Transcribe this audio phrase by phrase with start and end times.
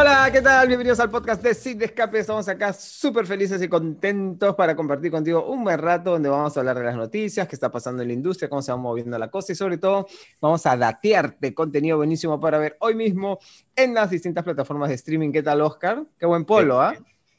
[0.00, 0.66] Hola, ¿qué tal?
[0.66, 2.20] Bienvenidos al podcast de de Escape.
[2.20, 6.60] Estamos acá súper felices y contentos para compartir contigo un buen rato donde vamos a
[6.60, 9.30] hablar de las noticias, qué está pasando en la industria, cómo se va moviendo la
[9.30, 10.06] cosa y sobre todo
[10.40, 13.40] vamos a datearte contenido buenísimo para ver hoy mismo
[13.76, 15.32] en las distintas plataformas de streaming.
[15.32, 16.02] ¿Qué tal, Oscar?
[16.18, 16.94] Qué buen polo, ¿ah?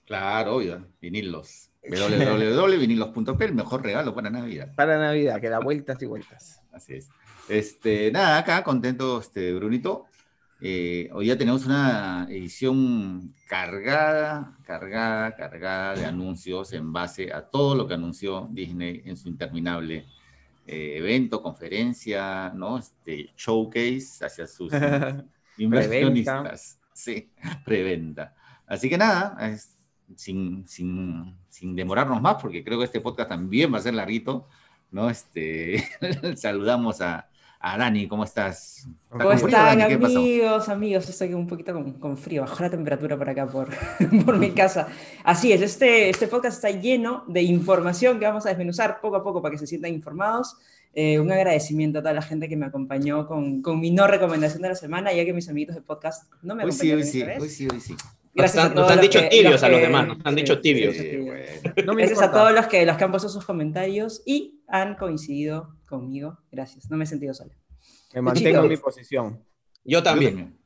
[0.05, 1.71] Claro, obvio, vinilos.
[1.81, 4.71] www.vinilos.p, el mejor regalo para Navidad.
[4.75, 6.61] Para Navidad, que da vueltas y vueltas.
[6.71, 7.09] Así es.
[7.49, 10.05] Este, nada, acá contento, este, Brunito.
[10.63, 17.73] Eh, hoy ya tenemos una edición cargada, cargada, cargada de anuncios en base a todo
[17.73, 20.05] lo que anunció Disney en su interminable
[20.67, 22.77] eh, evento, conferencia, ¿no?
[22.77, 24.71] Este showcase hacia sus
[25.57, 26.79] inversionistas.
[26.93, 27.31] sí,
[27.65, 28.35] preventa.
[28.67, 29.35] Así que nada,
[30.15, 34.47] sin, sin, sin, demorarnos más, porque creo que este podcast también va a ser larguito,
[34.91, 35.09] ¿no?
[35.09, 35.83] Este,
[36.35, 37.30] saludamos a,
[37.61, 38.87] a Dani, ¿cómo estás?
[39.09, 41.07] ¿Cómo están, amigos, amigos?
[41.07, 43.69] Estoy un poquito con, frío, bajó la temperatura por acá, por,
[44.25, 44.87] por mi casa.
[45.23, 49.23] Así es, este, este podcast está lleno de información que vamos a desmenuzar poco a
[49.23, 50.57] poco para que se sientan informados.
[50.93, 54.63] Eh, un agradecimiento a toda la gente que me acompañó con, con, mi no recomendación
[54.63, 57.01] de la semana, ya que mis amigos de podcast no me acompañaron.
[57.01, 57.95] Hoy sí, hoy sí, hoy sí,
[58.33, 60.95] Gracias a todos nos han dicho tibios a los demás, nos han dicho tibios.
[61.75, 66.39] Gracias a todos los que, los que han puesto sus comentarios y han coincidido conmigo.
[66.51, 67.53] Gracias, no me he sentido sola.
[68.15, 69.45] Me mantengo en mi posición.
[69.83, 70.57] Yo también.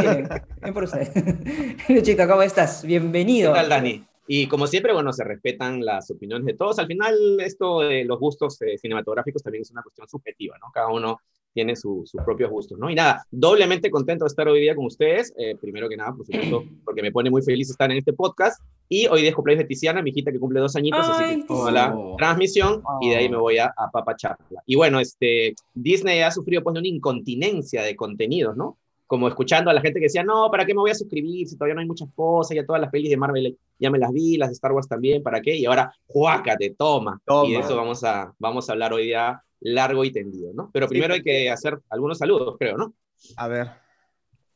[0.00, 0.28] Bien,
[0.74, 1.08] por usted.
[1.88, 2.84] Luchito, ¿cómo estás?
[2.84, 3.52] Bienvenido.
[3.52, 4.04] ¿Qué tal, Dani?
[4.26, 6.78] Y como siempre, bueno, se respetan las opiniones de todos.
[6.78, 10.70] Al final, esto de los gustos eh, cinematográficos también es una cuestión subjetiva, ¿no?
[10.72, 11.18] Cada uno
[11.52, 12.88] tiene sus propios gustos, ¿no?
[12.90, 15.32] Y nada, doblemente contento de estar hoy día con ustedes.
[15.36, 18.62] Eh, primero que nada, por supuesto, porque me pone muy feliz estar en este podcast.
[18.92, 21.94] Y hoy de cumpleaños de Tiziana, mi hijita que cumple dos añitos, así que la
[22.18, 24.64] transmisión y de ahí me voy a, a papacharla.
[24.66, 28.78] Y bueno, este, Disney ha sufrido pues una incontinencia de contenidos, ¿no?
[29.06, 31.54] Como escuchando a la gente que decía, no, ¿para qué me voy a suscribir si
[31.54, 32.56] todavía no hay muchas cosas?
[32.56, 35.22] Ya todas las pelis de Marvel ya me las vi, las de Star Wars también,
[35.22, 35.56] ¿para qué?
[35.56, 37.20] Y ahora, juácate, toma.
[37.24, 37.48] toma.
[37.48, 40.68] Y de eso vamos a, vamos a hablar hoy día largo y tendido, ¿no?
[40.72, 42.92] Pero primero hay que hacer algunos saludos, creo, ¿no?
[43.36, 43.68] A ver.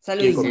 [0.00, 0.44] Saludos.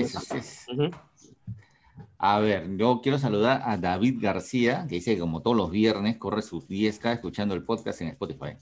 [2.26, 6.16] A ver, yo quiero saludar a David García, que dice que como todos los viernes
[6.16, 8.56] corre sus 10K escuchando el podcast en Spotify.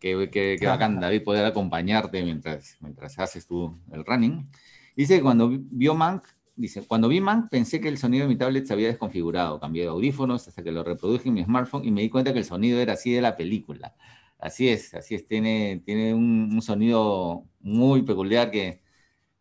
[0.00, 4.50] Qué, qué, qué bacán, David, poder acompañarte mientras, mientras haces tú el running.
[4.96, 6.24] Dice que cuando vio Mank,
[6.56, 9.60] dice, cuando vi Mank pensé que el sonido de mi tablet se había desconfigurado.
[9.60, 12.40] Cambié de audífonos hasta que lo reproduje en mi smartphone y me di cuenta que
[12.40, 13.94] el sonido era así de la película.
[14.36, 18.82] Así es, así es, tiene, tiene un, sonido muy peculiar que,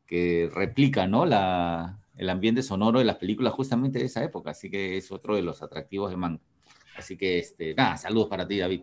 [0.06, 1.26] que replica ¿no?
[1.26, 5.36] la, el ambiente sonoro de las películas justamente de esa época, así que es otro
[5.36, 6.42] de los atractivos de Mank.
[6.98, 8.82] Así que, este, nada, saludos para ti, David.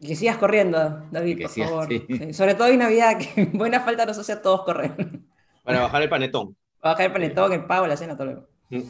[0.00, 1.88] Y que sigas corriendo, David, por favor.
[2.32, 4.94] Sobre todo en Navidad, que buena falta nos hace a todos correr.
[5.64, 6.56] Para bajar el panetón.
[6.80, 8.48] Para bajar el panetón, el pavo, la cena, todo luego.
[8.70, 8.82] Mm.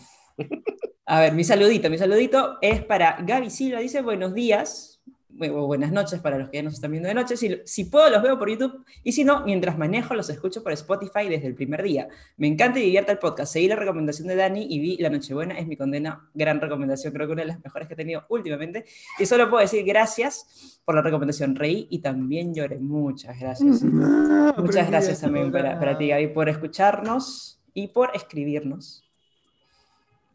[1.06, 4.99] A ver, mi saludito, mi saludito es para Gaby Silva, dice buenos días,
[5.48, 7.36] buenas noches para los que ya nos están viendo de noche.
[7.36, 8.84] Si, si, puedo, los veo por YouTube.
[9.02, 12.08] Y si no, mientras manejo, los escucho por Spotify desde el primer día.
[12.36, 13.52] Me encanta y divierte el podcast.
[13.52, 15.58] Seguí la recomendación de Dani y vi La Nochebuena.
[15.58, 16.28] Es mi condena.
[16.34, 17.12] Gran recomendación.
[17.12, 18.84] Creo que una de las mejores que he tenido últimamente.
[19.18, 21.56] Y solo puedo decir gracias por la recomendación.
[21.56, 22.78] Reí y también lloré.
[22.78, 23.82] Muchas gracias.
[24.56, 29.04] Muchas gracias también para, para ti, Gaby, por escucharnos y por escribirnos.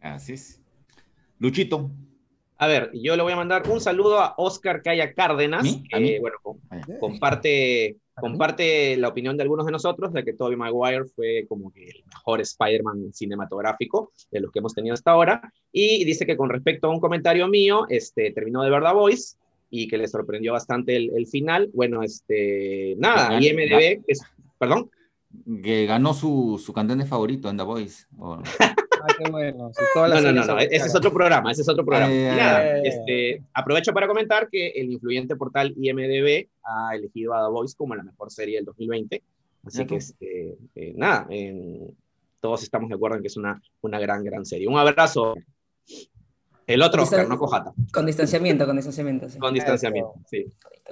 [0.01, 0.59] Así es.
[1.39, 1.91] Luchito,
[2.57, 6.37] a ver, yo le voy a mandar un saludo a Oscar Calla Cárdenas, que bueno,
[6.99, 11.85] comparte, comparte la opinión de algunos de nosotros de que Tobey Maguire fue como que
[11.87, 16.49] el mejor Spider-Man cinematográfico de los que hemos tenido hasta ahora, y dice que con
[16.49, 19.35] respecto a un comentario mío, este, terminó de ver The Voice
[19.69, 21.69] y que le sorprendió bastante el, final.
[21.73, 24.21] Bueno, este, nada, IMDB, es,
[24.57, 24.89] perdón.
[25.61, 28.05] Que ganó su, su cantante favorito en The Voice.
[29.07, 32.11] Ah, no, no, no, no, ese es otro programa, ese es otro programa.
[32.83, 37.95] este, aprovecho para comentar que el influyente portal IMDB ha elegido a The Voice como
[37.95, 39.21] la mejor serie del 2020.
[39.65, 41.27] Así que, este, eh, nada,
[42.39, 44.67] todos estamos de acuerdo en que es una, una gran, gran serie.
[44.67, 45.35] Un abrazo.
[46.67, 47.73] El otro Oscar, no Cojata.
[47.91, 49.27] Con distanciamiento, con distanciamiento.
[49.39, 50.45] Con distanciamiento, sí.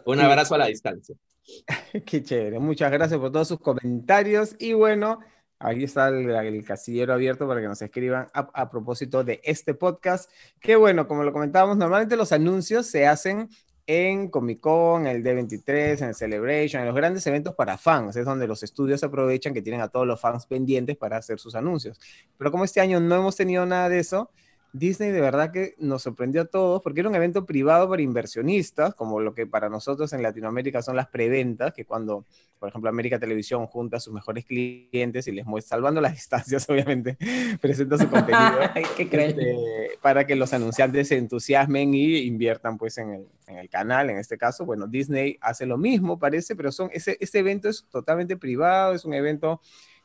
[0.05, 1.15] Un abrazo a la distancia.
[2.05, 2.59] Qué chévere.
[2.59, 4.55] Muchas gracias por todos sus comentarios.
[4.59, 5.19] Y bueno,
[5.59, 10.29] Aquí está el, casillero abierto para que nos escriban a, propósito de este podcast.
[10.59, 13.49] Que bueno, como lo comentábamos, normalmente los anuncios se hacen
[13.85, 18.15] en Comic Con, el D23, en el Celebration, en los grandes eventos para fans.
[18.15, 21.55] Es donde los estudios aprovechan que tienen a todos los fans pendientes para hacer sus
[21.55, 21.99] anuncios.
[22.37, 24.31] Pero como este año no hemos tenido nada de eso,
[24.73, 28.95] Disney de verdad que nos sorprendió a todos porque era un evento privado para inversionistas,
[28.95, 32.25] como lo que para nosotros en Latinoamérica son las preventas, que cuando,
[32.57, 36.67] por ejemplo, América Televisión junta a sus mejores clientes y les muestra, salvando las distancias,
[36.67, 37.17] obviamente,
[37.61, 38.61] presenta su contenido
[38.97, 39.57] este,
[40.01, 44.17] para que los anunciantes se entusiasmen y inviertan pues en el, en el, canal, en
[44.17, 44.65] este caso.
[44.65, 49.05] Bueno, Disney hace lo mismo, parece, pero son, ese, ese evento es totalmente privado, es
[49.05, 49.61] un evento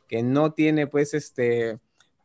[0.07, 1.79] que no tiene pues este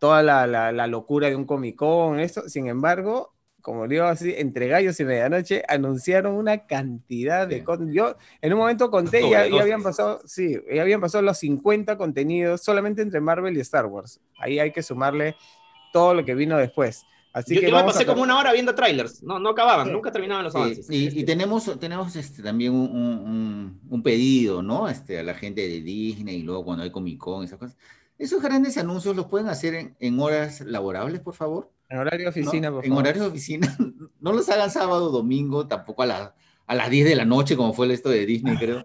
[0.04, 2.46] toda la, la, locura de un Comic Con, esto.
[2.46, 8.52] Sin embargo, como digo así, entre gallos y medianoche, anunciaron una cantidad de Yo en
[8.52, 13.00] un momento conté, ya, ya, habían pasado, sí, ya habían pasado los 50 contenidos solamente
[13.00, 14.20] entre Marvel y Star Wars.
[14.38, 15.36] Ahí hay que sumarle
[15.90, 17.06] todo lo que vino después.
[17.32, 20.12] Así yo, que yo me pasé como una hora viendo trailers, no, no acababan, nunca
[20.12, 20.86] terminaban los avances.
[20.90, 24.86] Y, y, tenemos, tenemos este, también un, un, un, pedido, ¿no?
[24.86, 27.78] Este, a la gente de Disney y luego cuando hay Comic Con y esas cosas
[28.18, 31.70] esos grandes anuncios los pueden hacer en, horas laborables, por favor.
[31.88, 32.86] En horario de oficina, por favor.
[32.86, 33.76] En horario de oficina.
[34.20, 36.34] No los hagan sábado, domingo, tampoco a,
[36.66, 38.82] a las 10 de la noche, como fue el esto de Disney, creo.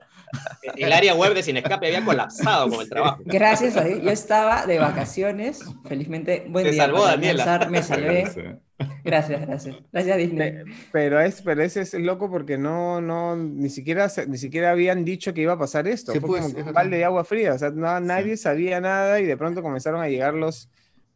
[0.76, 3.22] El área web de Sin Escape había colapsado con el trabajo.
[3.26, 4.02] Gracias a Dios.
[4.02, 5.64] Yo estaba de vacaciones.
[5.88, 6.84] Felizmente, buen día.
[6.84, 7.68] salvó, Daniela.
[7.70, 8.60] me salvé.
[9.04, 9.76] Gracias, gracias.
[9.92, 10.54] Gracias, Disney.
[10.92, 15.34] Pero, es, pero ese es loco porque no, no, ni siquiera, ni siquiera habían dicho
[15.34, 16.14] que iba a pasar esto.
[16.14, 17.54] Fue pues, como un balde de agua fría.
[17.54, 20.70] O sea, nadie sabía nada y de pronto comenzaron a llegar los,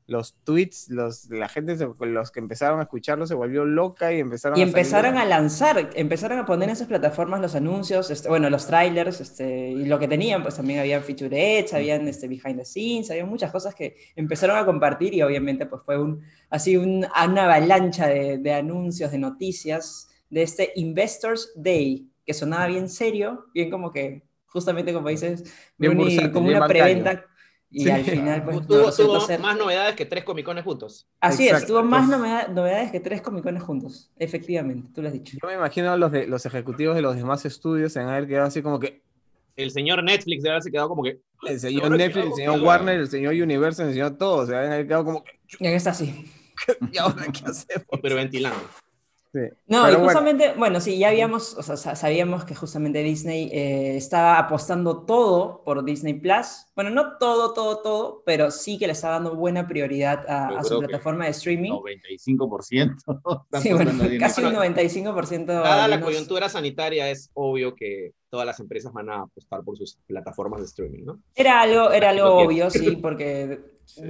[0.08, 4.58] los tweets, los, la gente, los que empezaron a escucharlo se volvió loca y empezaron
[4.58, 8.68] y empezaron a, lanzar, empezaron a poner en esas plataformas los anuncios, este, bueno, los
[8.68, 13.12] trailers, este, y lo que tenían, pues también habían featurettes, habían este, behind the scenes,
[13.12, 18.08] había muchas cosas que empezaron a compartir y obviamente pues fue un, así una avalancha
[18.08, 23.92] de, de anuncios, de noticias de este Investors Day, que sonaba bien serio, bien como
[23.92, 25.44] que, justamente como dices,
[26.32, 27.26] como una preventa
[27.74, 28.68] y al final, pues.
[28.68, 31.08] Tuvo, más novedades que tres comicones juntos.
[31.20, 34.12] Así es, tuvo más novedades que tres comicones juntos.
[34.18, 35.38] Efectivamente, tú lo has dicho.
[35.42, 38.48] Yo me imagino a los, de, los ejecutivos de los demás estudios en haber quedado
[38.48, 39.02] así como que.
[39.56, 41.20] El señor Netflix debe haberse quedado como que.
[41.48, 44.46] El señor Netflix, el señor Warner, el señor Universal, el señor todo.
[44.46, 45.40] Se haber quedado como que.
[45.60, 46.32] Y en esta así.
[46.92, 48.00] ¿Y ahora qué hacemos?
[48.02, 48.62] Pero ventilando.
[49.68, 50.80] No, y justamente, bueno.
[50.80, 56.14] sí, ya habíamos, o sea, sabíamos que justamente Disney eh, estaba apostando todo por Disney
[56.14, 56.68] Plus.
[56.76, 60.80] Bueno, no todo, todo, todo, pero sí que le está dando buena prioridad a, su
[60.80, 61.72] plataforma de streaming.
[61.72, 62.96] 95%.
[63.62, 65.46] sí, bueno, casi un 95%.
[65.46, 70.00] Dada la coyuntura sanitaria, es obvio que todas las empresas van a apostar por sus
[70.08, 71.20] plataformas de streaming, ¿no?
[71.36, 73.60] Era algo, era algo obvio, sí, porque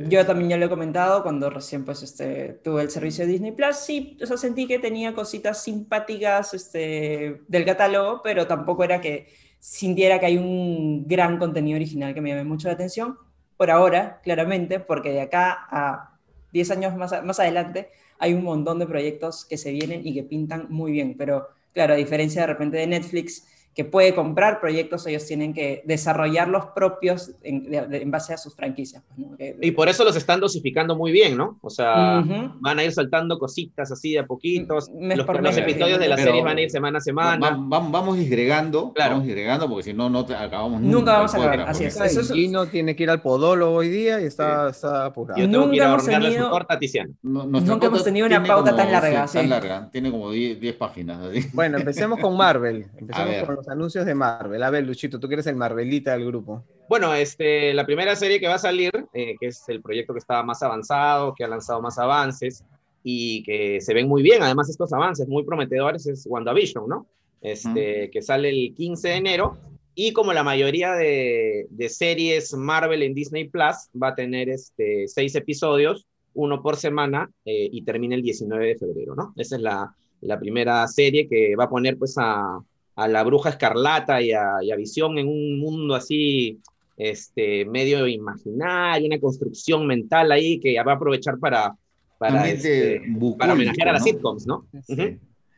[0.08, 3.52] yo también ya lo he comentado cuando recién pues este, tuve el servicio de Disney
[3.52, 9.02] Plus, sí, o sea, sentí que tenía cositas simpáticas este, del catálogo, pero tampoco era
[9.02, 9.28] que
[9.60, 13.18] sintiera que hay un gran contenido original que me llame mucho la atención,
[13.58, 16.18] por ahora, claramente, porque de acá a
[16.54, 20.24] 10 años más, más adelante hay un montón de proyectos que se vienen y que
[20.24, 25.08] pintan muy bien, pero claro, a diferencia de repente de Netflix, que puede comprar proyectos,
[25.08, 29.04] ellos tienen que desarrollar los propios en, base a sus franquicias.
[29.38, 31.58] Pues, y por eso los están dosificando muy bien, ¿no?
[31.62, 32.24] O sea,
[32.60, 34.92] van a ir saltando cositas así de a poquitos.
[34.94, 37.58] los, los episodios de la serie van a ir semana a semana.
[37.58, 39.12] vamos disgregando, claro.
[39.12, 40.96] vamos disgregando, porque si no, no acabamos nunca.
[40.96, 42.00] Nunca vamos a acabar, así es.
[42.00, 45.40] Eso, no tiene que ir al podólogo hoy día y está, está apurado.
[45.40, 46.80] Yo tengo que ir a hemos tenido, corta
[47.24, 49.26] nunca hemos tenido una pauta tan larga.
[49.26, 51.19] tan larga, tiene como 10 páginas.
[51.54, 52.86] Bueno, empecemos con Marvel.
[52.98, 54.62] Empecemos con anuncios de Marvel.
[54.63, 56.64] A ver, Luchito, tú que eres el Marvelita del grupo.
[56.90, 60.19] Bueno, este, la primera serie que va a salir, eh, que es el proyecto que
[60.19, 62.64] está más avanzado, que ha lanzado más avances
[63.04, 67.07] y que se ven muy bien, además estos avances muy prometedores, es WandaVision, ¿no?
[67.42, 69.57] Este, Que sale el 15 de enero
[69.95, 75.07] y como la mayoría de, de, series Marvel en Disney Plus, va a tener este,
[75.07, 79.33] seis episodios, uno por semana, eh, y termina el 19 de febrero, ¿no?
[79.35, 82.59] Esa es la, la primera serie que va a poner pues a,
[82.95, 86.59] a la bruja escarlata y a, Visión en un mundo así
[86.97, 91.76] este, medio imaginario, una construcción mental ahí que va a aprovechar para,
[92.18, 93.02] para, este,
[93.38, 94.68] para homenajear a las sitcoms, ¿no?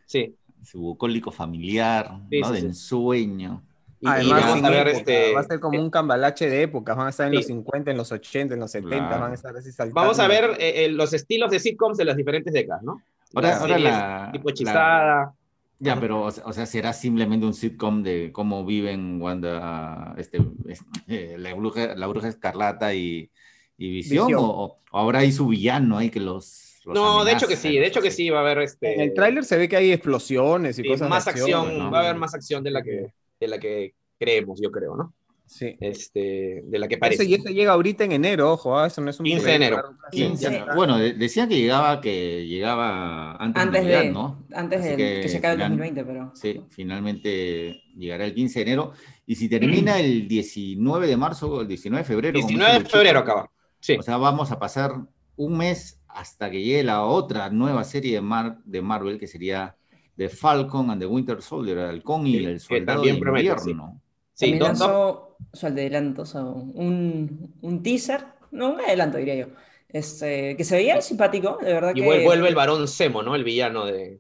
[0.06, 0.36] Sí.
[0.64, 2.52] Su bucólico familiar, ¿no?
[2.52, 3.64] de ensueño.
[4.04, 7.46] Además, este, va a ser como un cambalache de épocas, van a estar en los
[7.46, 10.02] 50, en los 80, en los 70, van a estar así saltando.
[10.02, 13.02] Vamos a ver eh, eh, los estilos de sitcoms de las diferentes décadas, ¿no?
[13.34, 15.34] Ahora, la, tipo hechizada.
[15.80, 21.54] Ya, pero, o sea, será simplemente un sitcom de cómo viven Wanda, este, este la,
[21.54, 23.30] bruja, la bruja escarlata y,
[23.78, 26.80] y Visión, O, ahora hay su villano ahí que los.
[26.86, 28.94] no, de hecho que sí, de hecho que sí, va a haber este.
[28.94, 32.16] En el tráiler se ve que hay explosiones y cosas Más acción, va a haber
[32.16, 35.14] más acción de la que, de la que creemos, yo creo, ¿no?
[35.48, 35.76] Sí.
[35.80, 37.24] este, de la que parece.
[37.24, 39.84] y eso llega ahorita en enero, ojo, ah, eso no es un 15 de enero.
[40.12, 40.44] Sí, 15.
[40.44, 40.76] ya Ya- está.
[40.76, 44.44] Bueno, de- decían que llegaba, que llegaba antes, Antes de Navidad, de, ¿no?
[44.54, 46.32] antes de que, que se acabe el final- 2020, pero...
[46.36, 48.92] Sí, finalmente llegará el 15 de enero.
[49.26, 52.34] Y si termina el 19 de marzo o el 19 de febrero.
[52.40, 53.50] como 19 de febrero acaba.
[53.80, 53.96] Sí.
[53.98, 54.94] O sea, vamos a pasar
[55.36, 59.76] un mes hasta que llegue la otra nueva serie de, Mar- de Marvel, que sería
[60.18, 63.22] The Falcon and the Winter Soldier, el Halcón y Sí, el que Soldado también de
[63.22, 64.02] promete, Invierno.
[64.34, 69.18] Sí, También dos- dos- lanzó su adelanto, o sea, un, un teaser, no, un adelanto
[69.18, 69.48] diría yo,
[69.90, 72.08] este, que se veía simpático, de verdad y que...
[72.08, 73.36] vuel- vuelve el varón Semo, ¿no?
[73.36, 74.20] El villano de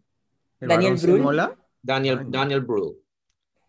[0.61, 1.37] ¿El Daniel Brühl.
[1.81, 2.19] Daniel.
[2.27, 2.95] Daniel Brühl,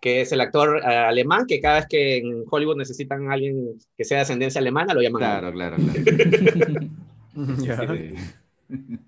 [0.01, 3.79] que es el actor eh, alemán que cada vez que en Hollywood necesitan a alguien
[3.97, 5.21] que sea de ascendencia alemana, lo llaman.
[5.21, 6.81] Claro, claro, claro.
[7.59, 7.77] Ya.
[7.77, 8.15] Sí.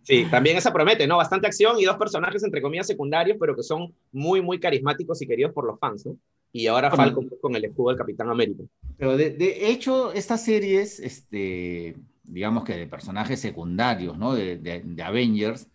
[0.02, 1.16] Sí, también esa promete, ¿no?
[1.16, 5.26] Bastante acción y dos personajes, entre comillas, secundarios, pero que son muy, muy carismáticos y
[5.26, 6.16] queridos por los fans, ¿no?
[6.52, 6.96] Y ahora Bueno.
[6.96, 8.64] Falcon con el escudo del Capitán América.
[8.96, 14.34] Pero de, de hecho, estas series, este, digamos que de personajes secundarios, ¿no?
[14.34, 15.68] De, de- de Avengers,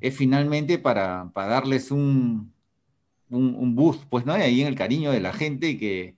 [0.00, 2.54] es finalmente para, para darles un,
[3.30, 4.34] un, un boost, pues, ¿no?
[4.34, 6.16] Ahí en el cariño de la gente y que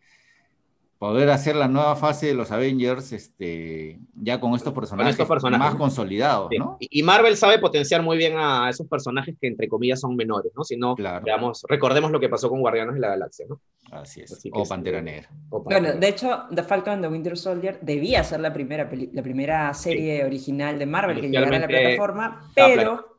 [1.09, 5.65] poder hacer la nueva fase de los Avengers, este, ya con estos personajes, estos personajes,
[5.65, 6.59] más consolidados, Sí.
[6.59, 6.77] ¿no?
[6.81, 10.65] Y Marvel sabe potenciar muy bien a esos personajes que, entre comillas, son menores, ¿no?
[10.65, 11.25] Si no, Claro.
[11.25, 13.61] veamos, recordemos lo que pasó con Guardianes de la Galaxia, ¿no?
[13.93, 14.33] Así es.
[14.33, 14.69] Así que o sí.
[14.69, 15.31] Pantera Negra.
[15.51, 19.23] O Bueno, de hecho, The Falcon and the Winter Soldier debía ser la primera, la
[19.23, 23.19] primera serie original de Marvel que llegara a la plataforma, pero,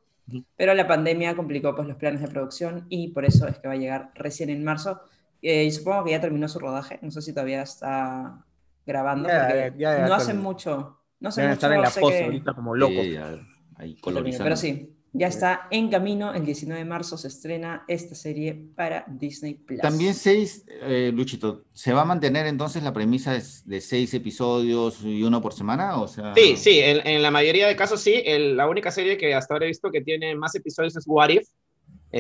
[0.58, 3.76] pero la pandemia complicó pues, los planes de producción y por eso es que va
[3.76, 5.00] a llegar recién en marzo.
[5.42, 8.44] Eh, y supongo que ya terminó su rodaje, no sé si todavía está
[8.86, 12.18] grabando, Ya, porque ya, ya no hace mucho, no hace mucho, estar en la pose
[12.18, 13.04] que- ahorita como locos.
[13.06, 13.36] Sí, ya,
[13.76, 13.98] ahí.
[14.02, 19.06] Pero sí, ya está en camino, el 19 de marzo se estrena esta serie para
[19.08, 19.80] Disney Plus.
[19.82, 25.02] También seis, eh, Luchito, ¿se va a mantener entonces la premisa de, de seis episodios
[25.04, 26.00] y uno por semana?
[26.02, 28.22] O sea, Sí, sí, en, en la mayoría de casos sí.
[28.26, 31.30] El- la única serie que hasta ahora he visto que tiene más episodios es What
[31.30, 31.48] If,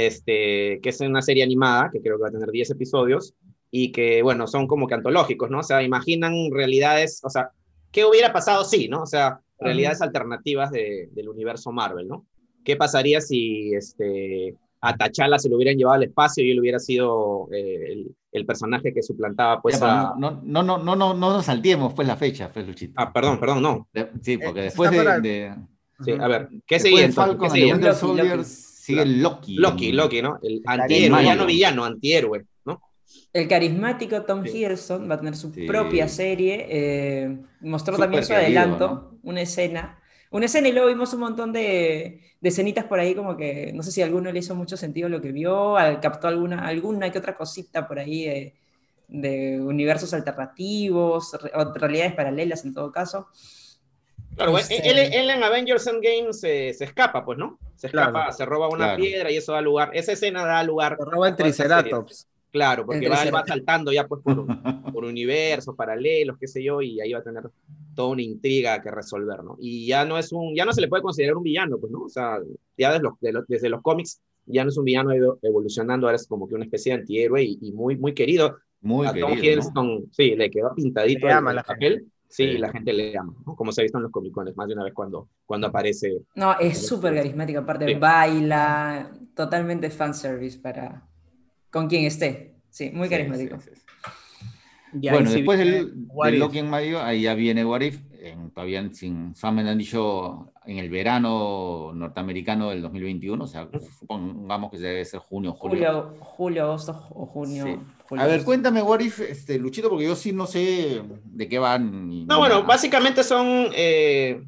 [0.05, 3.33] este, que es una serie animada, que creo que va a tener 10 episodios,
[3.71, 5.59] y que, bueno, son como que antológicos, ¿no?
[5.59, 7.49] O sea, imaginan realidades, o sea,
[7.91, 9.01] ¿qué hubiera pasado si, ¿no?
[9.03, 12.25] O sea, realidades alternativas de- del universo Marvel, ¿no?
[12.63, 16.79] ¿Qué pasaría si este, a T'Challa se lo hubieran llevado al espacio y él hubiera
[16.79, 20.15] sido eh, el, el personaje que suplantaba, pues, Ya, a...
[20.17, 22.93] no, no, no, no, no, no nos salteemos pues la fecha, pues, Luchito.
[22.97, 23.87] Ah, perdón, perdón, no.
[24.21, 25.55] Sí, porque Eh, después de, para- de-
[26.05, 27.15] Sí, a ver, ¿qué de entonces?
[27.15, 27.65] Falcon ¿Qué the
[28.87, 29.01] sigue?
[29.01, 29.91] Winter Loki, Loki.
[29.91, 30.21] Loki.
[30.21, 30.39] ¿no?
[30.41, 31.21] El antihéroe, mayo.
[31.29, 32.81] villano, villano, antihéroe, ¿no?
[33.33, 34.57] El carismático Tom Sí.
[34.57, 35.65] Hiddleston va a tener su Sí.
[35.65, 36.65] propia serie.
[36.69, 39.99] eh, mostró Súper también su querido, adelanto, una escena.
[40.29, 43.81] Una escena y luego vimos un montón de, de escenitas por ahí, como que no
[43.81, 47.09] sé si a alguno le hizo mucho sentido lo que vio, al- captó alguna, alguna
[47.11, 48.53] que otra cosita por ahí de,
[49.07, 53.27] de universos alternativos, re- o realidades paralelas en todo caso.
[54.37, 57.59] Claro, Este- él, él en Avengers Endgame se, se escapa, pues, ¿no?
[57.75, 58.31] Se escapa, Claro.
[58.33, 59.03] se roba una Claro.
[59.03, 60.95] piedra y eso da lugar, esa escena da lugar.
[60.99, 61.43] Se roba serie.
[61.43, 62.27] Triceratops.
[62.51, 64.45] Claro, porque va, va saltando ya pues por,
[64.95, 67.43] por universos paralelos, qué sé yo, y ahí va a tener
[67.93, 69.57] toda una intriga que resolver, ¿no?
[69.59, 72.03] Y ya no es un, ya no se le puede considerar un villano, pues, ¿no?
[72.03, 72.37] O sea,
[72.77, 75.39] ya desde los, de los- desde los cómics ya no es un villano ha ido
[75.41, 78.57] evolucionando, ahora es como que una especie de antihéroe y, y muy, muy querido.
[78.81, 79.35] Muy a Tom querido.
[79.35, 79.43] ¿no?
[79.43, 82.05] Hiddleston, sí, le quedó pintadito Le el, el papel.
[82.29, 82.57] Sí, Sí.
[82.57, 83.55] la gente le ama, ¿no?
[83.55, 86.21] como se ha visto en los comicones más de una vez cuando, cuando aparece.
[86.35, 87.93] No, es súper carismático, aparte Sí.
[87.95, 91.07] baila, totalmente fanservice para
[91.71, 92.55] con quien esté.
[92.69, 93.59] Sí, muy carismático.
[93.61, 93.81] sí, sí.
[95.01, 95.93] Y ahí Bueno, después del,
[96.23, 96.39] del.
[96.39, 100.77] Loki en mayo, ahí ya viene What If, en- todavía sin Samen han dicho en
[100.77, 103.69] el verano norteamericano del 2021, o sea,
[103.99, 105.77] supongamos que debe ser junio, julio.
[105.77, 107.83] Julio, julio, agosto o junio.
[108.11, 112.25] A ver, cuéntame, What If, este, Luchito, porque yo sí no sé de qué van.
[112.25, 114.41] No, bueno, básicamente son eh,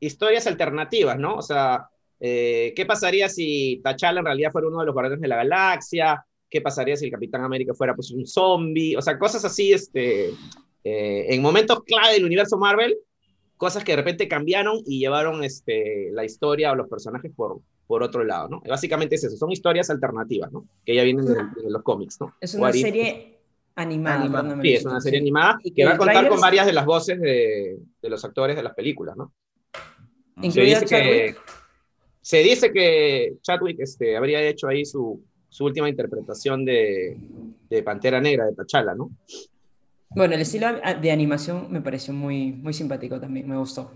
[0.00, 1.36] historias alternativas, ¿no?
[1.36, 5.28] O sea, eh, ¿qué pasaría si T'Challa en realidad fuera uno de los guardianes de
[5.28, 6.24] la galaxia?
[6.50, 8.96] ¿Qué pasaría si el Capitán América fuera pues un zombie?
[8.96, 10.30] O sea, cosas así, este,
[10.84, 12.96] eh, en momentos clave del universo Marvel,
[13.56, 18.02] cosas que de repente cambiaron y llevaron este, la historia o los personajes por, por
[18.02, 18.62] otro lado, ¿no?
[18.68, 20.66] Básicamente es eso, son historias alternativas, ¿no?
[20.84, 22.34] Que ya vienen de, de los cómics, ¿no?
[22.40, 23.38] Es una serie
[23.76, 24.20] animada.
[24.22, 24.48] Animada.
[24.48, 26.72] perdón, Sí, es una serie animada Y que va a contar con se- varias de
[26.72, 29.32] las voces de, de los actores de las películas, ¿no?
[30.40, 31.02] Se Incluido dice, que,
[31.34, 31.40] Chadwick.
[32.20, 37.16] se dice que Chadwick este, habría hecho ahí su, su última interpretación de,
[37.68, 39.10] de Pantera Negra, de T'Challa, ¿no?
[40.10, 40.68] Bueno, el estilo
[41.00, 43.90] de animación me pareció muy, muy simpático también, me gustó.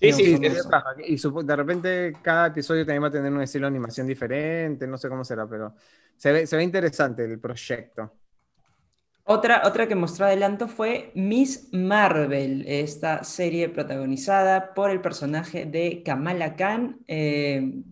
[0.00, 1.24] Sí, sí, Sí, es-.
[1.24, 4.96] Y de repente cada episodio también va a tener un estilo de animación diferente, no
[4.96, 5.74] sé cómo será, pero
[6.16, 8.12] se ve, se ve interesante el proyecto.
[9.24, 16.02] Otra, otra que mostró adelanto fue Miss Marvel, esta serie protagonizada por el personaje de
[16.02, 16.98] Kamala Khan.
[17.06, 17.82] Eh,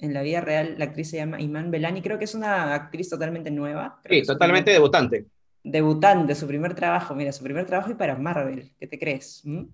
[0.00, 3.08] en la vida real, la actriz se llama Iman Belani, creo que es una actriz
[3.08, 4.00] totalmente nueva.
[4.08, 5.26] Sí, totalmente debutante.
[5.64, 9.42] Debutante, su primer trabajo, mira, su primer trabajo y para Marvel, ¿qué te crees?
[9.44, 9.64] ¿Mm?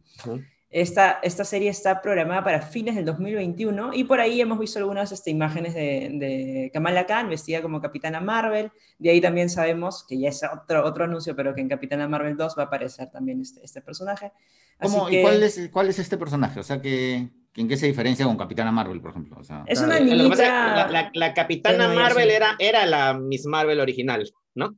[0.75, 5.12] Esta, esta serie está programada para fines del 2021 y por ahí hemos visto algunas
[5.12, 8.73] este, imágenes de, de, Kamala Khan vestida como Capitana Marvel.
[8.99, 12.37] De ahí también sabemos, que ya es otro, otro anuncio, pero que en Capitana Marvel
[12.37, 14.33] 2 va a aparecer también este, este personaje.
[14.81, 16.59] ¿Cómo, ¿Y cuál es, cuál es este personaje?
[16.59, 19.37] O sea, que, ¿en qué se diferencia con Capitana Marvel, por ejemplo?
[19.38, 20.75] O sea, es una niñita...
[20.75, 24.76] La, la, la, Capitana Marvel era, era la Miss Marvel original, ¿no?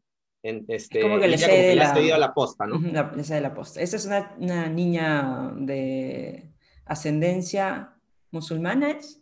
[0.69, 1.93] Este, como que le cede la...
[1.93, 2.81] a la posta, ¿no?
[2.81, 3.81] La, le cede la posta.
[3.81, 6.50] Esta es una, una, niña de
[6.85, 7.95] ascendencia
[8.31, 9.21] musulmana, ¿es?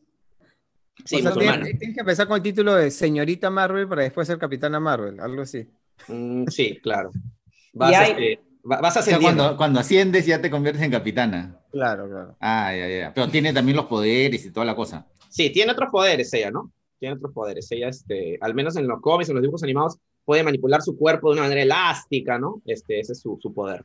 [1.04, 4.26] Sí, o sea, tienes, tienes, que empezar con el título de señorita Marvel para después
[4.26, 5.66] ser capitana Marvel, algo así.
[6.08, 7.10] Mm, sí, claro.
[7.72, 8.10] Vas, hay...
[8.10, 11.58] este, vas a o sea, cuando, cuando asciendes ya te conviertes en capitana.
[11.72, 12.36] Claro, claro.
[12.38, 13.12] Ah, ya, ya.
[13.12, 15.06] Pero tiene también los poderes y toda la cosa.
[15.28, 16.70] Sí, tiene otros poderes ella, ¿no?
[17.00, 17.70] Tiene otros poderes.
[17.72, 21.28] Ella, este, al menos en los cómics, en los dibujos animados, puede manipular su cuerpo
[21.28, 22.62] de una manera elástica, ¿no?
[22.64, 23.84] Este, ese es su, su poder.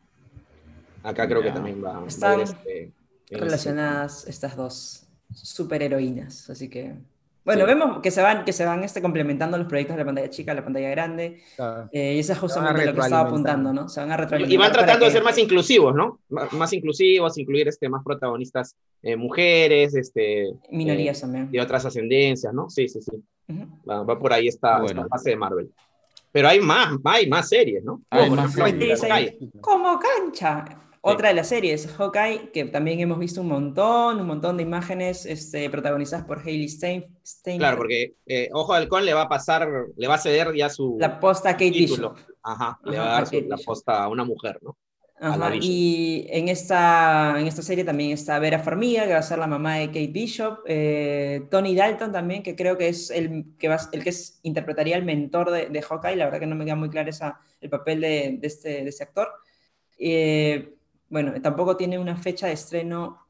[1.03, 2.91] Acá creo que también va, Están este,
[3.29, 6.96] relacionadas estas dos superheroínas, así que...
[7.46, 7.67] Bueno, sí.
[7.67, 10.51] vemos que se van, que se van este, complementando los proyectos de la pantalla chica
[10.51, 11.41] a la pantalla grande.
[11.55, 11.89] Claro.
[11.91, 13.89] Eh, y eso es justamente lo que estaba apuntando, ¿no?
[13.89, 14.53] Se van a retroalimentar.
[14.53, 16.19] Y van tratando de ser más inclusivos, ¿no?
[16.29, 21.50] Más inclusivos, incluir este, más protagonistas eh, mujeres, este, minorías eh, también.
[21.50, 22.69] De otras ascendencias, ¿no?
[22.69, 23.15] Sí, sí, sí.
[23.48, 23.89] Uh -huh.
[23.89, 25.01] va, va, por ahí esta, bueno.
[25.01, 25.72] esta fase de Marvel.
[26.31, 28.01] Pero hay más, hay más series, ¿no?
[28.09, 29.01] Hay como, más series.
[29.62, 30.79] como cancha.
[31.01, 35.25] Otra de las series, Hawkeye, que también hemos visto un montón, un montón de imágenes
[35.25, 39.29] este, protagonizadas por Hailey Stein, Stein Claro, porque eh, Ojo de Halcón le va a
[39.29, 40.98] pasar, le va a ceder ya su.
[41.00, 42.13] La posta a Kate título.
[42.13, 42.36] Bishop.
[42.43, 44.75] Ajá, le va a dar su, la posta a una mujer, ¿no?
[45.21, 49.38] Ajá, y en esta, en esta serie también está Vera Farmiga, que va a ser
[49.38, 53.67] la mamá de Kate Bishop, eh, Tony Dalton también, que creo que es el que,
[53.67, 56.63] va, el que es, interpretaría el mentor de, de, Hawkeye, la verdad que no me
[56.63, 59.27] queda muy claro esa, el papel de, de, este, de este actor.
[59.97, 60.73] Eh,
[61.09, 63.27] bueno, tampoco tiene una fecha de estreno.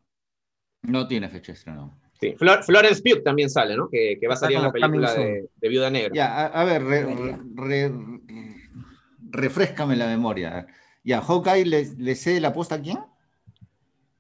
[0.84, 2.00] No tiene fecha de estreno.
[2.20, 2.36] Sí.
[2.38, 3.90] Flor, Florence Pugh también sale, ¿no?
[3.90, 6.12] Que, que va a salir en la película de, de, Viuda Negra.
[6.14, 7.92] Ya, a, a ver, re, re,
[9.32, 10.68] refrescame la memoria.
[11.04, 13.00] Ya, Hawkeye le, le cede la posta a quién?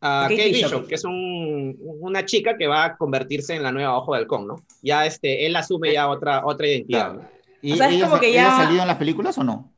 [0.02, 3.64] A Kate, Kate Bishop, Bishop, que es un, una chica que va a convertirse en
[3.64, 4.56] la nueva Ojo de Halcón, ¿no?
[4.82, 7.14] Ya este, él asume ya otra, otra identidad.
[7.16, 7.30] Claro.
[7.62, 8.56] ¿Y o sea, ella, como que ya...
[8.56, 9.74] ha salido en las películas o no?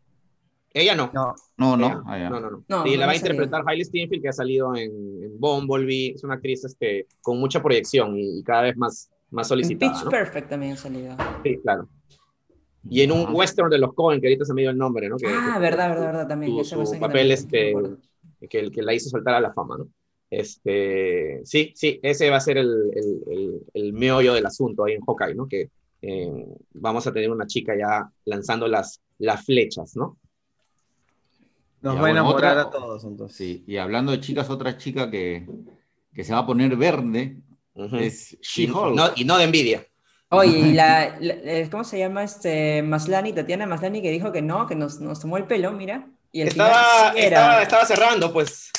[0.74, 1.10] Ella no.
[1.12, 1.76] No, no.
[1.76, 2.64] No, ella, ah, no, no, no.
[2.68, 4.92] no, y la va a interpretar Hailey Steinfeld, que ha salido en,
[5.24, 6.14] en Bumblebee.
[6.16, 9.92] Es una actriz este, con mucha proyección y, y cada vez más, más solicitada.
[9.92, 10.12] En Pitch ¿no?
[10.12, 11.18] Perfect también ha salido.
[11.44, 11.90] Sí, claro.
[12.90, 13.36] Y en un -huh.
[13.36, 15.18] western de los Cohen, que ahorita se me dio el nombre, ¿no?
[15.18, 16.66] Que, ah, que, verdad, verdad, verdad, también.
[16.66, 17.74] Su, su papel este,
[18.50, 19.88] que, que la hizo saltar a la fama, ¿no?
[20.30, 24.94] Este, sí, sí, ese va a ser el, el, el, el meollo del asunto ahí
[24.94, 25.48] en Hawkeye, ¿no?
[25.48, 25.70] Que
[26.02, 30.18] eh, vamos a tener una chica ya lanzando las, las flechas, ¿no?
[31.82, 33.38] Nos va a enamorar otra, a todos, entonces.
[33.38, 35.48] Sí, y hablando de chicas, otra chica que,
[36.14, 37.38] que se va a poner verde
[37.74, 38.00] uh -huh.
[38.02, 38.96] es She-Hulk.
[38.96, 39.86] No, y no de envidia.
[40.32, 41.36] Oye, y la, la,
[41.70, 45.38] ¿cómo se llama este Maslani, Tatiana Maslani, que dijo que no, que nos, nos tomó
[45.38, 46.08] el pelo, mira?
[46.32, 48.72] Y estaba, sí estaba, estaba, cerrando, pues.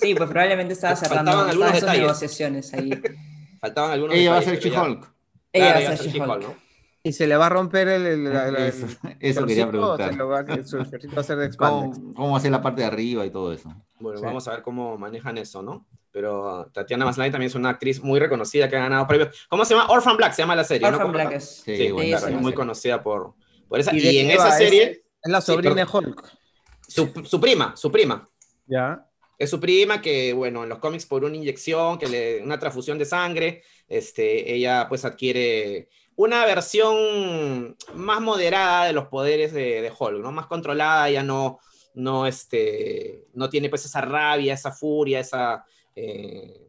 [0.00, 1.32] Sí, pues probablemente estaba cerrando.
[1.32, 2.02] Faltaban algunas detalles.
[2.02, 2.90] negociaciones ahí.
[3.60, 5.14] Faltaban algunos Ella detalles, va a ser She-Hulk.
[5.52, 6.42] Ella claro, va a ser She-Hulk.
[6.42, 6.64] ¿no?
[7.02, 8.06] Y se le va a romper el.
[8.06, 8.86] el, el eso,
[9.20, 10.12] eso quería preguntar.
[10.12, 13.24] Va, su va a ser de ¿Cómo, ¿Cómo, va a ser la parte de arriba
[13.24, 13.74] y todo eso?
[13.98, 14.24] Bueno, sí.
[14.24, 15.86] vamos a ver cómo manejan eso, ¿no?
[16.14, 19.46] Pero uh, Tatiana Maslany también es una actriz muy reconocida que ha ganado premios.
[19.48, 19.90] ¿Cómo se llama?
[19.90, 20.86] Orphan Black se llama la serie.
[20.86, 21.12] Orphan ¿no?
[21.12, 21.62] Black es.
[21.64, 23.34] Sí, sí bueno, claro, es muy conocida por,
[23.68, 23.92] por esa.
[23.92, 25.02] Y, y en esa serie.
[25.20, 26.38] Es la sobrina sí, de Hulk.
[26.86, 28.28] Su, su prima, su prima.
[28.64, 29.04] Ya.
[29.36, 32.96] Es su prima que, bueno, en los cómics por una inyección, que le, una transfusión
[32.96, 39.92] de sangre, este, ella pues adquiere una versión más moderada de los poderes de, de
[39.98, 40.30] Hulk, ¿no?
[40.30, 41.58] Más controlada, ya no,
[41.94, 45.64] no, este, no tiene pues esa rabia, esa furia, esa...
[45.96, 46.60] Eh,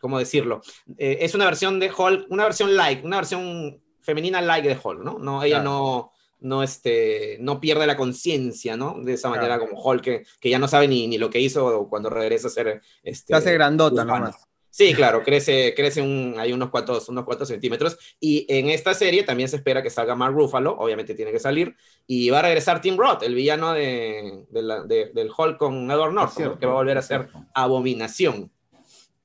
[0.00, 0.60] ¿Cómo decirlo?
[0.98, 5.00] Eh, es una versión de Hulk, una versión like, una versión femenina like de Hulk,
[5.02, 5.18] ¿no?
[5.18, 5.70] no ella claro.
[5.70, 8.98] no, no, este, no pierde la conciencia, ¿no?
[9.02, 9.70] De esa manera claro.
[9.70, 12.50] como Hulk, que, que, ya no sabe ni, ni lo que hizo cuando regresa a
[12.50, 12.82] ser...
[13.02, 14.46] Este, Se hace grandota nomás.
[14.76, 17.96] Sí, claro, crece, crece un, hay unos cuantos, unos cuantos centímetros.
[18.18, 21.76] Y en esta serie también se espera que salga Mark Ruffalo, obviamente tiene que salir.
[22.08, 25.88] Y va a regresar Tim Roth, el villano de, de la, de, del Hulk con
[25.88, 28.50] Edward Norton, que va a volver a ser Abominación.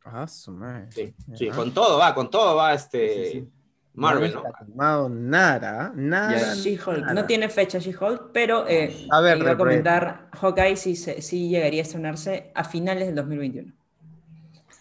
[0.05, 1.15] Ah, su madre.
[1.33, 3.25] Sí, con todo va, con todo va este...
[3.25, 3.47] Sí, sí,
[3.95, 4.43] Marvel, ¿no?
[4.43, 6.55] confirmado nada, nada.
[6.95, 7.13] Nada.
[7.15, 11.81] No tiene fecha She-Hulk, pero eh, A ver, iba a comentar, Hawkeye se- sí llegaría
[11.81, 13.78] a estrenarse a finales del 2021.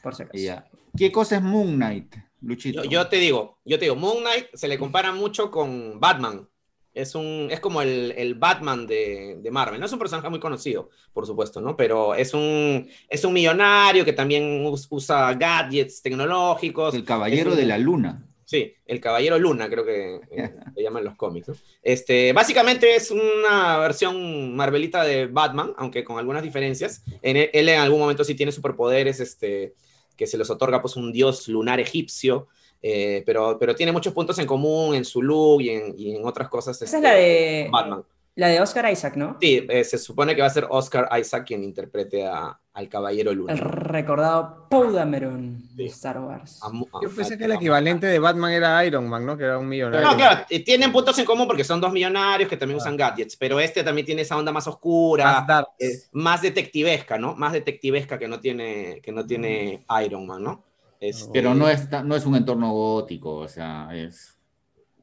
[0.03, 0.39] Por si acaso.
[0.45, 0.67] Ya.
[0.97, 2.83] ¿Qué cosa es Moon Knight, Luchito?
[2.85, 6.49] Yo, yo te digo, yo te digo, Moon Knight se le compara mucho con Batman.
[6.95, 9.79] Es, un, es como el, el Batman de, de Marvel.
[9.79, 11.77] No es un personaje muy conocido, por supuesto, ¿no?
[11.77, 16.95] Pero es un, es un millonario que también us- usa gadgets tecnológicos.
[16.95, 18.25] El Caballero un- de la Luna.
[18.45, 21.49] Sí, el Caballero Luna, creo que eh, le llaman los cómics.
[21.49, 21.55] ¿no?
[21.83, 27.05] Este, básicamente es una versión Marvelita de Batman, aunque con algunas diferencias.
[27.23, 29.75] En él, él en algún momento sí tiene superpoderes este,
[30.19, 32.49] que se los otorga pues, un dios lunar egipcio,
[32.83, 36.27] eh, pero, pero tiene muchos puntos en común en su look y en, y en
[36.27, 36.77] otras cosas.
[36.83, 38.03] Esa este, es la de, Batman.
[38.39, 39.37] La de Oscar Isaac, ¿no?
[39.41, 43.35] Sí, eh, se supone que va a ser Oscar Isaac quien interprete a- al Caballero
[43.35, 43.53] Luna.
[43.53, 45.95] El recordado Poe Dameron de Sí.
[45.95, 46.61] Star Wars.
[47.03, 49.37] Yo pensé que el equivalente de Batman era Iron Man, ¿no?
[49.37, 50.09] Que era un millonario.
[50.09, 53.37] No, claro, eh, tienen puntos en común porque son dos millonarios que también usan gadgets,
[53.37, 57.35] pero este también tiene esa onda más oscura, Más eh, más detectivesca, ¿no?
[57.35, 60.63] Más detectivesca que no tiene, que no tiene Iron Man, ¿no?
[61.01, 64.39] Este, Pero no es, no es un entorno gótico, o sea, es.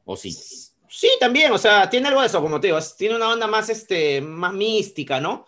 [0.06, 0.34] O sí.
[0.88, 3.68] Sí, también, o sea, tiene algo de eso, como te digo, tiene una onda más,
[3.68, 5.46] este, más mística, ¿no?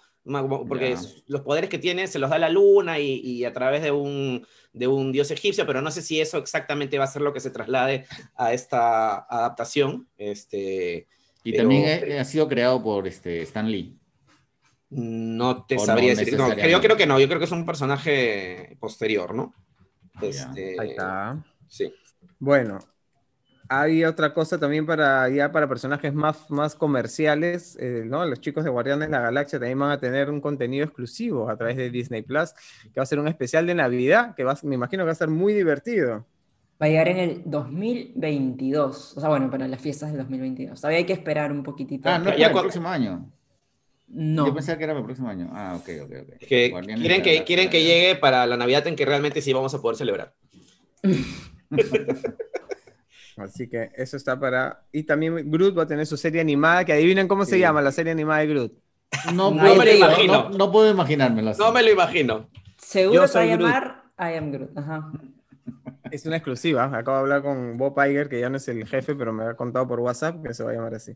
[0.68, 0.94] Porque
[1.26, 4.46] los poderes que tiene se los da la luna y, y a través de un,
[4.74, 7.40] de un dios egipcio, pero no sé si eso exactamente va a ser lo que
[7.40, 10.06] se traslade a esta adaptación.
[10.18, 11.06] Este,
[11.44, 13.96] Y Pero- también es- ha sido creado por este, Stan Lee.
[14.90, 16.36] No te O no sabría decir.
[16.36, 19.54] No, yo creo que no, yo creo que es un personaje posterior, ¿no?
[20.20, 21.42] Este, Ahí está.
[21.68, 21.92] Sí.
[22.38, 22.78] Bueno,
[23.68, 28.24] hay otra cosa también para ya para personajes más, más comerciales, eh, ¿no?
[28.24, 31.56] Los chicos de Guardianes de la Galaxia también van a tener un contenido exclusivo a
[31.56, 34.74] través de Disney Plus, que va a ser un especial de Navidad, que va, me
[34.74, 36.24] imagino que va a estar muy divertido.
[36.80, 39.16] Va a llegar en el 2022.
[39.16, 40.80] O sea, bueno, para las fiestas del 2022.
[40.80, 42.08] Todavía hay que esperar un poquitito.
[42.08, 43.30] Ah, no, Ya el próximo año.
[44.06, 44.46] No.
[44.46, 45.50] Yo pensaba que era para el próximo año.
[45.52, 46.38] Ah, ok, ok, ok.
[46.38, 49.82] Que quieren, que quieren que llegue para la Navidad en que realmente sí vamos a
[49.82, 50.32] poder celebrar.
[53.40, 54.82] Así que eso está para...
[54.92, 57.92] Y también Groot va a tener su serie animada, que adivinen cómo se llama la
[57.92, 58.72] serie animada de Groot.
[59.34, 60.32] No, No puedo, me lo imagino.
[60.32, 61.60] No, no puedo imaginármelo así.
[61.60, 62.48] No me lo imagino.
[62.76, 64.76] Seguro se va a llamar I am Groot.
[64.76, 65.12] Ajá.
[66.10, 66.84] Es una exclusiva.
[66.84, 69.54] Acabo de hablar con Bob Iger, que ya no es el jefe, pero me ha
[69.54, 71.12] contado por WhatsApp que se va a llamar así.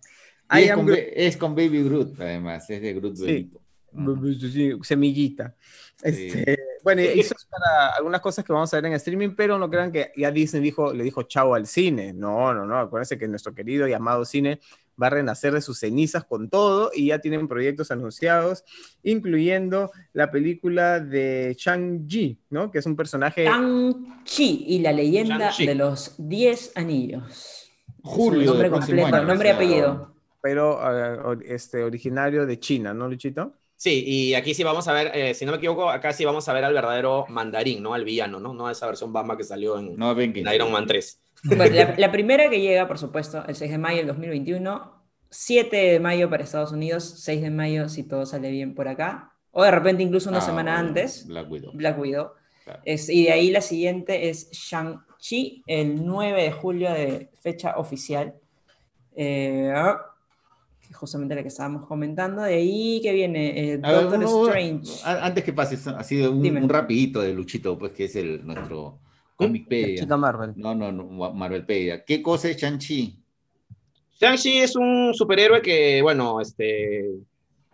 [0.53, 0.99] Y I es, am con, Groot.
[0.99, 2.69] Ba- es con Baby Groot, además.
[2.69, 3.51] Es de Groot Sí.
[3.93, 5.55] bu- sí, Semillita.
[6.03, 9.59] Este, bueno, y eso es para algunas cosas que vamos a ver en streaming, pero
[9.59, 12.13] no crean que ya Disney dijo, le dijo chao al cine.
[12.13, 12.79] No, no, no.
[12.79, 14.61] Acuérdense que nuestro querido y amado cine
[15.01, 18.65] va a renacer de sus cenizas con todo y ya tienen proyectos anunciados,
[19.03, 22.71] incluyendo la película de Shang-Chi, ¿no?
[22.71, 23.45] Que es un personaje.
[23.45, 27.71] Shang-Chi y la leyenda de los 10 anillos.
[28.03, 30.15] Julio nombre completo, nombre y apellido.
[30.41, 33.55] pero eh, este, originario de China, ¿no, Luchito?
[33.83, 36.49] Sí, y aquí sí vamos a ver, eh, si no me equivoco, acá sí vamos
[36.49, 37.95] a ver al verdadero mandarín, ¿no?
[37.95, 38.55] Al villano, ¿no?
[38.55, 41.21] No esa versión Bamba que salió en, No, en Iron Man 3.
[41.43, 45.77] Bueno, la, la primera que llega, por supuesto, el 6 de mayo del 2021, 7
[45.77, 49.65] de mayo para Estados Unidos, 6 de mayo si todo sale bien por acá, o
[49.65, 51.73] de repente incluso una Ah, semana bueno, antes, Black Widow.
[51.75, 52.31] Black Widow.
[52.63, 52.83] Claro.
[52.85, 58.35] Es- y de ahí la siguiente es Shang-Chi, el 9 de julio de fecha oficial.
[59.17, 60.12] Eh, que
[61.03, 62.43] justamente la que estábamos comentando.
[62.43, 65.01] De ahí que viene eh, A ver, Doctor uno- Strange.
[65.05, 69.01] Antes que pases, ha sido un, un rapidito de Luchito, pues que es el nuestro
[69.35, 70.01] Comicpedia.
[70.03, 70.53] Chica Marvel.
[70.55, 72.05] No, no, no, Marvelpedia.
[72.05, 73.19] ¿Qué cosa es Shang-Chi?
[74.21, 77.11] Shang-Chi es un superhéroe que, bueno, este,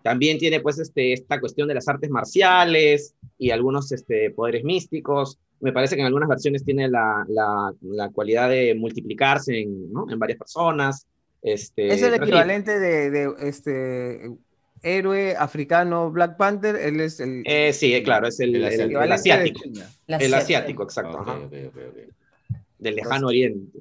[0.02, 5.38] también tiene pues este, esta cuestión de las artes marciales y algunos este, poderes místicos.
[5.60, 10.06] Me parece que en algunas versiones tiene la, la, la cualidad de multiplicarse en, ¿no?
[10.10, 11.06] en varias personas.
[11.42, 14.31] Este, Es el equivalente de, de, este
[14.83, 19.12] héroe africano Black Panther, él es el, eh, sí, claro, es el, El el- el
[19.12, 19.61] asiático.
[20.07, 21.18] El asiático, exacto.
[21.18, 22.57] Ok, ajá, ok, ok, ok.
[22.79, 23.79] Del lejano oriente.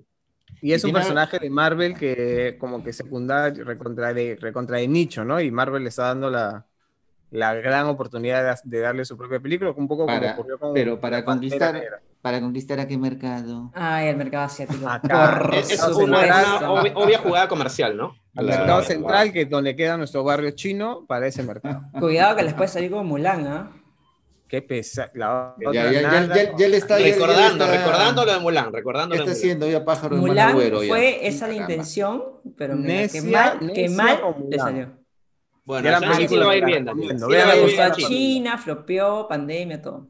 [0.61, 4.77] Y es Y un tiene- personaje de Marvel que como que secundario, recontra de, recontra
[4.77, 5.39] de nicho, ¿no?
[5.39, 6.65] Y Marvel le está dando la,
[7.29, 10.73] la gran oportunidad de, de darle su propia película, un poco Para- como ocurrió con
[10.73, 12.01] pero para conquistar- Negra.
[12.27, 13.71] ¿Para conquistar a qué mercado?
[13.73, 14.85] Ay, el mercado asiático.
[14.89, 15.49] Acá.
[15.53, 16.19] Es, es una,
[16.69, 18.07] obvia, obvia jugada comercial, ¿no?
[18.35, 18.83] Al Claro, mercado claro.
[18.83, 21.83] central, que es donde queda nuestro barrio chino, para ese mercado.
[22.01, 23.71] Cuidado que les puede salir como Mulan, ¿ah?
[24.49, 25.09] Qué pesado.
[25.13, 26.35] La Ya, otra ya, ya, nada.
[26.35, 26.99] ya, ya le está.
[26.99, 29.69] ya- ya le recordando, está- recordando lo de Mulan, recordando ¿Qué lo de está haciendo
[29.69, 30.57] ya pájaro de Mulan
[30.89, 32.23] fue esa la intención,
[32.57, 34.89] pero mira, Necia, qué mal, qué mal le salió.
[35.63, 36.93] Bueno, sí película, va a ir la viendo.
[37.29, 37.91] la.
[37.91, 40.09] China, flopeó, pandemia, todo.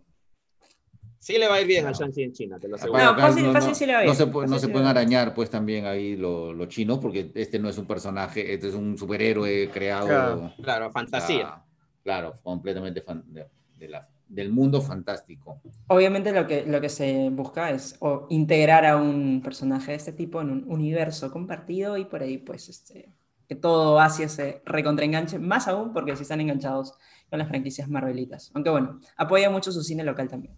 [1.28, 3.04] Sí le va a ir bien al Shang-Chi en China, te lo aseguro.
[3.04, 4.16] No, fácil, fácil sí le va no bien.
[4.16, 7.34] se, puede- no se sí le pueden arañar pues también ahí lo- los chinos porque
[7.36, 10.08] este no es un personaje, este es un superhéroe creado.
[10.08, 10.54] Claro.
[10.64, 11.48] Claro, fantasía.
[11.50, 11.66] ah,
[12.02, 13.46] claro, completamente fan- de-
[13.78, 15.60] de la- del mundo fantástico.
[15.88, 20.14] Obviamente lo que, lo que se busca es o integrar a un personaje de este
[20.14, 23.12] tipo en un universo compartido y por ahí pues este,
[23.50, 26.94] que todo Asia se recontraenganche, más aún porque si están enganchados
[27.30, 28.50] con las franquicias Marvelitas.
[28.54, 30.56] Aunque bueno, apoya mucho su cine local también.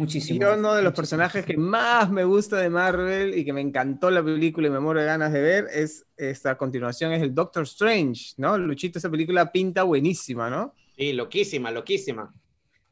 [0.00, 0.40] Muchísimo.
[0.40, 0.94] Yo uno de los muchísimo.
[0.94, 4.80] personajes que más me gusta de Marvel y que me encantó la película y me
[4.80, 8.56] muero de ganas de ver es esta continuación, es el Doctor Strange, ¿no?
[8.58, 10.74] Luchito, esa película pinta buenísima, ¿no?
[10.96, 12.32] Sí, loquísima, loquísima.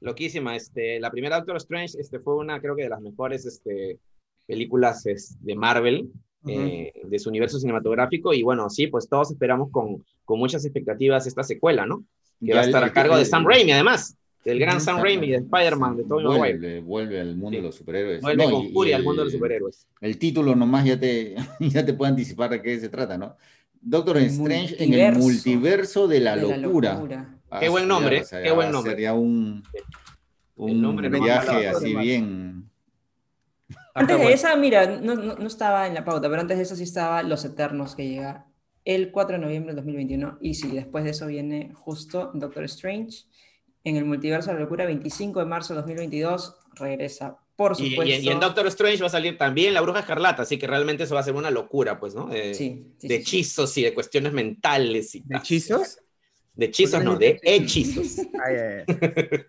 [0.00, 0.54] Loquísima.
[0.54, 3.98] Este, la primera Doctor Strange este, fue una, creo que de las mejores este,
[4.46, 6.10] películas es, de Marvel,
[6.46, 8.32] eh, de su universo cinematográfico.
[8.32, 12.04] Y bueno, sí, pues todos esperamos con, con muchas expectativas esta secuela, ¿no?
[12.44, 14.16] Que va a Ya estar el- a cargo de Sam Raimi, además.
[14.48, 14.80] Del gran.
[14.80, 16.38] Sam Raimi, de Spider-Man, de Tobey Maguire.
[16.58, 17.56] Vuelve, vuelve al mundo Sí.
[17.56, 18.20] de los superhéroes.
[18.22, 19.86] Vuelve No, con furia al el- mundo de los superhéroes.
[20.00, 23.36] El título nomás ya te, ya te puede anticipar de qué se trata, ¿no?
[23.80, 26.94] Doctor El Strange en el multiverso de la, de la locura.
[26.94, 27.34] locura.
[27.50, 28.92] Ah, Qué buen nombre, o sea, qué buen nombre.
[28.92, 29.62] ser ya un,
[30.56, 32.68] un nombre no viaje así bien.
[33.94, 36.76] Antes de esa, mira, no, no, no estaba en la pauta, pero antes de eso
[36.76, 38.46] sí estaba Los Eternos, que llega
[38.84, 40.38] el 4 de noviembre del 2021.
[40.40, 43.24] Y sí, después de eso viene justo Doctor Strange
[43.88, 46.56] en el multiverso de la locura, 25 de marzo del 2022.
[46.74, 48.04] Regresa, por supuesto.
[48.04, 50.66] y en- y en Doctor Strange va a salir también la Bruja Escarlata, así que
[50.66, 52.26] realmente eso va a ser una locura, pues, ¿no?
[52.26, 53.14] De, Sí, sí, de sí, sí.
[53.14, 55.14] hechizos y de cuestiones mentales.
[55.14, 55.38] Y ¿De tal.
[55.40, 55.98] hechizos?
[56.54, 58.18] De hechizos, no, de hechizos.
[58.44, 59.40] Ay, ay, ay.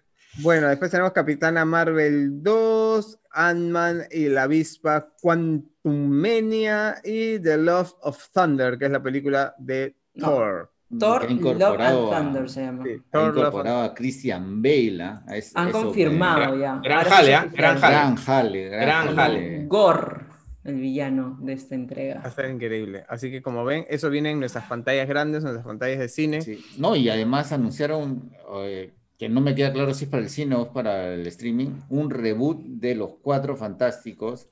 [0.42, 7.94] Bueno, después tenemos Capitana Marvel 2, Ant-Man y la avispa Quantum Mania y The Love
[8.02, 10.28] of Thunder, que es la película de No.
[10.28, 10.72] Thor.
[10.98, 12.84] Thor, Love and Thunder se llama.
[12.84, 15.04] Sí, ha Thor, Love incorporado a Christian Bale.
[15.04, 15.24] ¿ah?
[15.36, 16.80] Es- Han que- confirmado ya.
[16.84, 17.48] gran jale, ¿ah?
[17.50, 17.92] se Gran oficial.
[17.92, 18.70] Gran jale.
[18.70, 19.66] Gran jale.
[19.68, 20.18] Gore,
[20.64, 22.32] el villano de esta Va a entrega.
[22.52, 23.04] increíble.
[23.08, 26.42] Así que como ven, eso viene en nuestras pantallas grandes, en nuestras pantallas de cine.
[26.42, 26.64] Sí.
[26.78, 28.32] No, y además anunciaron,
[28.64, 31.28] eh, que no me queda claro si es para el cine o es para el
[31.28, 34.50] streaming, un reboot de Los Cuatro Fantásticos,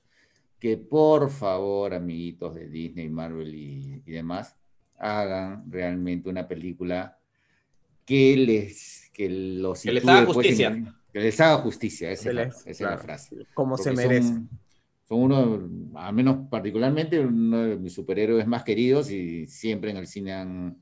[0.60, 4.57] que por favor, amiguitos de Disney, Marvel y, y demás,
[4.98, 7.18] hagan realmente una película
[8.06, 10.68] que les que los Que les haga pues, justicia.
[10.68, 13.36] en- que les haga justicia, esa, les- esa es la frase.
[13.54, 14.28] Como se merece.
[14.30, 14.50] Son,
[15.08, 20.06] son uno, al menos particularmente, uno de mis superhéroes más queridos y siempre en el
[20.08, 20.78] cine han...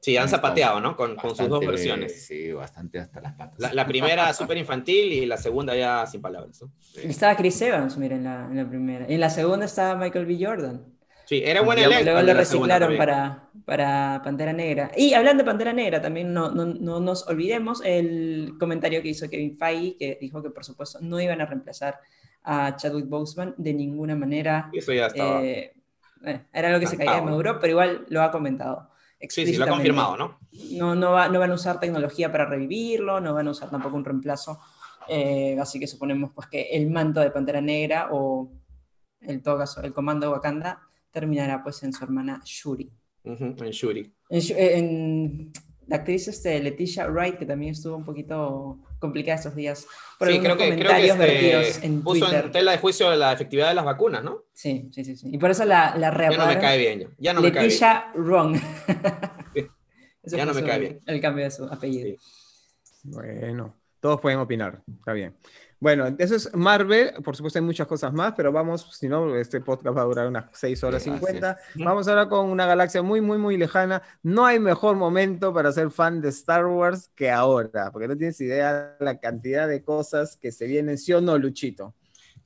[0.00, 0.94] Sí, han han zapateado, ¿no?
[0.94, 2.26] Con, con sus dos versiones.
[2.26, 3.58] Sí, bastante hasta las patas.
[3.58, 6.62] La, la primera súper infantil y la segunda ya sin palabras.
[7.02, 9.06] Estaba Chris Evans, mira, en la, en la primera.
[9.08, 10.38] En la segunda estaba Michael B.
[10.40, 10.84] Jordan.
[11.26, 12.04] Sí, era buen Luego- elenco.
[12.12, 14.92] Luego lo reciclaron para, para Pantera Negra.
[14.96, 19.28] Y hablando de Pantera Negra, también no, no, no nos olvidemos el comentario que hizo
[19.28, 21.98] Kevin Feige, que dijo que por supuesto no iban a reemplazar
[22.44, 24.70] a Chadwick Boseman de ninguna manera.
[24.72, 25.42] Eso ya estaba.
[25.42, 25.72] Eh,
[26.24, 27.22] eh, era lo que se caía de.
[27.22, 28.88] Maduro, pero igual lo ha comentado.
[29.28, 30.38] sí, sí, lo ha confirmado, ¿no?
[30.72, 33.96] No, no, va- no van a usar tecnología para revivirlo, no van a usar tampoco
[33.96, 34.60] un reemplazo.
[35.08, 38.50] eh, así que suponemos pues, que el manto de Pantera Negra o
[39.20, 40.80] el, todo caso, el comando de Wakanda
[41.20, 42.92] terminará pues en su hermana Shuri.
[43.24, 44.12] En Shuri.
[44.28, 45.52] En, eh, en-
[45.88, 49.86] la actriz este, Leticia Wright, que también estuvo un poquito complicada estos días
[50.18, 52.44] por Sí, creo que, creo que comentarios vertidos este, en puso Twitter.
[52.46, 54.42] en tela de juicio la efectividad de las vacunas, ¿no?
[54.52, 55.30] Sí, sí, sí, sí.
[55.32, 57.00] Y por eso la, la Ya no me cae bien.
[57.00, 57.70] Ya, ya no me cae bien.
[57.70, 58.56] Leticia Wrong.
[60.28, 60.36] Sí.
[60.36, 61.00] Ya no me cae bien.
[61.06, 62.08] El cambio de su apellido.
[62.08, 62.16] Sí.
[63.04, 65.36] Bueno, todos pueden opinar, está bien.
[65.78, 69.60] Bueno, eso es Marvel, por supuesto hay muchas cosas más, pero vamos, si no, este
[69.60, 71.50] podcast va a durar unas 6 horas Sí, así 50.
[71.52, 71.84] es.
[71.84, 74.02] Vamos ahora con una galaxia muy, muy, muy lejana.
[74.22, 78.40] No hay mejor momento para ser fan de Star Wars que ahora, porque no tienes
[78.40, 81.94] idea la cantidad de cosas que se vienen, ¿sí o no, Luchito?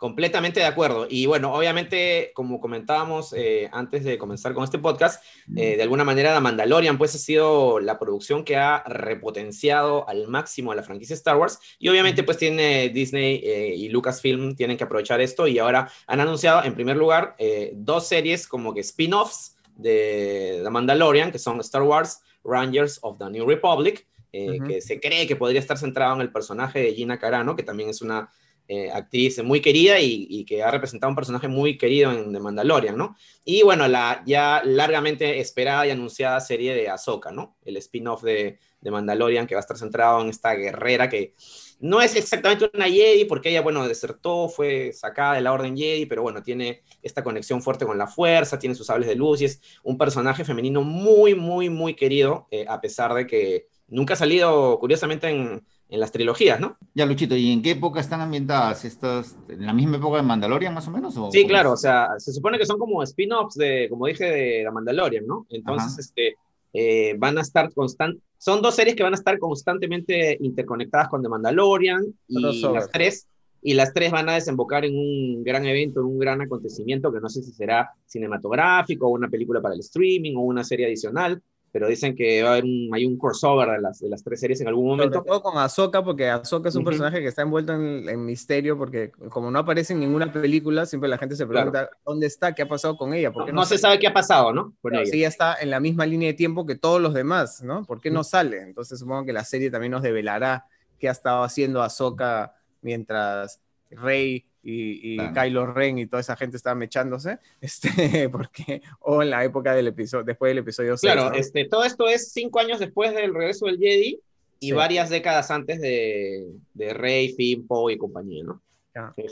[0.00, 1.06] Completamente de acuerdo.
[1.10, 5.22] Y bueno, obviamente, como comentábamos eh, antes de comenzar con este podcast,
[5.54, 10.26] eh, de alguna manera la Mandalorian pues ha sido la producción que ha repotenciado al
[10.26, 11.58] máximo a la franquicia Star Wars.
[11.78, 16.20] Y obviamente pues tiene Disney eh, y Lucasfilm tienen que aprovechar esto y ahora han
[16.20, 17.36] anunciado en primer lugar
[17.74, 23.28] dos series como que spin-offs de The Mandalorian, que son Star Wars Rangers of the
[23.28, 27.54] New Republic, que se cree que podría estar centrado en el personaje de Gina Carano,
[27.54, 28.30] que también es una
[28.72, 32.96] eh, actriz muy querida y, que ha representado un personaje muy querido en The Mandalorian,
[32.96, 33.16] ¿no?
[33.44, 37.56] Y bueno, la ya largamente esperada y anunciada serie de Ahsoka, ¿no?
[37.64, 41.34] El spin-off de, de Mandalorian que va a estar centrado en esta guerrera que
[41.80, 46.06] no es exactamente una Jedi porque ella, bueno, desertó, fue sacada de la Orden Jedi,
[46.06, 49.46] pero bueno, tiene esta conexión fuerte con la fuerza, tiene sus sables de luz y
[49.46, 54.16] es un personaje femenino muy, muy, muy querido, eh, a pesar de que nunca ha
[54.16, 56.76] salido, curiosamente, en, en las trilogías, ¿no?
[56.94, 59.36] Ya, Luchito, ¿y en qué época están ambientadas estas?
[59.48, 61.16] ¿En la misma época de Mandalorian, más o menos?
[61.16, 64.62] O sí, claro, o sea, se supone que son como spin-offs de, como dije, de
[64.64, 65.46] la Mandalorian, ¿no?
[65.50, 66.36] Entonces, este,
[66.72, 71.22] eh, van a estar constantes, son dos series que van a estar constantemente interconectadas con
[71.22, 73.26] The Mandalorian y las tres
[73.62, 77.20] y las tres van a desembocar en un gran evento, en un gran acontecimiento que
[77.20, 81.42] no sé si será cinematográfico o una película para el streaming o una serie adicional,
[81.72, 84.40] pero dicen que va a haber un, hay un crossover de las, de las tres
[84.40, 85.18] series en algún momento.
[85.18, 89.10] Sobre todo con Ahsoka, porque Ahsoka es un personaje que está envuelto en, misterio, porque
[89.30, 92.68] como no aparece en ninguna película, siempre la gente se pregunta dónde está, qué ha
[92.68, 93.32] pasado con ella.
[93.32, 94.74] ¿Por no, se sabe qué ha pasado, ¿no?
[94.82, 95.06] Con ella.
[95.06, 97.84] Sí, ella está en la misma línea de tiempo que todos los demás, ¿no?
[97.84, 98.62] ¿Por qué no sale?
[98.62, 100.66] Entonces supongo que la serie también nos develará
[100.98, 106.82] qué ha estado haciendo Ahsoka mientras Rey y, Kylo Ren y toda esa gente estaban
[106.82, 111.12] echándose, este, porque, o en la época del episodio, después del episodio 6.
[111.12, 114.20] Claro, este, todo esto es cinco años después del regreso del Jedi
[114.60, 118.62] y varias décadas antes de, de Rey, Finn, Poe y compañía, ¿no?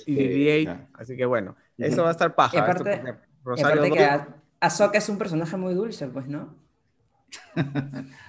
[0.06, 2.56] y BB-8, así que bueno, eso va a estar paja.
[2.56, 3.02] Y aparte,
[3.44, 4.08] Rosario que
[4.60, 6.54] Ahsoka es un personaje muy dulce, pues, ¿no?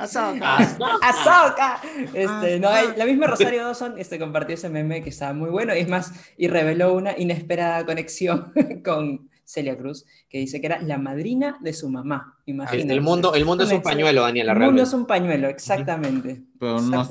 [0.00, 0.56] Azoka.
[1.02, 1.80] Azoka.
[2.14, 5.80] Este, no, la misma Rosario Dawson este, compartió ese meme que estaba muy bueno y
[5.80, 8.52] es más, y reveló una inesperada conexión
[8.84, 12.38] con Celia Cruz, que dice que era la madrina de su mamá.
[12.46, 12.92] Imagínate.
[12.92, 14.52] El mundo, el mundo es un pañuelo, Daniela.
[14.52, 16.42] El mundo es un pañuelo, exactamente.
[16.58, 17.06] Pero No,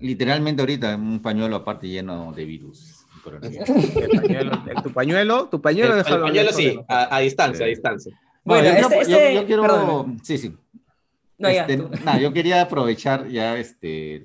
[0.00, 3.06] literalmente ahorita un pañuelo aparte lleno de virus.
[4.82, 8.16] tu pañuelo, tu pañuelo, el, pañuelo sí, a, distancia, a distancia.
[8.44, 10.54] Bueno, yo, este, quiero, sí, sí.
[11.38, 11.76] No, este,
[12.20, 14.16] yo quería aprovechar ya este,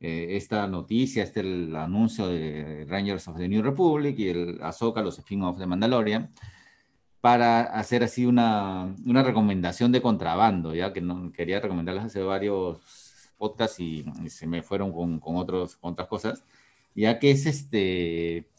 [0.00, 5.00] eh, esta noticia, este el anuncio de Rangers of the New Republic y el Ahsoka,
[5.00, 6.30] los spin-offs de Mandalorian,
[7.22, 13.32] para hacer así una, una, recomendación de contrabando, ya que no, quería recomendarles hace varios
[13.38, 16.44] podcasts y, se me fueron con, con, otros, con otras cosas,
[16.94, 18.50] ya que es este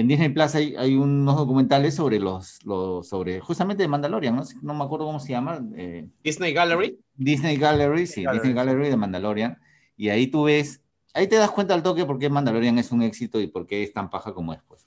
[0.00, 4.42] en Disney Plus hay, hay unos documentales sobre los, los, sobre justamente de Mandalorian, no,
[4.62, 5.60] no me acuerdo cómo se llama.
[5.76, 6.98] Eh, Disney Gallery.
[7.14, 9.58] Disney Gallery, sí, Disney Gallery de Mandalorian.
[9.96, 13.02] Y ahí tú ves, ahí te das cuenta al toque por qué Mandalorian es un
[13.02, 14.86] éxito y por qué es tan paja como es, pues.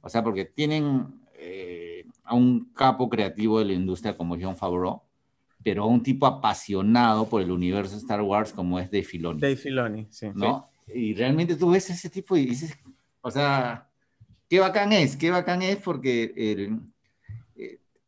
[0.00, 5.02] O sea, porque tienen eh, a un capo creativo de la industria como John Favreau,
[5.62, 9.40] pero a un tipo apasionado por el universo Star Wars como es Dave Filoni.
[9.40, 10.28] Dave Filoni, sí.
[10.34, 10.70] ¿No?
[10.86, 12.74] Y realmente tú ves ese tipo y dices,
[13.20, 13.85] o sea,
[14.48, 16.78] qué bacán es, qué bacán es porque eh,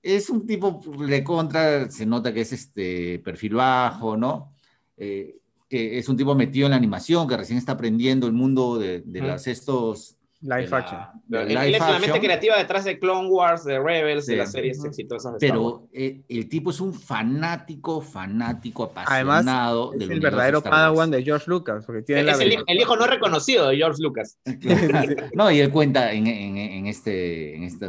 [0.03, 4.55] es un tipo de contra, se nota que es este perfil bajo, ¿no?
[4.96, 5.37] Eh,
[5.68, 9.01] que es un tipo metido en la animación, que recién está aprendiendo el mundo de,
[9.01, 11.01] de las, estos Live action.
[11.33, 15.33] él, es la mente creativa detrás de Clone Wars, de Rebels, de las series exitosas.
[15.33, 19.88] De Pero eh, el tipo es un fanático, fanático, apasionado.
[19.90, 21.85] Además, es el verdadero Padawan de George Lucas.
[21.85, 24.38] Porque tiene es el, hijo no reconocido de George Lucas.
[25.35, 27.87] no, y él cuenta en, en, en, este, en, esta,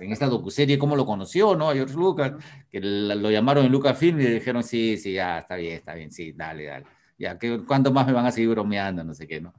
[0.00, 1.70] en esta docuserie cómo lo conoció, ¿no?
[1.70, 2.32] A George Lucas,
[2.70, 6.12] que lo llamaron en Lucasfilm y le dijeron, sí, sí, ya, está bien, está bien,
[6.12, 6.84] sí, dale, dale.
[7.16, 9.04] Ya, ¿cuánto más me van a seguir bromeando?
[9.04, 9.54] No sé qué, ¿no?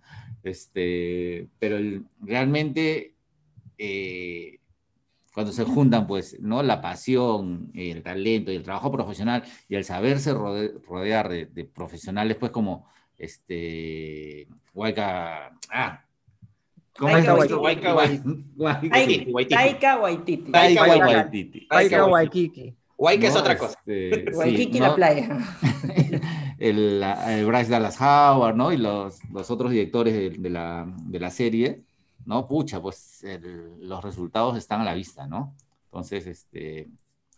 [0.45, 1.77] Este, pero
[2.21, 3.15] realmente
[3.79, 4.60] eh,
[5.34, 6.62] cuando se juntan, pues, ¿no?
[6.62, 12.51] La pasión, el talento y el trabajo profesional y el saberse rodear de, profesionales, pues,
[12.51, 16.05] como este, Waika, ah,
[16.93, 17.34] Taika
[19.97, 20.51] Waititi.
[20.51, 21.67] Taika Waititi.
[21.67, 22.77] Taika Waititi.
[22.97, 23.77] Waika es otra cosa.
[23.86, 25.38] Este, Waikiki la playa.
[26.60, 28.71] el, Bryce Dallas Howard, ¿no?
[28.71, 31.81] Y los, los otros directores de, la, de, la, serie,
[32.25, 32.47] ¿no?
[32.47, 33.23] Pucha, pues
[33.79, 35.55] los resultados están a la vista, ¿no?
[35.86, 36.88] Entonces, este,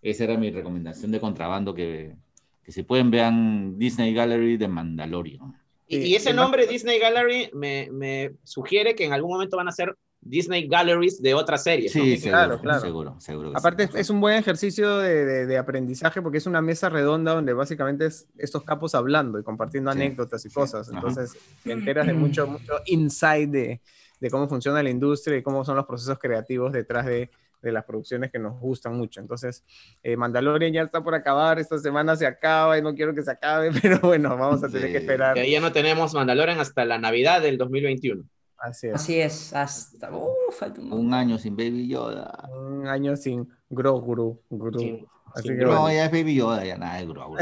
[0.01, 2.15] esa era mi recomendación de contrabando que,
[2.63, 5.55] que se pueden vean Disney Gallery de Mandalorian.
[5.87, 9.71] Y, y ese nombre Disney Gallery me, me, sugiere que en algún momento van a
[9.71, 9.95] ser
[10.29, 11.91] Disney Galleries de otras series.
[11.91, 12.81] Sí, claro, claro.
[12.81, 17.33] Seguro, seguro Aparte, es un buen ejercicio de, de, aprendizaje porque es una mesa redonda
[17.33, 20.89] donde básicamente es estos capos hablando y compartiendo anécdotas y cosas.
[20.89, 23.81] Entonces, te enteras de mucho, mucho insight de,
[24.19, 27.29] de, cómo funciona la industria y cómo son los procesos creativos detrás de,
[27.61, 29.19] de las producciones que nos gustan mucho.
[29.19, 29.63] Entonces,
[30.03, 33.31] eh, Mandalorian ya está por acabar, esta semana se acaba y no quiero que se
[33.31, 35.37] acabe, pero bueno, vamos a tener que esperar.
[35.37, 38.23] Ya no tenemos Mandalorian hasta la Navidad del 2021.
[38.59, 38.95] Así es.
[38.95, 40.11] Así es, hasta.
[40.11, 40.33] Uh,
[40.91, 41.13] un...
[41.13, 42.49] año sin Baby Yoda.
[42.51, 44.41] Un año sin Grogu.
[45.35, 47.37] Así que no, ya es Baby Yoda, ya nada de Grogu.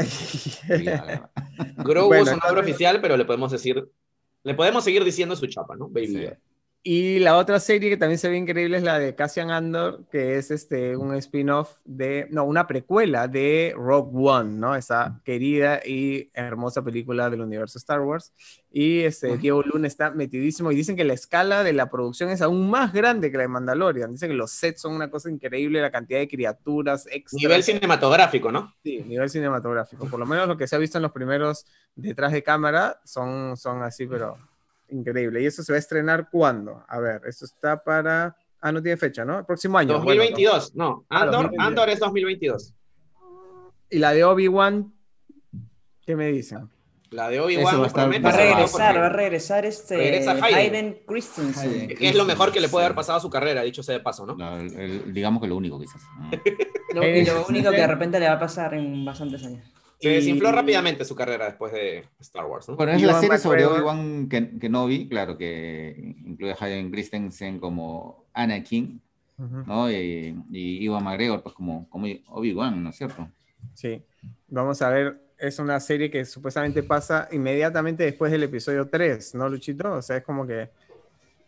[1.78, 3.90] Grogu es un nombre oficial, pero le podemos decir.
[4.42, 5.88] Le podemos seguir diciendo su chapa, ¿no?
[5.88, 6.38] Baby Yoda.
[6.88, 10.36] Y la otra serie que también se ve increíble es la de Cassian Andor, que
[10.36, 14.76] es este, un spin-off de, no, una precuela de Rogue One, ¿no?
[14.76, 18.32] Esa querida y hermosa película del universo Star Wars.
[18.70, 22.40] Y este, Diego Luna está metidísimo y dicen que la escala de la producción es
[22.40, 24.12] aún más grande que la de Mandalorian.
[24.12, 27.42] Dicen que los sets son una cosa increíble, la cantidad de criaturas, extras.
[27.42, 28.76] Nivel cinematográfico, ¿no?
[28.84, 30.06] Sí, nivel cinematográfico.
[30.06, 31.66] Por lo menos lo que se ha visto en los primeros
[31.96, 34.38] detrás de cámara son, son así, pero
[34.90, 35.42] increíble.
[35.42, 36.84] ¿Y eso se va a estrenar cuándo?
[36.88, 38.36] A ver, eso está para...
[38.60, 39.38] Ah, no tiene fecha, ¿no?
[39.38, 39.94] El próximo año.
[39.94, 41.04] 2022, no.
[41.08, 42.74] Ah, Andor, Andor es 2022.
[43.90, 44.92] ¿Y la de Obi-Wan?
[46.04, 46.68] ¿Qué me dicen?
[47.10, 48.06] La de Obi-Wan va, a
[48.36, 51.88] regresar, va a regresar este regresa Hayden Christensen.
[51.88, 54.00] Que es lo mejor que le puede haber pasado a su carrera, dicho sea de
[54.00, 54.36] paso, ¿no?
[55.06, 56.02] digamos que lo único, quizás.
[56.94, 57.02] lo,
[57.34, 59.72] lo único que de repente le va a pasar en bastantes años.
[60.00, 62.68] Se desinfló rápidamente su carrera después de Star Wars.
[62.68, 62.76] ¿no?
[62.76, 67.58] Bueno, es la serie sobre Obi-Wan que, no vi, claro, que incluye a Hayden Christensen
[67.58, 69.00] como Anakin,
[69.38, 69.90] ¿no?
[69.90, 73.28] Y, y Iwan McGregor, pues como, como Obi-Wan, ¿no es cierto?
[73.74, 74.02] Sí,
[74.48, 79.48] vamos a ver, es una serie que supuestamente pasa inmediatamente después del episodio 3, ¿no,
[79.48, 79.92] Luchito?
[79.92, 80.70] O sea, es como que,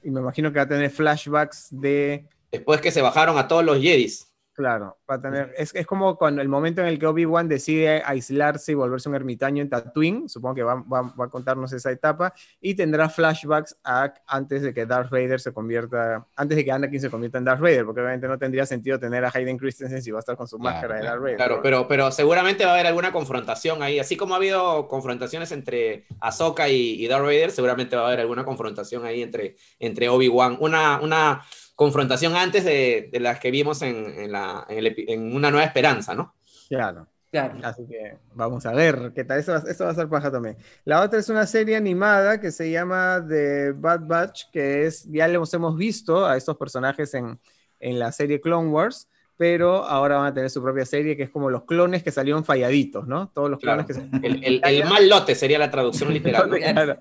[0.03, 2.26] y me imagino que va a tener flashbacks de...
[2.51, 4.28] Después que se bajaron a todos los Jedis.
[4.59, 8.02] Claro, va a tener, es, es como con el momento en el que Obi-Wan decide
[8.04, 11.92] aislarse y volverse un ermitaño en Tatooine, supongo que va, va, va, a contarnos esa
[11.92, 16.72] etapa, y tendrá flashbacks a, antes de que Darth Vader se convierta, antes de que
[16.72, 20.02] Anakin se convierta en Darth Vader, porque obviamente no tendría sentido tener a Hayden Christensen
[20.02, 21.36] si va a estar con su máscara de Darth Vader.
[21.36, 25.52] Claro, pero, pero seguramente va a haber alguna confrontación ahí, así como ha habido confrontaciones
[25.52, 30.09] entre Ahsoka y, y Darth Vader, seguramente va a haber alguna confrontación ahí entre, entre
[30.09, 30.98] Obi-Wan, una...
[31.00, 31.42] una
[31.79, 35.64] confrontación antes de, de las que vimos en, en, la, en, el, en, Una Nueva
[35.64, 36.35] Esperanza, ¿no?
[36.68, 37.07] Claro.
[37.31, 37.57] Claro.
[37.62, 39.39] Así que vamos a ver qué tal.
[39.39, 40.57] Eso, eso va a ser paja también.
[40.85, 45.29] La otra es una serie animada que se llama The Bad Batch, que es, ya
[45.29, 47.39] les hemos visto a estos personajes en,
[47.79, 51.31] en la serie Clone Wars, pero ahora van a tener su propia serie que es
[51.31, 53.29] como los clones que salieron falladitos, ¿no?
[53.29, 54.11] Todos los clones claro.
[54.20, 56.51] que el, el, el, mal lote sería la traducción literal.
[56.51, 56.99] claro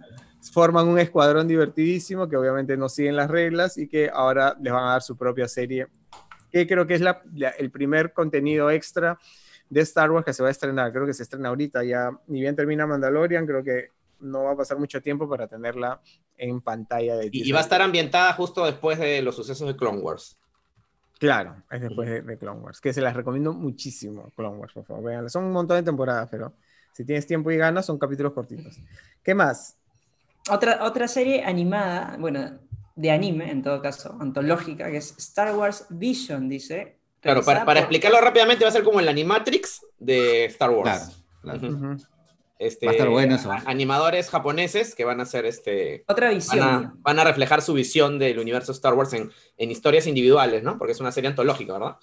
[0.51, 4.83] forman un escuadrón divertidísimo que obviamente no siguen las reglas y que ahora les van
[4.83, 5.87] a dar su propia serie,
[6.51, 9.17] que creo que es la, la, el primer contenido extra
[9.69, 10.91] de Star Wars que se va a estrenar.
[10.91, 14.57] Creo que se estrena ahorita ya, ni bien termina Mandalorian, creo que no va a
[14.57, 16.01] pasar mucho tiempo para tenerla
[16.37, 19.75] en pantalla de Y, y va a estar ambientada justo después de los sucesos de
[19.75, 20.37] Clone Wars.
[21.19, 24.85] Claro, es después de, de, Clone Wars, que se las recomiendo muchísimo, Clone Wars, por
[24.85, 25.03] favor.
[25.03, 26.53] Vean, son un montón de temporadas, pero
[26.93, 28.77] si tienes tiempo y ganas, son capítulos cortitos.
[29.23, 29.77] ¿Qué más?
[30.49, 32.59] Otra, otra serie animada, bueno,
[32.95, 36.97] de anime en todo caso, antológica, que es Star Wars Vision, dice.
[37.19, 37.77] Claro, para, para por...
[37.77, 41.23] explicarlo rápidamente, va a ser como el Animatrix de Star Wars.
[41.41, 41.75] Claro, claro.
[41.75, 42.07] Uh -huh.
[42.59, 43.51] Este, va a estar bueno eso.
[43.65, 46.03] Animadores japoneses que van a hacer este.
[46.07, 46.59] Otra visión.
[46.59, 50.63] Van a, van a reflejar su visión del universo Star Wars en, en, historias individuales,
[50.63, 50.77] ¿no?
[50.77, 51.97] Porque es una serie antológica, ¿verdad?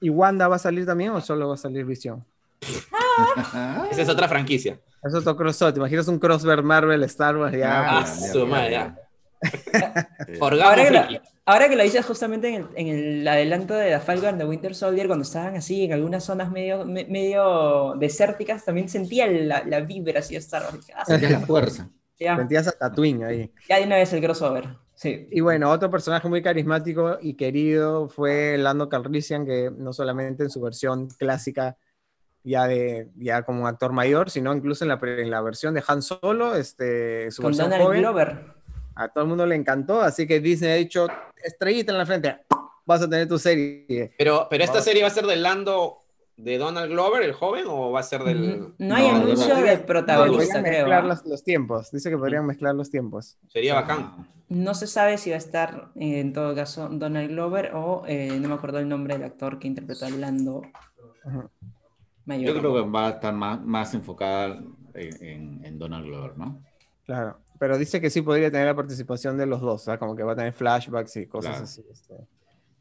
[0.00, 2.24] ¿Y Wanda va a salir también o solo va a salir Visión?
[3.90, 4.80] Esa es otra franquicia.
[5.02, 5.74] Es otro crossover.
[5.74, 7.56] ¿Te imaginas un crossover Marvel Star Wars?
[7.56, 8.98] Ya, ah, pues, su madre, ya.
[10.40, 14.00] ahora, que lo, ahora, que lo, dices justamente en el, en el, adelanto de la
[14.00, 18.88] Falcon de Winter Soldier, cuando estaban así en algunas zonas medio, me, medio desérticas, también
[18.88, 20.90] sentía la, la vibra así de Star Wars.
[20.94, 21.90] Ah, Sentías la fuerza.
[22.18, 22.36] Ya.
[22.36, 23.52] Sentías a Tatooine ahí.
[23.68, 24.68] Ya de una vez el crossover.
[24.94, 25.28] Sí.
[25.30, 30.50] Y bueno, otro personaje muy carismático y querido fue Lando Calrissian, que no solamente en
[30.50, 31.76] su versión clásica
[32.46, 35.82] ya de ya como un actor mayor, sino incluso en la, en la versión de
[35.86, 38.44] Han Solo, este, su Con versión Donald joven, Glover.
[38.94, 41.08] a todo el mundo le encantó, así que Disney ha dicho,
[41.42, 42.36] estrellita en la frente,
[42.84, 44.12] vas a tener tu serie.
[44.16, 45.98] Pero, pero esta serie va a ser del Lando
[46.36, 48.74] de Donald Glover, el joven, o va a ser del...
[48.78, 50.86] No hay anuncio no, del protagonista, no, creo.
[50.86, 53.38] mezclar los, los, tiempos, dice que podrían mezclar los tiempos.
[53.48, 54.28] Sería bacán.
[54.48, 58.38] No se sabe si va a estar, eh, en todo caso, Donald Glover o, eh,
[58.38, 60.62] no me acuerdo el nombre del actor que interpretó a Lando.
[61.24, 61.48] Uh
[62.26, 64.58] Yo creo que va a estar más, más enfocada
[64.94, 66.60] en, en, en, Donald Glover, ¿no?
[67.04, 70.00] Claro, pero dice que sí podría tener la participación de los dos, ¿sabes?
[70.00, 71.64] como que va a tener flashbacks y cosas claro.
[71.64, 71.84] así.
[71.88, 72.14] Este.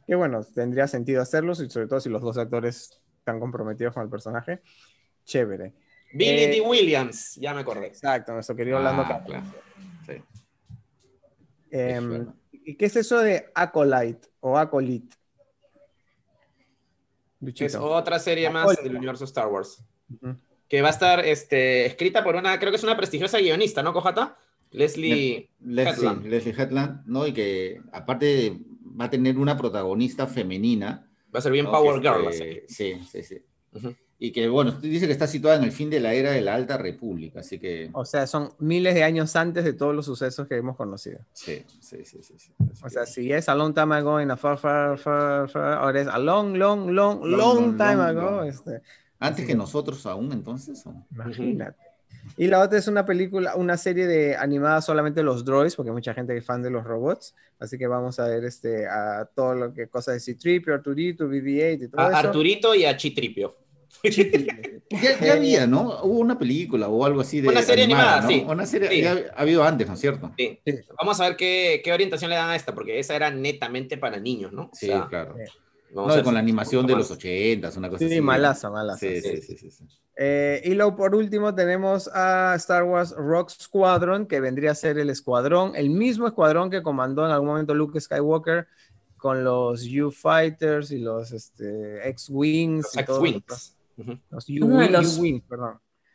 [0.08, 4.04] Que bueno, tendría sentido hacerlo, y sobre todo si los dos actores están comprometidos con
[4.04, 4.62] el personaje.
[5.26, 5.74] Chévere.
[6.14, 6.62] Billy eh, D.
[6.62, 7.88] Williams, ya me acordé.
[7.88, 9.43] Exacto, nuestro querido Orlando ah, claro.
[10.06, 10.24] sí.
[11.72, 15.16] eh, ¿Y qué es eso de Acolyte o Acolyte?
[17.46, 17.66] Luchito.
[17.66, 19.84] Es otra serie más del universo Star Wars.
[20.10, 20.38] Uh -huh.
[20.68, 23.93] Que va a estar este, escrita por una, creo que es una prestigiosa guionista, ¿no,
[23.93, 24.38] Cojata?
[24.72, 26.26] Leslie, Le Headland.
[26.26, 27.26] Leslie Headland, ¿no?
[27.28, 28.58] Y que aparte
[29.00, 31.10] va a tener una protagonista femenina.
[31.34, 31.72] Va a ser bien ¿no?
[31.72, 32.28] Power que, Girl.
[32.28, 33.38] Este, sí, sí, sí.
[33.74, 33.96] Uh -huh.
[34.18, 36.55] Y que, bueno, dice que está situada en el fin de la era de la
[36.55, 37.89] Alta República, así que...
[37.91, 41.20] O sea, son miles de años antes de todos los sucesos que hemos conocido.
[41.34, 42.34] Sí, sí, sí, sí.
[42.38, 42.51] sí.
[42.82, 46.01] O sea, si es a long time ago in a far, far, far, far, ahora
[46.01, 48.43] es a long, long, long, long, time ago.
[48.43, 48.82] Este,
[49.20, 50.86] Antes que nosotros aún, entonces.
[50.86, 50.93] ¿o?
[51.11, 51.86] Imagínate.
[52.38, 56.13] Y la otra es una película, una serie de animada solamente los droids, porque mucha
[56.13, 57.36] gente que es fan de los robots.
[57.59, 61.84] Así que vamos a ver este, a todo lo que cosas de C-3PO, Arturito, BB-8
[61.84, 62.18] y todo A eso.
[62.18, 63.64] Arturito y a Chitripio.
[64.04, 66.00] Ya, ya había, ¿no?
[66.04, 67.50] Hubo una película o algo así de.
[67.50, 68.28] Una serie animada, ¿no?
[68.30, 68.46] sí.
[68.48, 69.02] Una serie Sí.
[69.02, 70.32] ya ha habido antes, ¿no es cierto?
[70.38, 70.60] Sí.
[70.66, 70.74] Sí.
[70.98, 74.20] Vamos a ver qué, qué orientación le dan a esta, porque esa era netamente para
[74.20, 74.64] niños, ¿no?
[74.64, 75.36] O Sí, sea, claro.
[75.38, 75.52] sí.
[75.93, 77.10] vamos No, a ver con la animación de más.
[77.10, 78.22] los 80, una cosa Sí, así.
[78.22, 79.00] malaza, malaza.
[79.00, 79.38] Sí, sí.
[79.38, 79.84] sí, sí, sí, sí.
[80.18, 84.98] Eh, y luego por último tenemos a Star Wars Rock Squadron, que vendría a ser
[84.98, 88.68] el escuadrón, el mismo escuadrón que comandó en algún momento Luke Skywalker
[89.18, 92.96] con los U-Fighters y los este, X-Wings.
[92.96, 95.20] Los y Uno de los-.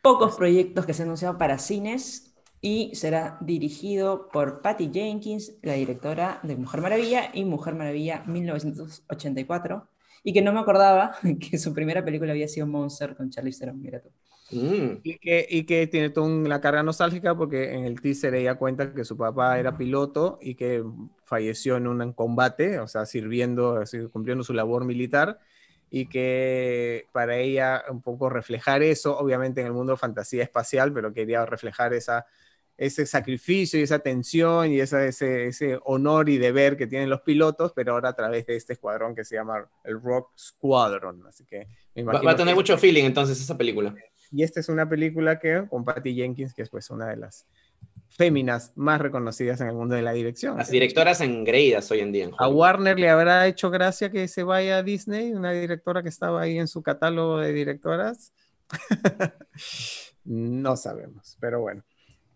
[0.01, 5.73] Pocos proyectos que se han anunciado para cines y será dirigido por Patty Jenkins, la
[5.73, 9.87] directora de Mujer Maravilla y Mujer Maravilla 1984.
[10.23, 11.15] Y que no me acordaba
[11.51, 14.09] que su primera película había sido Monster con Charlize Theron, mira tú.
[14.51, 14.99] Mm.
[15.03, 18.93] Y que, y que tiene toda una carga nostálgica porque en el teaser ella cuenta
[18.93, 20.83] que su papá era piloto y que
[21.23, 25.39] falleció en un combate, o sea, sirviendo, cumpliendo su labor militar,
[25.93, 30.93] y que para ella un poco reflejar eso, obviamente en el mundo de fantasía espacial,
[30.93, 32.25] pero quería reflejar esa,
[32.77, 37.21] ese sacrificio y esa tensión y esa, ese, ese honor y deber que tienen los
[37.21, 41.27] pilotos, pero ahora a través de este escuadrón que se llama el Rock Squadron.
[41.27, 43.93] Así que me Va, va a tener mucho feeling entonces esa película.
[44.31, 47.45] y esta es una película que con Patty Jenkins, que es pues una de las
[48.13, 50.57] féminas más reconocidas en el mundo de la dirección.
[50.57, 52.25] Las directoras engreídas hoy en día.
[52.25, 52.47] en A.
[52.49, 56.57] Warner le habrá hecho gracia que se vaya a Disney, una directora que estaba ahí
[56.59, 58.33] en su catálogo de directoras.
[60.25, 61.83] no sabemos, pero bueno.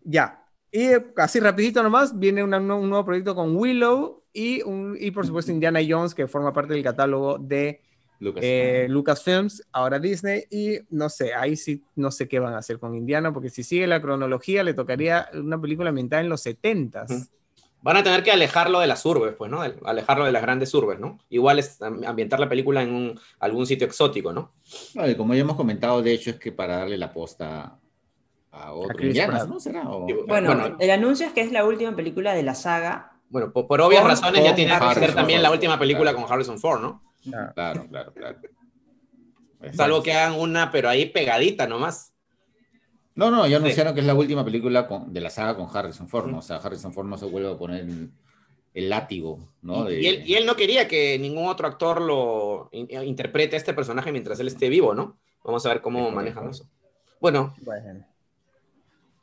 [0.02, 0.42] Ya.
[0.72, 5.10] Y eh, así rapidito nomás, viene una- un nuevo proyecto con Willow y, un, y
[5.10, 7.82] por supuesto Indiana Jones, que forma parte del catálogo de
[8.20, 8.42] Lucas.
[8.44, 12.78] eh, Lucasfilms, ahora Disney, y no sé, ahí sí no sé qué van a hacer
[12.78, 17.10] con Indiana, porque si sigue la cronología le tocaría una película ambientada en los 70s.
[17.10, 17.26] Ujú.
[17.82, 19.60] Van a tener que alejarlo de las urbes, pues, ¿no?
[19.84, 21.18] Alejarlo de las grandes urbes, ¿no?
[21.28, 24.52] Igual es am- ambientar la película en un- algún sitio exótico, ¿no?
[24.94, 27.78] No, y como ya hemos comentado, de hecho, es que para darle la posta
[28.50, 29.48] a otro Chris Indiana, Pratt.
[29.48, 29.60] ¿no?
[29.60, 29.88] ¿Será?
[29.88, 30.76] O- Bueno, Bueno.
[30.80, 33.12] el anuncio es que es la última película de la saga.
[33.28, 36.26] Bueno, por, por obvias Con- razones ya tiene que ser también la última película claro.
[36.26, 37.02] con Harrison Ford, ¿no?
[37.34, 38.38] Ah, Claro, claro, claro.
[39.72, 42.12] Salvo que hagan una, pero ahí pegadita nomás.
[43.14, 46.08] No, no, ya anunciaron que es la última película con- de la saga con Harrison
[46.08, 46.38] Ford, ¿no?
[46.38, 48.10] O sea, Harrison Ford no se vuelve a poner el,
[48.74, 49.90] el látigo, ¿no?
[49.90, 53.56] Y, De- y él, y él no quería que ningún otro actor lo in- interprete
[53.56, 55.18] a este personaje mientras él esté vivo, ¿no?
[55.42, 56.68] Vamos a ver cómo manejan eso.
[57.20, 58.06] Bueno, bueno.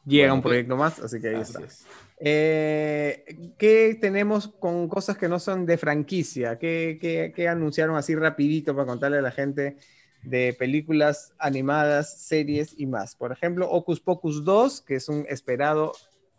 [0.06, 1.66] Llega Bueno, un pues, proyecto más, así que ahí Así está.
[1.66, 1.86] es.
[2.26, 6.58] Eh, ¿Qué tenemos con cosas que no son de franquicia?
[6.58, 9.76] ¿Qué, qué- qué anunciaron así rapidito para contarle a la gente
[10.24, 13.16] de películas animadas, series y más?
[13.16, 15.92] Por ejemplo, Ocus Pocus 2, que es un esperado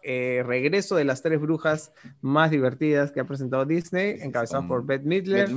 [0.02, 4.86] eh, regreso de las tres brujas más divertidas que ha presentado Disney, encabezados Con por
[4.86, 5.48] Bette Midler,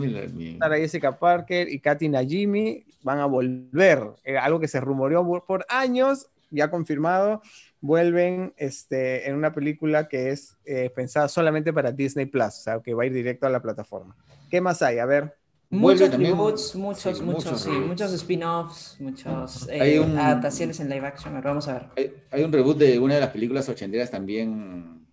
[0.60, 4.04] Sarah Jessica Parker y Katy Najimy van a volver.
[4.24, 7.42] Eh, algo que se rumoreó por años, ya confirmado.
[7.80, 12.80] Vuelven este, en una película que es eh, pensada solamente para Disney Plus, o sea,
[12.82, 14.16] que va a ir directo a la plataforma.
[14.50, 15.00] ¿Qué más hay?
[15.00, 15.36] A ver.
[15.70, 20.90] Muchos reboots, muchos, sí, muchos, muchos sí, muchos spin-offs, muchos eh, Hay un- adaptaciones en
[20.90, 21.34] live action.
[21.34, 21.84] A ver, vamos a ver.
[21.98, 25.06] Hay, hay un reboot de una de las películas ochenteras también.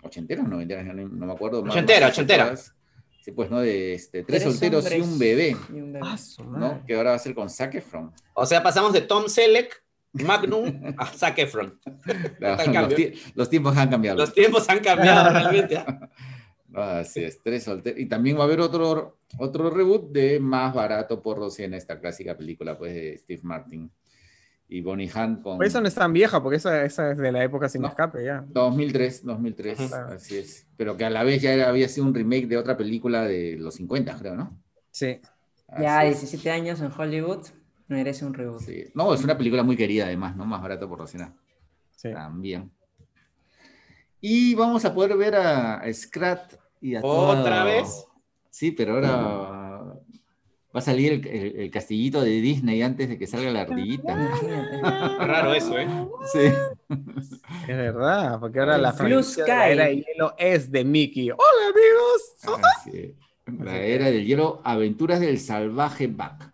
[0.00, 0.86] ¿Ochenteras o noventeras?
[0.86, 1.62] No, no me acuerdo.
[1.62, 2.44] Ochentera, más ochentera.
[2.44, 2.74] ochenteras.
[3.22, 3.60] Sí, pues, ¿no?
[3.60, 6.06] De este, tres, Tres solteros y hombres un bebé, y un bebé.
[6.08, 6.86] Ah, ¿no?
[6.86, 8.12] Que ahora va a ser con Zac Efron.
[8.34, 9.82] o sea, pasamos de Tom Selleck,
[10.12, 11.78] Magnum, a Zac Efron.
[13.34, 14.18] Los, tiempos han cambiado.
[14.18, 15.76] Los tiempos han cambiado realmente.
[15.76, 16.08] ¿ah?
[17.00, 17.98] Así es, tres solteros.
[17.98, 22.36] Y también va a haber otro, otro reboot de Más Barato por 200, esta clásica
[22.36, 23.90] película pues, de Steve Martin
[24.68, 25.56] y Bonnie Hunt con...
[25.56, 27.88] Por eso no es tan vieja, porque esa, esa es de la época sin No.
[27.88, 28.44] escape ya.
[28.48, 29.94] 2003, 2003, Ujú.
[29.94, 30.66] así es.
[30.76, 33.56] Pero que a la vez ya era- había sido un remake de otra película de
[33.58, 34.62] los 50, creo, ¿no?
[34.90, 35.20] Sí.
[35.80, 37.46] Ya Así es, 17 años en Hollywood,
[37.88, 38.60] merece un reboot.
[38.60, 38.84] sí.
[38.94, 40.44] No, es una película muy querida además, ¿no?
[40.44, 41.28] Más Barato por 200.
[41.96, 42.12] sí.
[42.12, 42.70] También.
[44.20, 48.04] Y vamos a poder ver a, a Scrat y a ¿Otra todo- vez?
[48.50, 49.16] Sí, pero ahora
[50.74, 54.14] va a salir el, el- el castillito de Disney antes de que salga la ardillita.
[55.20, 55.88] Raro eso, ¿eh?
[56.32, 56.40] Sí.
[57.68, 61.30] Es verdad, porque ahora la Blue franquicia de la era de hielo es de Mickey.
[61.30, 61.40] Hola
[61.72, 63.14] amigos.
[63.64, 66.52] La era del hielo, aventuras del salvaje Buck.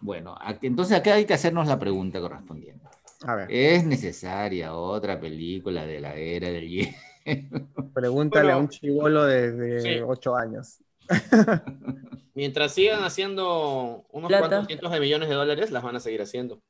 [0.00, 2.86] Bueno, entonces acá hay que hacernos la pregunta correspondiente.
[3.22, 3.48] A ver.
[3.50, 6.96] ¿Es necesaria otra película de la era del hielo?
[7.94, 10.78] Pregúntale a un chivolo de, 8 años.
[12.34, 16.62] Mientras sigan haciendo unos cuantos cientos de millones de dólares, las van a seguir haciendo.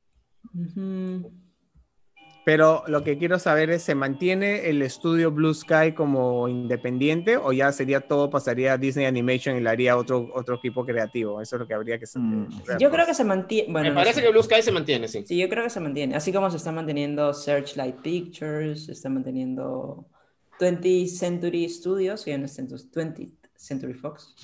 [2.50, 7.52] Pero lo que quiero saber es, ¿se mantiene el estudio Blue Sky como independiente o
[7.52, 11.40] ya sería todo, pasaría a Disney Animation y le haría otro, otro equipo creativo?
[11.40, 12.28] Eso es lo que habría que saber.
[12.28, 12.48] Mm.
[12.80, 13.72] Yo creo que se mantiene.
[13.72, 15.22] Me parece que Blue Sky se mantiene, sí.
[15.24, 16.16] Sí, yo creo que se mantiene.
[16.16, 20.08] Así como se está manteniendo Searchlight Pictures, se está manteniendo
[20.58, 24.34] 20th Century Studios, y en 20th Century Fox.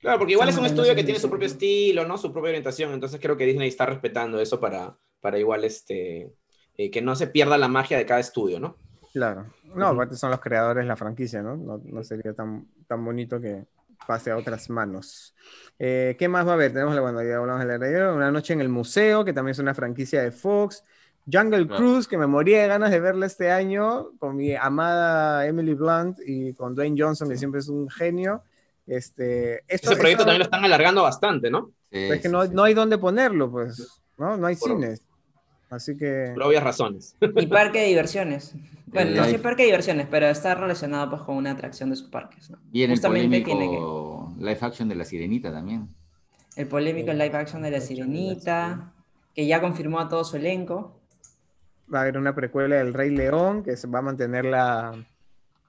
[0.00, 2.18] Claro, porque igual es un estudio que tiene su propio estilo, ¿no?
[2.18, 2.92] Su propia orientación.
[2.92, 6.32] Entonces creo que Disney está respetando eso para, para igual este
[6.78, 8.76] eh, que no se pierda la magia de cada estudio, ¿no?
[9.12, 9.46] Claro.
[9.74, 11.56] No, aparte son los creadores de la franquicia, ¿no?
[11.56, 13.64] No, sería tan, tan bonito que
[14.06, 15.34] pase a otras manos.
[15.76, 16.72] Eh, ¿Qué más va a haber?
[16.72, 19.74] Tenemos, bueno, ya hablamos de la Una noche en el museo, que también es una
[19.74, 20.84] franquicia de Fox.
[21.30, 25.74] Jungle Cruise, que me moría de ganas de verla este año, con mi amada Emily
[25.74, 28.44] Blunt y con Dwayne Johnson, que siempre es un genio.
[28.86, 31.72] Este, Ese proyecto también lo están alargando bastante, ¿no?
[31.90, 34.36] es que no, no, hay dónde ponerlo, pues, ¿no?
[34.36, 35.02] No hay cines.
[35.70, 36.32] Así que.
[36.34, 37.16] Por obvias razones.
[37.20, 38.54] Y parque de diversiones.
[38.90, 42.08] Bueno, no sé parque de diversiones, pero está relacionado pues, con una atracción de sus
[42.08, 42.48] parques.
[42.48, 42.56] ¿no?
[42.72, 45.88] Y en el polémico live action de la Sirenita también.
[46.56, 48.94] El polémico live action de la Sirenita,
[49.34, 50.98] que ya confirmó a todo su elenco.
[51.92, 54.94] Va a haber una precuela del Rey León, que va a mantener la,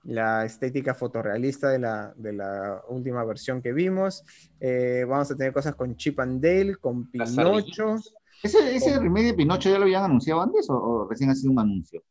[0.03, 4.23] la estética fotorrealista de la, de la última versión que vimos.
[4.59, 7.97] Eh, vamos a tener cosas con Chip and Dale, con Pinocho.
[8.41, 11.59] ¿Ese, ese remake de Pinocho ya lo habían anunciado antes o, recién ha sido un
[11.59, 12.03] anuncio?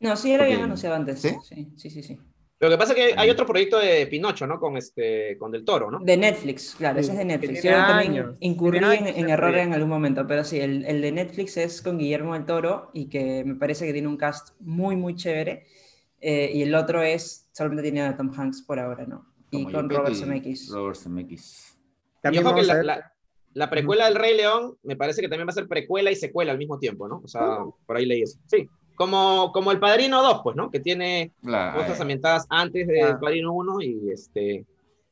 [0.00, 1.20] No, sí, ya lo habían anunciado antes.
[1.20, 1.36] ¿Sí?
[1.76, 2.18] Sí, sí, sí.
[2.60, 4.58] Lo que pasa es que hay otro proyecto de Pinocho, ¿no?
[4.58, 5.98] Con este, con Del Toro, ¿no?
[5.98, 7.62] De Netflix, claro, ese es de Netflix.
[7.62, 11.56] Yo también incurrí en, en error en algún momento, pero sí, el, el, de Netflix
[11.56, 15.14] es con Guillermo del Toro y que me parece que tiene un cast muy, muy
[15.14, 15.66] chévere.
[16.20, 19.26] Eh, y el otro es, solamente tiene a Tom Hanks por ahora, ¿no?
[19.50, 20.70] Y con Robert Zemeckis.
[20.70, 21.76] Robert Zemeckis.
[22.22, 23.13] También que la, la
[23.70, 26.58] precuela del Rey León me parece que también va a ser precuela y secuela al
[26.58, 27.22] mismo tiempo, ¿no?
[27.24, 28.38] O sea, por ahí leí eso.
[28.46, 30.70] Sí, como, como El Padrino 2, pues, ¿no?
[30.70, 33.18] Que tiene cosas ambientadas antes del ah.
[33.20, 34.66] Padrino 1 y, este,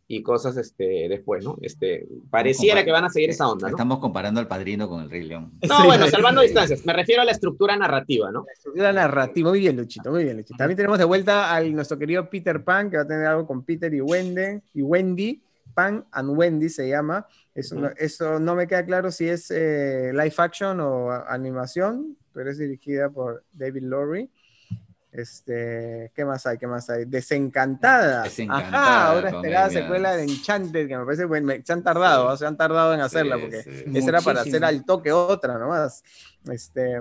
[0.08, 1.56] y cosas este, después, ¿no?
[1.62, 3.76] Este, pareciera que van a seguir esa onda, ¿no?
[3.76, 5.52] Estamos comparando al Padrino con El Rey León.
[5.68, 6.84] No, bueno, salvando distancias.
[6.84, 8.44] Me refiero a la estructura narrativa, ¿no?
[8.46, 9.50] La estructura narrativa.
[9.50, 10.56] Muy bien, Luchito, muy bien, Luchito.
[10.56, 13.64] También tenemos de vuelta a nuestro querido Peter Pan, que va a tener algo con
[13.64, 15.42] Peter y Wendy, y Wendy
[15.74, 17.26] Pan and Wendy se llama.
[17.54, 22.50] Eso, no, eso no me queda claro si es eh, live action o animación, pero
[22.50, 24.30] es dirigida por David Lowry.
[25.12, 26.56] Este, ¿qué más hay?
[26.56, 27.04] ¿Qué más hay?
[27.04, 28.24] Desencantada.
[28.48, 32.56] Ajá, ahora esperada secuela de Enchanted, que me parece, bueno, se han tardado, se han
[32.56, 36.02] tardado en hacerla, porque esa era para hacer al toque otra nomás.
[36.50, 36.98] Este,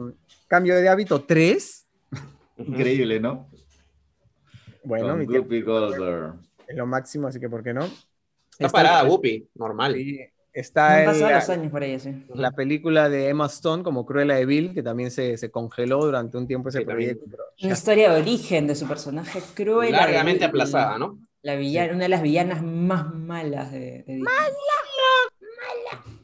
[0.47, 1.87] cambio de hábito 3.
[2.57, 3.49] Increíble, ¿no?
[4.83, 5.25] Bueno, mi
[6.71, 7.85] es lo máximo, así que ¿por qué no?
[8.51, 9.95] Está, parada, Whoopi, normal.
[10.53, 12.25] Está los años por ella, sí.
[12.33, 16.37] la película de Emma Stone como Cruella de Vil, que también se, se congeló durante
[16.37, 17.25] un tiempo ese proyecto.
[17.61, 19.97] Una historia de origen de su personaje Cruella.
[19.97, 21.19] Largamente aplazada, ¿no?
[21.41, 24.39] La villana, Una de las villanas más malas de, de ¡Mala!
[25.39, 26.21] ¡Mala!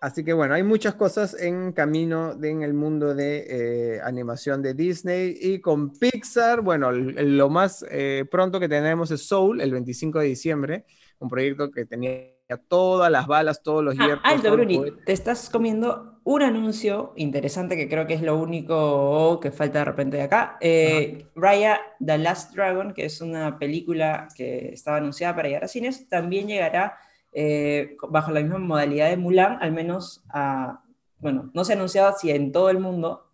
[0.00, 4.74] Así que bueno, hay muchas cosas en camino en el mundo de eh, animación de
[4.74, 10.20] Disney y con Pixar, bueno, lo más eh, pronto que tenemos es Soul, el 25
[10.20, 10.84] de diciembre,
[11.18, 14.20] un proyecto que tenía todas las balas, todos los hierros.
[14.24, 19.38] Ah, alto, Bruni, te estás comiendo un anuncio interesante que creo que es lo único
[19.40, 20.56] que falta de repente de acá.
[20.60, 25.68] Eh, Raya The Last Dragon, que es una película que estaba anunciada para llegar a
[25.68, 26.98] cines, también llegará
[27.32, 30.82] eh, bajo la misma modalidad de Mulan, al menos a,
[31.18, 33.26] bueno, no se ha anunciado si en todo el mundo,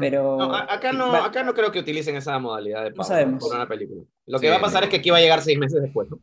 [0.00, 0.40] pero...
[0.54, 3.44] acá, no, acá no creo que utilicen esa modalidad de pago sabemos.
[3.44, 4.02] por una película.
[4.26, 6.18] Lo que va a pasar es que aquí va a llegar seis meses después, ¿no?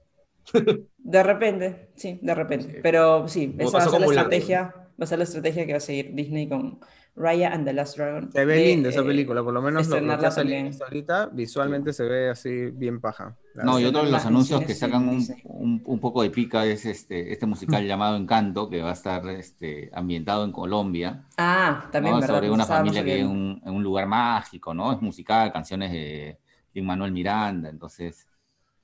[0.97, 2.79] De repente, sí, de repente.
[2.81, 5.77] Pero sí, esa va a ser la estrategia, va a ser la estrategia que va
[5.77, 6.79] a seguir Disney con
[7.15, 8.31] Raya and the Last Dragon.
[8.31, 12.03] Se ve linda esa eh, película, por lo menos lo, que ha ahorita, visualmente se
[12.03, 13.35] ve así bien paja.
[13.55, 17.33] no, y otro de los anuncios que sacan un, un, poco de pica es este,
[17.33, 21.25] este musical llamado Encanto, que va a estar este, ambientado en Colombia.
[21.37, 22.19] Ah, también.
[22.19, 22.25] ¿no?
[22.25, 24.93] Sobre una familia que vive en un, lugar mágico, ¿no?
[24.93, 26.37] Es musical, canciones de,
[26.73, 28.27] de Manuel Miranda, entonces,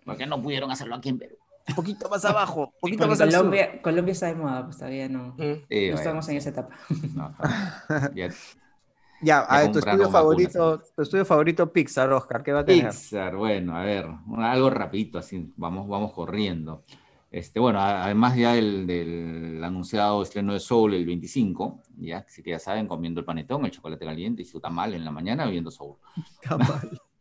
[0.04, 1.38] ¿por qué no pudieron hacerlo aquí en Perú?
[1.68, 5.46] Un poquito más abajo, poquito más Colombia, Colombia está de moda, pues todavía no, no
[5.70, 6.76] estamos en esa etapa.
[9.22, 12.92] ya, a ver, tu estudio favorito, tu estudio favorito Pixar, Oscar, ¿qué va a tener?
[12.92, 14.08] Pixar, bueno, a ver,
[14.38, 16.84] algo rapidito, así, vamos, vamos corriendo.
[17.30, 22.52] Este, bueno, además ya el, del anunciado estreno de Soul el 25, ya, así que
[22.52, 25.70] ya saben, comiendo el panetón, el chocolate caliente y su tamal en la mañana viendo
[25.70, 25.98] Soul.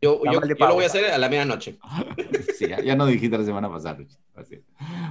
[0.01, 1.79] Yo, yo, yo lo voy a hacer a la medianoche.
[2.57, 3.97] sí, ya, ya, no dijiste la semana pasada.
[4.35, 4.61] Así.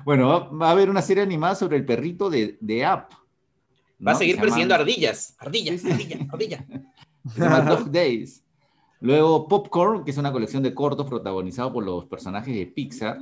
[0.05, 3.13] Bueno, va, va, a haber una serie animada sobre el perrito de, de App.
[3.99, 4.07] ¿no?
[4.07, 4.83] Va a seguir persiguiendo llama...
[4.83, 5.35] ardillas.
[5.39, 5.93] Ardillas, sí, sí.
[5.93, 6.67] ardilla, ardilla.
[7.35, 8.45] Se llama Dog Days.
[9.01, 13.19] Luego Popcorn, que es una colección de cortos protagonizados por los personajes de Pixar.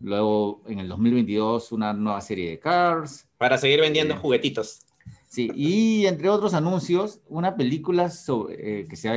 [0.00, 3.26] Luego, en el 2022, una nueva serie de Cars.
[3.38, 4.80] Para seguir vendiendo eh, juguetitos.
[5.28, 9.16] Sí, y entre otros anuncios, una película sobre, eh, que, se va,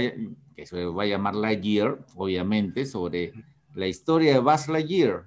[0.55, 3.33] que se va a llamar Lightyear, obviamente, sobre
[3.75, 5.25] la historia de Buzz Lightyear.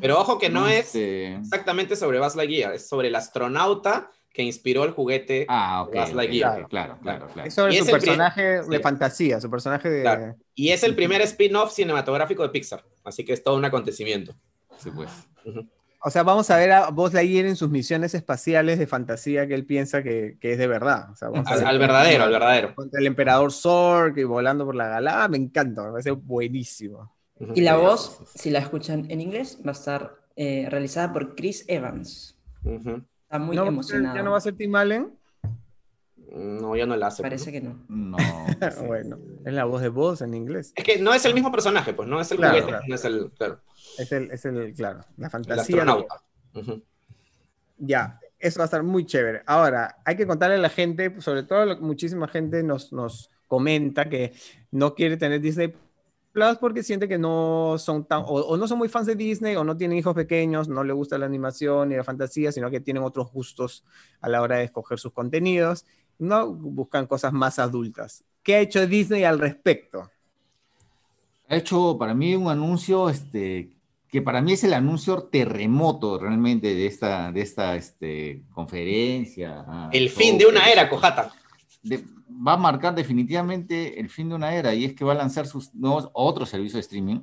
[0.00, 1.34] Pero ojo que no este...
[1.34, 6.00] es exactamente sobre Buzz Lightyear, es sobre el astronauta que inspiró el juguete ah, okay,
[6.00, 6.52] Buzz Lightyear.
[6.52, 7.48] Okay, claro, claro, claro.
[7.48, 8.82] Es sobre y su es personaje de sí.
[8.82, 10.02] fantasía, su personaje de...
[10.02, 10.36] Claro.
[10.54, 14.34] Y es el primer spin-off cinematográfico de Pixar, así que es todo un acontecimiento.
[14.78, 15.10] Sí, pues.
[15.44, 15.68] Uh -huh.
[16.00, 19.54] O sea, vamos a ver a Buzz Lightyear en sus misiones espaciales de fantasía que
[19.54, 21.10] él piensa que, que es de verdad.
[21.10, 22.74] O sea, al, al, verdadero, al verdadero.
[22.74, 25.28] Contra el emperador Zork y volando por la galaxia.
[25.28, 27.12] Me encanta, me parece buenísimo.
[27.54, 31.64] Y la voz, si la escuchan en inglés, va a estar eh, realizada por Chris
[31.68, 32.36] Evans.
[32.64, 33.04] Uh -huh.
[33.22, 34.16] Está muy ¿No, emocionado.
[34.16, 35.12] ¿Ya no va a ser Tim Allen?
[36.32, 37.22] No, ya no la hace.
[37.22, 37.84] Parece que no.
[37.88, 38.16] No.
[38.86, 40.72] bueno, es la voz de Buzz en inglés.
[40.76, 42.84] Es que no es el mismo personaje, pues, no es el claro, juguete, claro.
[42.86, 43.60] no es el, claro.
[43.98, 45.62] Es el, es el, claro, la El fantasía.
[45.62, 46.22] astronauta.
[46.54, 46.82] Uh -huh.
[47.78, 49.42] Ya, eso va a estar muy chévere.
[49.46, 54.32] Ahora, hay que contarle a la gente, sobre todo muchísima gente nos, nos comenta que
[54.70, 55.74] no quiere tener Disney
[56.32, 59.56] Plus porque siente que no son tan, o, o, no son muy fans de Disney,
[59.56, 62.80] o no tienen hijos pequeños, no le gusta la animación ni la fantasía, sino que
[62.80, 63.84] tienen otros gustos
[64.20, 65.86] a la hora de escoger sus contenidos,
[66.18, 68.24] no buscan cosas más adultas.
[68.42, 70.10] ¿Qué ha hecho Disney al respecto?
[71.48, 73.70] Ha hecho para mí un anuncio este,
[74.08, 79.64] que para mí es el anuncio terremoto realmente de esta, de esta este, conferencia.
[79.66, 81.30] Ah, el fin de una era, Cojata.
[81.82, 85.16] De, va a marcar definitivamente el fin de una era y es que va a
[85.16, 87.20] lanzar sus nuevos, otro servicio de streaming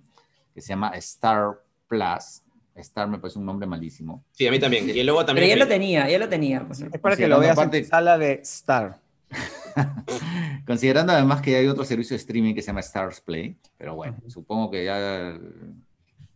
[0.54, 2.42] que se llama Star Plus.
[2.76, 4.24] Star me parece un nombre malísimo.
[4.32, 4.90] Sí, a mí también.
[4.90, 5.48] Y luego también.
[5.48, 6.66] Pero ya lo tenía, ya lo tenía.
[6.68, 7.80] Pues, es para que lo veas parte...
[7.80, 9.00] en sala de Star.
[10.68, 14.18] Considerando además que hay otro servicio de streaming que se llama Stars Play, pero bueno,
[14.22, 14.30] uh -huh.
[14.30, 15.38] supongo que ya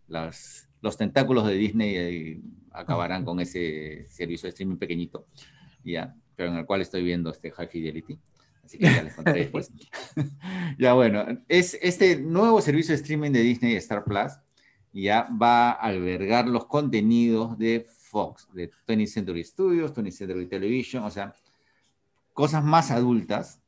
[0.10, 2.42] las, los tentáculos de Disney
[2.72, 5.28] acabarán con ese servicio de streaming pequeñito,
[5.84, 8.20] ya, pero en el cual estoy viendo este High Fidelity.
[8.64, 9.72] Así que ya les contaré después.
[10.78, 14.34] ya bueno, es este nuevo servicio de streaming de Disney Star Plus
[14.94, 21.04] ya va a albergar los contenidos de Fox, de 20th Century Studios, 20th Century Television,
[21.04, 21.34] o sea,
[22.34, 23.62] cosas más adultas.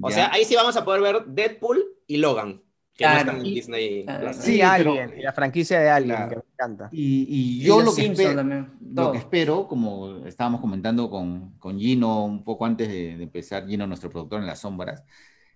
[0.00, 0.14] O ¿ya?
[0.14, 2.62] sea, ahí sí vamos a poder ver Deadpool y Logan.
[2.98, 3.14] Que claro.
[3.14, 4.32] no están en Disney claro.
[4.32, 6.30] Sí, Alien, pero, la franquicia de Alien, claro.
[6.30, 6.88] que me encanta.
[6.90, 11.78] Y, y yo y lo, que espero, lo, que espero, como estábamos comentando con, con
[11.78, 15.04] Gino un poco antes de, de, empezar, Gino, nuestro productor en las sombras,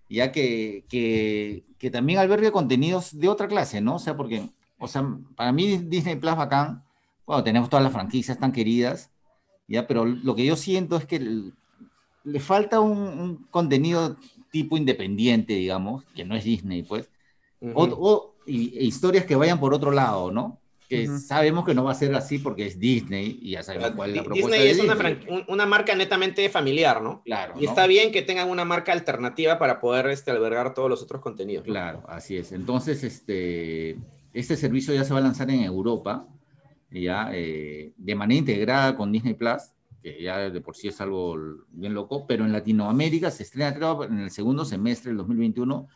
[0.07, 3.95] ya que, que, que, también albergue contenidos de otra clase, ¿no?
[3.95, 6.81] O sea, porque, o sea, para mí Disney Plus bacán,
[7.25, 9.11] bueno, tenemos todas las franquicias tan queridas,
[9.67, 11.53] ya, pero lo que yo siento es que el,
[12.23, 14.15] le falta un, un, contenido
[14.49, 17.09] tipo independiente, digamos, que no es Disney, pues,
[17.63, 17.97] uh -huh.
[17.97, 20.59] o, o y, e historias que vayan por otro lado, ¿no?
[20.89, 21.19] Que uh -huh.
[21.19, 24.17] sabemos que no va a ser así porque es Disney y ya sabemos cuál es
[24.17, 24.51] la propuesta.
[24.51, 25.19] Disney es Disney.
[25.29, 27.23] Una, una, marca netamente familiar, ¿no?
[27.23, 27.53] Claro.
[27.57, 27.69] Y ¿no?
[27.69, 31.65] está bien que tengan una marca alternativa para poder este, albergar todos los otros contenidos.
[31.65, 31.73] ¿no?
[31.73, 32.51] Claro, así es.
[32.51, 33.97] Entonces, este,
[34.33, 36.27] este servicio ya se va a lanzar en Europa,
[36.91, 41.37] ya eh, de manera integrada con Disney Plus que ya de por sí es algo
[41.71, 45.87] bien loco, pero en Latinoamérica se estrena creo, en el segundo semestre del 2021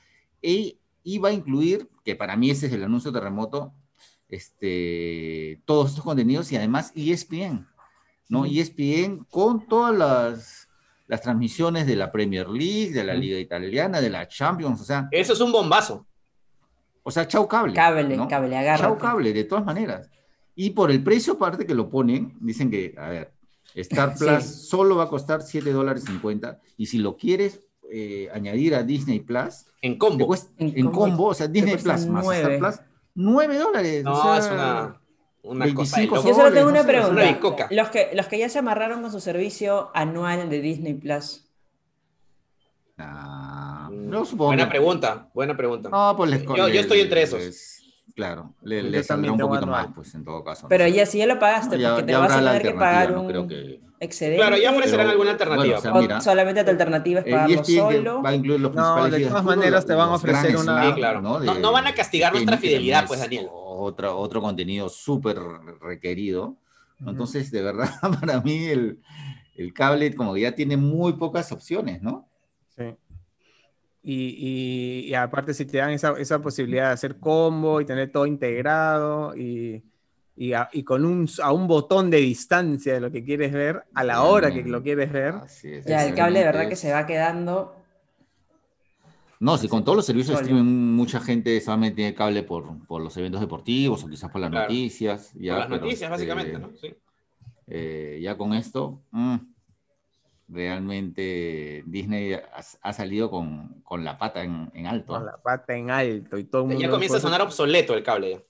[0.41, 3.73] y, y va a incluir, que para mí ese es el anuncio terremoto,
[4.27, 7.65] este, todos estos contenidos y además ESPN,
[8.27, 8.43] ¿no?
[8.43, 10.67] ESPN con todas las,
[11.07, 13.13] las transmisiones de la Premier League, de la.
[13.13, 15.07] Liga Italiana, de la Champions, o sea...
[15.09, 16.05] Eso es un bombazo.
[17.03, 17.71] O sea, chau cable.
[17.71, 18.27] Cable, ¿no?
[18.27, 18.87] cable, agarra.
[18.87, 20.11] Chau cable, de todas maneras.
[20.55, 23.33] Y por el precio aparte que lo ponen, dicen que, a ver,
[23.75, 24.67] Star Plus sí.
[24.67, 27.61] solo va a costar 7 dólares 50 y si lo quieres
[27.91, 32.05] eh, añadir a Disney Plus en combo, cuesta, en, en, combo, o sea, Disney Plus
[32.07, 32.41] más 9.
[32.41, 34.03] Star Plus 9 dólares.
[34.03, 35.01] No, o sea, es una,
[35.43, 37.11] una cosa Yo solo tengo una pregunta.
[37.11, 41.45] Una los, que, los que ya se amarraron con su servicio anual de Disney Plus.
[42.97, 44.47] Ah, no, supongo.
[44.47, 45.89] Buena pregunta, buena pregunta.
[45.89, 47.39] No, pues les, yo, yo estoy entre esos.
[47.39, 47.77] Les,
[48.17, 50.67] Claro, le, saldrá un poquito más, pues en todo caso.
[50.67, 52.71] Pero ya si ya lo pagaste, no, ya, porque te ya vas a tener que
[52.71, 53.27] pagar no un...
[53.27, 54.37] creo que excedente.
[54.37, 55.77] Claro, ya ofrecerán Pero, alguna bueno, alternativa.
[55.77, 58.21] o sea, o mira, solamente tu alternativa es pagarlo que solo.
[58.21, 60.93] va a incluir los No, de todas maneras te van a ofrecer una- slams, Sí,
[60.95, 61.21] claro.
[61.21, 61.39] ¿no?
[61.39, 63.47] No- De- no van a castigar nuestra fidelidad, pues, es Daniel.
[63.51, 65.37] Otro, otro contenido súper
[65.81, 66.57] requerido.
[67.05, 67.89] Entonces, de verdad,
[68.21, 68.99] para mí el,
[69.55, 72.27] el cable como que ya tiene muy pocas opciones, ¿no?
[72.75, 72.95] Sí.
[74.03, 78.11] Y, y- y aparte si te dan esa, esa posibilidad de hacer combo y tener
[78.11, 79.83] todo integrado y,
[80.37, 83.83] y, a, y con un, a un botón de distancia de lo que quieres ver,
[83.95, 85.33] a la hora que lo quieres ver.
[85.33, 87.73] Así es, Ya, el cable de verdad que se va quedando.
[89.39, 93.01] No, si con todos los servicios de streaming mucha gente solamente tiene cable por, por
[93.01, 94.65] los eventos deportivos o quizás por las Claro.
[94.67, 95.31] noticias.
[95.33, 96.71] Ya, Por las pero, noticias, básicamente, ¿no?
[96.79, 96.95] Sí.
[97.67, 99.35] eh, ya con esto, mm,
[100.47, 102.41] realmente Disney ha,
[102.81, 105.13] ha salido con, con la pata en, en alto.
[105.13, 106.81] Con la pata en alto y todo el mundo.
[106.81, 108.41] Ya comienza a sonar obsoleto el cable ya.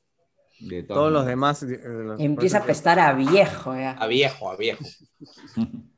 [0.60, 1.62] De Todos los demás.
[1.64, 3.92] eh, los- Empieza a eso- prestar a viejo ya.
[3.92, 4.84] A viejo, a viejo.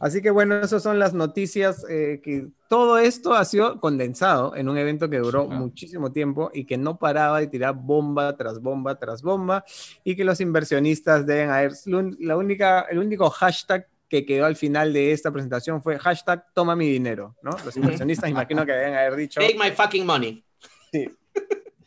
[0.00, 1.84] Así que bueno, esas son las noticias.
[1.88, 5.62] eh, que todo esto ha sido condensado en un evento que duró Sí, claro.
[5.62, 9.64] muchísimo tiempo y que no paraba de tirar bomba tras bomba tras bomba
[10.04, 11.72] y que los inversionistas deben haber.
[12.18, 16.76] La única, el único hashtag que quedó al final de esta presentación fue hashtag toma
[16.76, 17.52] mi dinero, ¿no?
[17.64, 20.44] Los inversionistas imagino que deben haber dicho Take my fucking money.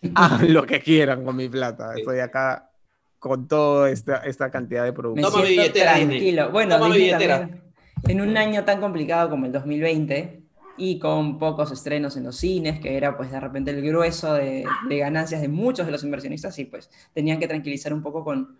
[0.15, 1.93] hagan lo que quieran con mi plata.
[1.93, 2.01] Sí.
[2.01, 2.71] Estoy acá
[3.19, 5.31] con toda esta, esta cantidad de productos.
[5.31, 6.51] Toma mi billetera, tranquilo.
[6.51, 7.39] Bueno, Toma mi billetera.
[7.39, 7.63] también,
[8.07, 10.43] en un año tan complicado como el 2020
[10.77, 14.65] y con pocos estrenos en los cines, que era pues de repente el grueso de,
[14.87, 18.57] de ganancias de muchos de los inversionistas, y pues tenían que tranquilizar un poco con,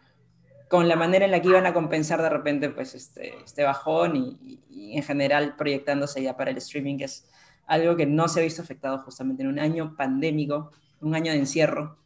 [0.68, 4.18] con la manera en la que iban a compensar de repente pues este, este bajón
[4.18, 7.30] y, y en general proyectándose ya para el streaming, que es
[7.66, 10.72] algo que no se ha visto afectado justamente en un año pandémico,
[11.02, 11.98] un año de encierro.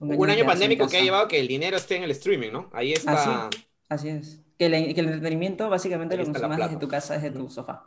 [0.00, 2.68] Un año pandémico que ha llevado que el dinero esté en el streaming, ¿no?
[2.72, 3.46] Ahí está.
[3.48, 3.58] Así,
[3.88, 4.40] así es.
[4.58, 7.84] Que, la- que el entretenimiento básicamente Ahí lo consumas desde tu casa, desde tu sofá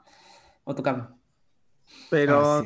[0.63, 1.15] o tu cama.
[2.09, 2.65] Pero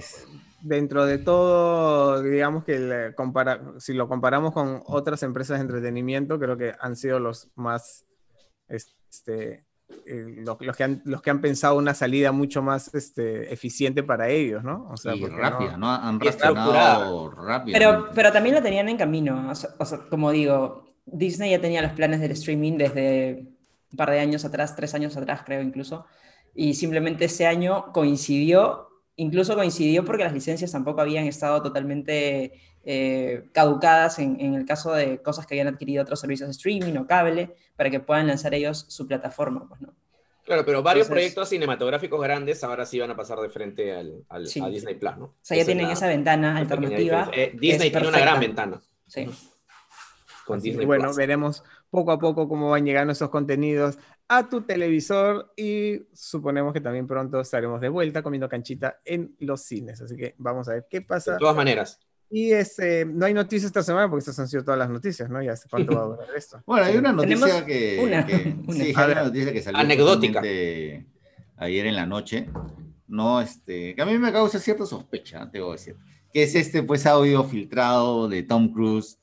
[0.62, 6.40] dentro de todo, digamos que le compara- si lo comparamos con otras empresas de entretenimiento,
[6.40, 8.06] creo que han sido los más,
[8.68, 9.66] este,
[10.06, 14.04] eh, los, los que han, los que han pensado una salida mucho más este, eficiente
[14.04, 14.88] para ellos, ¿no?
[14.92, 15.90] O sea, y rápida, ¿no?
[15.90, 17.78] Han reaccionado rápido.
[17.78, 19.50] Pero, pero también lo tenían en camino.
[19.50, 23.48] O sea, o sea, como digo, Disney ya tenía los planes del streaming desde
[23.92, 26.06] un par de años atrás, tres años atrás creo incluso,
[26.54, 32.54] y simplemente ese año coincidió, incluso coincidió porque las licencias tampoco habían estado totalmente
[32.84, 36.98] eh, caducadas en, en el caso de cosas que habían adquirido otros servicios de streaming
[36.98, 39.94] o cable, para que puedan lanzar ellos su plataforma, pues, ¿no?
[40.44, 44.24] Claro, pero varios Entonces- proyectos cinematográficos grandes ahora sí van a pasar de frente al,
[44.28, 44.60] al- Sí.
[44.60, 45.26] a Disney Plus, ¿no?
[45.26, 47.30] O sea, ya Esa es tienen la- esa ventana alternativa.
[47.34, 49.30] Eh, Disney tiene una gran ventana Sí.
[50.46, 51.18] con Así Disney bueno, Plus.
[51.18, 56.82] veremos poco a poco cómo van llegando esos contenidos a tu televisor y suponemos que
[56.82, 60.02] también pronto estaremos de vuelta comiendo canchita en los cines.
[60.02, 61.34] Así que vamos a ver qué pasa.
[61.34, 62.00] De todas maneras.
[62.34, 65.42] Y este, no hay noticias esta semana porque estas han sido todas las noticias, ¿no?
[65.44, 66.62] Ya sé cuánto va a durar esto.
[66.66, 68.74] Bueno, hay una noticia que, una, que- una.
[68.74, 69.18] sí, A hay ver.
[69.18, 70.40] una noticia que salió Anecdótica.
[70.40, 72.48] ayer en la noche,
[73.08, 75.98] no, este, que a mí me causa cierta sospecha, te voy a decir,
[76.34, 79.18] que es este pues audio filtrado de Tom Cruise,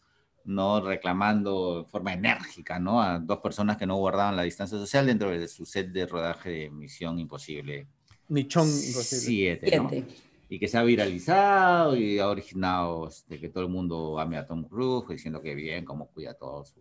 [0.45, 3.03] no reclamando de forma enérgica, ¿no?
[3.03, 6.51] A dos personas que no guardaban la distancia social dentro de su set de rodaje
[6.51, 7.87] de Misión Imposible
[8.29, 9.59] Michón imposible.
[9.61, 9.89] 7, ¿no?
[9.91, 10.07] Siete.
[10.49, 14.47] Y que se ha viralizado y ha originado este, que todo el mundo ame a
[14.47, 16.81] Tom Cruise, diciendo que bien, cómo cuida todo su...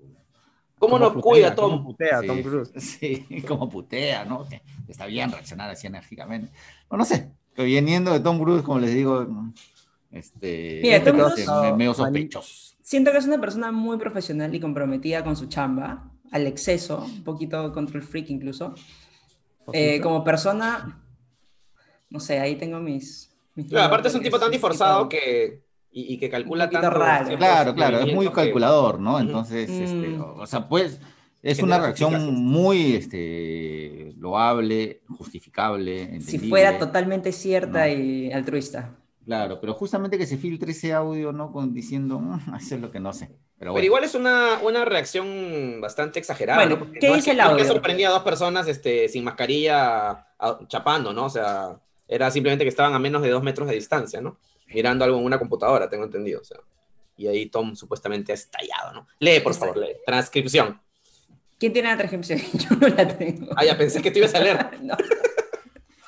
[0.80, 1.86] ¿Cómo nos cuida cómo Tom?
[1.86, 2.72] putea Sí, Tom Cruise.
[2.78, 4.48] Sí, como putea, ¿no?
[4.48, 6.52] Que está bien reaccionar así enérgicamente.
[6.90, 9.28] No, no sé, que viniendo de Tom Cruise, como les digo,
[10.12, 12.76] este, Mira, Tom Cruise- medio sospechoso.
[12.82, 17.24] Siento que es una persona muy profesional y comprometida con su chamba, al exceso, un
[17.24, 18.76] poquito control freak incluso.
[19.74, 21.04] Eh, como persona,
[22.10, 23.27] no sé, ahí tengo mis...
[23.70, 26.90] Claro, aparte es un tipo tan disforzado que, y, y que calcula tanto.
[26.90, 27.38] raro.
[27.38, 29.20] Claro, claro, es muy calculador, ¿no?
[29.20, 30.40] Entonces, este, Mm.
[30.40, 31.00] o sea, pues,
[31.42, 37.94] es una reacción muy este, loable, justificable, Si fuera totalmente cierta No.
[37.94, 38.92] y altruista.
[39.26, 41.52] Claro, pero justamente que se filtre ese audio, ¿no?
[41.52, 43.30] Con, diciendo, "Mm, eso es lo que no sé.
[43.60, 46.64] Pero, igual es una, una reacción bastante exagerada.
[46.66, 47.66] Bueno, ¿qué no es dice que- el es que audio?
[47.66, 51.26] sorprendía a dos personas este, sin mascarilla a- chapando, ¿no?
[51.26, 51.78] O sea,
[52.08, 54.38] era simplemente que estaban a menos de dos metros de distancia, ¿no?
[54.74, 56.42] Mirando algo en una computadora, tengo entendido.
[56.42, 56.58] O sea,
[57.18, 59.08] y ahí Tom supuestamente ha estallado, ¿no?
[59.20, 59.96] Lee, por favor, lee.
[60.06, 60.80] Transcripción.
[61.60, 62.40] ¿Quién tiene la transcripción?
[62.54, 63.48] Yo no la tengo.
[63.56, 64.70] Ah, ya pensé que te ibas a leer.
[64.82, 64.96] No.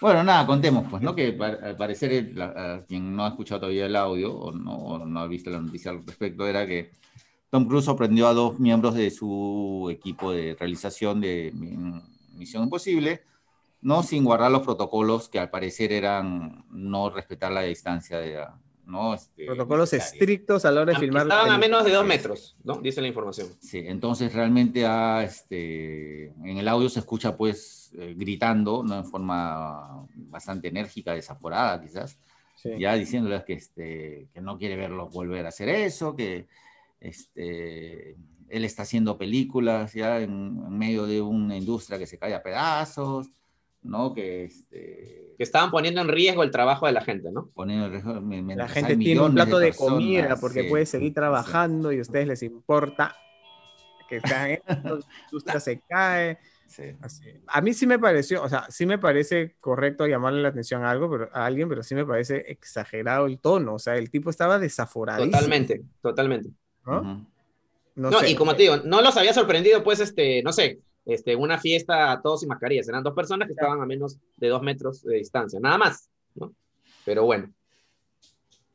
[0.02, 1.14] Bueno, nada, contemos, pues, ¿no?
[1.14, 5.06] Que al parecer, la- a quien no ha escuchado todavía el audio o no, o
[5.06, 6.91] no ha visto la noticia al respecto, era que
[7.50, 11.52] Tom Cruise sorprendió a dos miembros de su equipo de realización de,
[12.38, 13.24] Misión Imposible,
[13.82, 18.46] no sin guardar los protocolos que al parecer eran no respetar la distancia de,
[18.86, 19.14] ¿no?
[19.14, 21.24] Este, Protocolos estrictos a la hora de filmar.
[21.24, 22.76] Estaban a menos de dos metros, ¿no?
[22.78, 23.48] Dice la información.
[23.62, 28.98] Sí, entonces realmente ah, este, en el audio se escucha pues eh, gritando, ¿no?
[28.98, 32.18] En forma bastante enérgica, desaforada quizás,
[32.56, 32.72] Sí.
[32.78, 36.48] ya diciéndoles que, este, que no quiere verlos volver a hacer eso, que
[37.00, 38.18] este,
[38.50, 42.44] él está haciendo películas ya en, en medio de una industria que se cae a
[42.44, 43.32] pedazos,
[43.82, 44.14] ¿no?
[44.14, 47.50] Que este, Que estaban poniendo en riesgo el trabajo de la gente, ¿no?
[47.54, 50.86] poniendo en riesgo- me- La gente tiene un plato de, personas, comida porque sí, puede
[50.86, 51.14] seguir sí.
[51.16, 53.16] trabajando y a ustedes les importa
[54.10, 54.60] que están la
[55.32, 56.38] industria se cae.
[56.68, 56.84] Sí.
[57.02, 57.24] así.
[57.48, 60.92] A mí sí me pareció, o sea, sí me parece correcto llamarle la atención a
[60.92, 63.74] algo, pero a alguien, pero sí me parece exagerado el tono.
[63.76, 65.32] O sea, el tipo estaba desaforadísimo.
[65.32, 66.50] Totalmente, totalmente.
[66.86, 66.98] ¿no?
[67.02, 67.08] Ujú.
[67.96, 68.30] No No, sé.
[68.32, 72.20] y como te digo, no los había sorprendido, pues, este, no sé, este, una fiesta
[72.22, 72.88] todos sin mascarillas.
[72.88, 76.54] Eran dos personas que estaban a menos de dos metros de distancia, nada más, ¿no?
[77.06, 77.52] Pero bueno,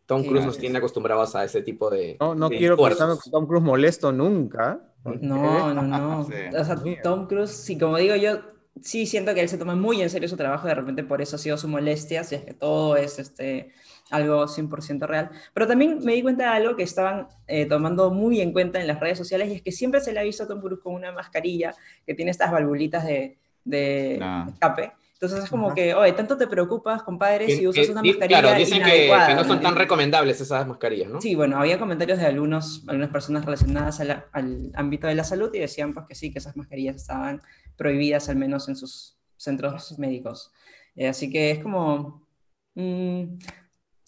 [0.07, 2.17] Tom Sí, Cruise nos tiene acostumbrados a ese tipo de.
[2.21, 4.81] No, no de quiero pensar con Tom Cruise molesto nunca.
[5.05, 6.25] No, no, no.
[6.29, 6.57] Sí.
[6.57, 6.77] O sea.
[7.03, 10.29] Tom Cruise, sí, como digo, yo sí siento que él se toma muy en serio
[10.29, 13.19] su trabajo, de repente por eso ha sido su molestia, si es que todo es
[13.19, 13.73] este,
[14.11, 15.31] algo 100% real.
[15.53, 18.87] Pero también me di cuenta de algo que estaban eh, tomando muy en cuenta en
[18.87, 20.95] las redes sociales y es que siempre se le ha visto a Tom Cruise con
[20.95, 21.75] una mascarilla
[22.07, 24.47] que tiene estas valvulitas de, de Ah.
[24.53, 24.93] escape.
[25.15, 25.75] Entonces es como Ajá.
[25.77, 29.35] que, oye, tanto te preocupas, compadre, si usas una mascarilla claro, dicen que, inadecuada, que
[29.35, 31.21] no ¿me son tan recomendables esas mascarillas, ¿no?
[31.21, 35.51] Sí, bueno, había comentarios de algunos, algunas personas relacionadas la- al ámbito de la salud
[35.55, 37.41] y decían pues que sí, que esas mascarillas estaban
[37.77, 40.53] prohibidas al menos en sus centros médicos.
[40.97, 42.27] Eh, así que es como,
[42.75, 43.23] mm,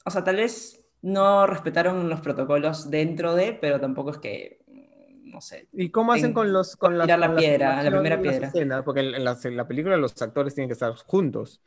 [0.04, 4.64] o sea, tal vez no respetaron los protocolos dentro de, pero tampoco es que,
[5.36, 5.68] no sé.
[5.72, 8.48] ¿Y cómo hacen En- con los con las- la con piedra, la primera piedra?
[8.48, 8.82] escenas?
[8.84, 11.60] Porque en, la, en la película los actores tienen que estar juntos.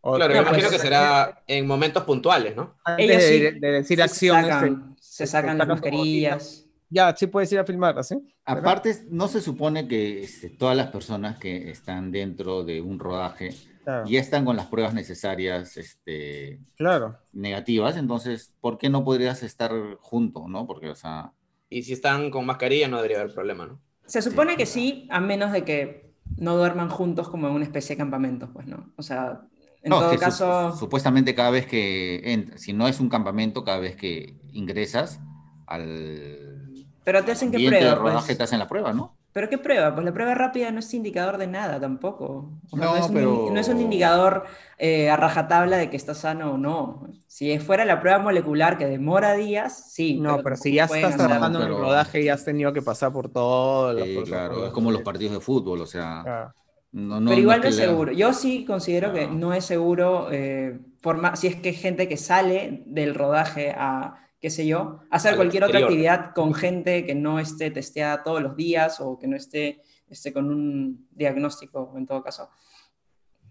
[0.00, 2.74] O- Claro, me imagino pues, que será en momentos puntuales, ¿no?
[2.98, 4.48] Ellos de, sí de- de decir se acciones.
[4.48, 6.66] sacan, se se sacan las mascarillas.
[6.90, 8.16] Ya, sí puedes ir a filmar, ¿así?
[8.44, 13.54] Aparte, no se supone que este, todas las personas que están dentro de un rodaje
[13.84, 14.04] Claro.
[14.06, 17.18] ya están con las pruebas necesarias este, claro.
[17.32, 20.66] negativas, entonces, ¿por qué no podrías estar junto, no?
[20.66, 21.32] Porque, o sea,
[21.72, 23.80] Y si están con mascarilla no debería haber problema, ¿no?
[24.06, 27.94] Se supone que sí, a menos de que no duerman juntos como en una especie
[27.96, 28.92] de campamento, pues, ¿no?
[28.96, 29.42] O sea,
[29.82, 30.76] en no, todo que su- caso...
[30.76, 35.20] supuestamente cada vez que, si no es un campamento, cada vez que ingresas
[35.66, 36.68] al
[37.04, 38.38] Pero te hacen de prueba, rodaje pues.
[38.38, 39.16] te hacen la prueba, ¿no?
[39.32, 39.94] ¿Pero qué prueba?
[39.94, 42.52] Pues la prueba rápida no es indicador de nada tampoco.
[42.70, 44.44] O sea, No, es un, pero- no es un indicador
[44.78, 47.06] eh, a rajatabla de que estás sano o no.
[47.28, 50.20] Si fuera la prueba molecular que demora días, sí.
[50.20, 53.12] No, pero si ya estás trabajando en pero- el rodaje y has tenido que pasar
[53.12, 53.96] por todo.
[54.04, 56.54] Sí, claro, es como los partidos de fútbol, o sea, Ah,
[56.92, 58.12] no, no- pero igual no que es le- seguro.
[58.12, 59.54] Yo sí considero que No.
[59.54, 64.18] es seguro, eh, por más, si es que hay gente que sale del rodaje a,
[64.42, 68.42] qué sé yo, hacer Al cualquier otra actividad con gente que no esté testeada todos
[68.42, 72.50] los días o que no esté, esté con un diagnóstico, en todo caso,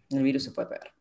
[0.10, 0.92] el virus se puede pegar.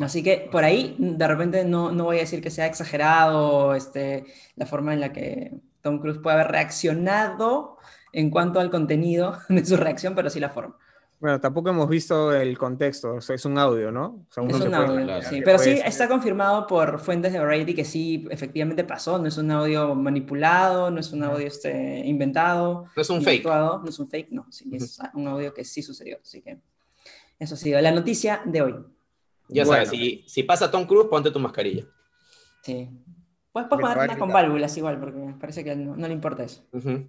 [0.00, 4.26] Así que por ahí, de repente, no, no voy a decir que sea exagerado este,
[4.54, 7.78] la forma en la que Tom Cruise puede haber reaccionado
[8.12, 10.78] en cuanto al contenido de su reacción, pero sí la forma.
[11.22, 14.26] Bueno, tampoco hemos visto el contexto, o sea, es un audio, ¿no?
[14.28, 15.40] O sea, Es un puede audio, imaginar sí.
[15.44, 19.20] Pero puede sí ser- está confirmado por fuentes de Variety que sí, efectivamente pasó.
[19.20, 22.86] No es un audio manipulado, no es un audio este, inventado.
[22.96, 23.38] No es un fake.
[23.46, 24.46] actuado, no es un fake, no.
[24.50, 26.18] Sí, es un audio que sí sucedió.
[26.20, 26.58] Así que
[27.38, 28.74] eso ha sido la noticia de hoy.
[29.48, 29.84] Ya Bueno.
[29.84, 31.84] sabes, si, si pasa Tom Cruise, ponte tu mascarilla.
[32.64, 32.90] Sí.
[33.52, 36.64] Puedes, puedes con válvulas igual, porque parece que no, no le importa eso.
[36.72, 37.08] Ujú.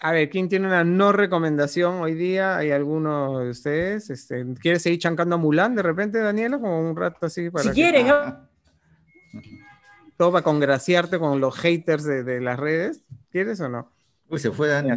[0.00, 2.58] A ver, ¿quién tiene una no recomendación hoy día?
[2.58, 4.10] ¿Hay alguno de ustedes?
[4.10, 6.58] Este, ¿Quieres seguir chancando a Mulan de repente, Daniela?
[6.58, 8.14] Como un rato así para Si que- quieren, ¿no?
[8.14, 8.48] Ah,
[10.16, 13.02] todo para congraciarte con los haters de, de las redes.
[13.30, 13.90] ¿Quieres o no?
[14.28, 14.88] Uy, se fue Dani,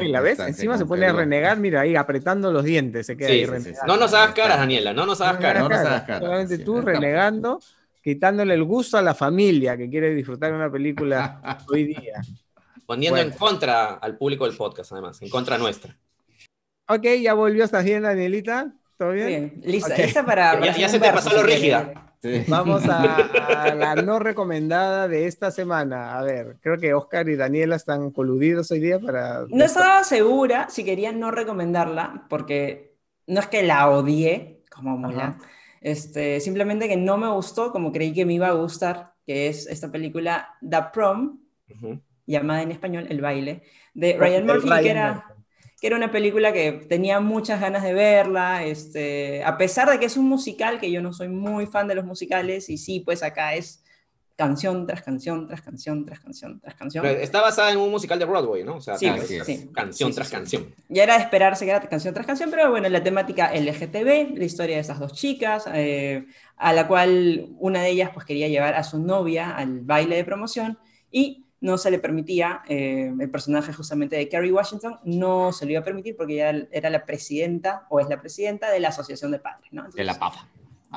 [0.00, 0.32] mira, ahí ¿ves?
[0.32, 3.40] está, Encima se pone a renegar, mira, ahí apretando los dientes, se queda Sí, ahí
[3.40, 3.80] sí, sí, renegando.
[3.80, 3.86] sí.
[3.86, 5.62] No nos hagas caras, Daniela, no nos hagas No caras.
[5.62, 7.60] no nos hagas caras, Solamente sí, tú renegando,
[8.02, 12.20] quitándole el gusto a la familia que quiere disfrutar de una película hoy día.
[12.86, 13.32] Poniendo Bueno.
[13.32, 15.96] en contra al público del podcast, además, en contra nuestra.
[16.88, 18.74] Ok, ya volvió, ¿estás bien, Danielita?
[18.98, 19.26] ¿Todo bien?
[19.26, 20.60] Bien, lista, lista para.
[20.64, 22.12] Ya- ya se te pasó lo rígida.
[22.22, 22.42] Sí.
[22.48, 23.16] Vamos a,
[23.64, 26.18] a la no recomendada de esta semana.
[26.18, 29.44] A ver, creo que Oscar y Daniela están coludidos hoy día para...
[29.50, 35.36] No estaba segura si quería no recomendarla, porque no es que la odié, como Mulan,
[35.82, 39.66] este, simplemente que no me gustó como creí que me iba a gustar, que es
[39.66, 41.40] esta película The Prom,
[41.74, 42.00] Ujú.
[42.26, 43.62] Llamada en español El baile,
[43.94, 45.44] de Ryan Murphy, Ryan que era, Murphy.
[45.80, 50.06] que era una película que tenía muchas ganas de verla, este, a pesar de que
[50.06, 53.22] es un musical, que yo no soy muy fan de los musicales, y sí, pues
[53.22, 53.84] acá es
[54.36, 57.06] canción tras canción, tras canción, tras canción, tras canción.
[57.06, 58.76] está basada en un musical de Broadway, ¿no?
[58.76, 60.74] O sea, sí, pues, canción tras canción.
[60.88, 64.44] Ya era de esperarse que era canción tras canción, pero bueno, la temática LGTB, la
[64.44, 68.74] historia de esas dos chicas, eh, a la cual una de ellas pues quería llevar
[68.74, 70.78] a su novia al baile de promoción
[71.10, 75.72] y no se le permitía, eh, el personaje justamente de Kerry Washington no se lo
[75.72, 79.30] iba a permitir porque ella era la presidenta o es la presidenta de la Asociación
[79.30, 79.88] de Padres, ¿no?
[79.88, 80.48] de la PAFA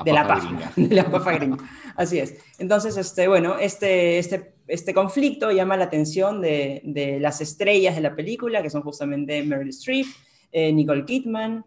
[0.04, 1.56] de la PAFA, de la PAFA gringa.
[1.96, 2.36] Así es.
[2.58, 8.02] Entonces, este, bueno, este, este, este conflicto llama la atención de, de, las estrellas de
[8.02, 10.06] la película, que son justamente Meryl Streep,
[10.52, 11.64] eh, Nicole Kidman,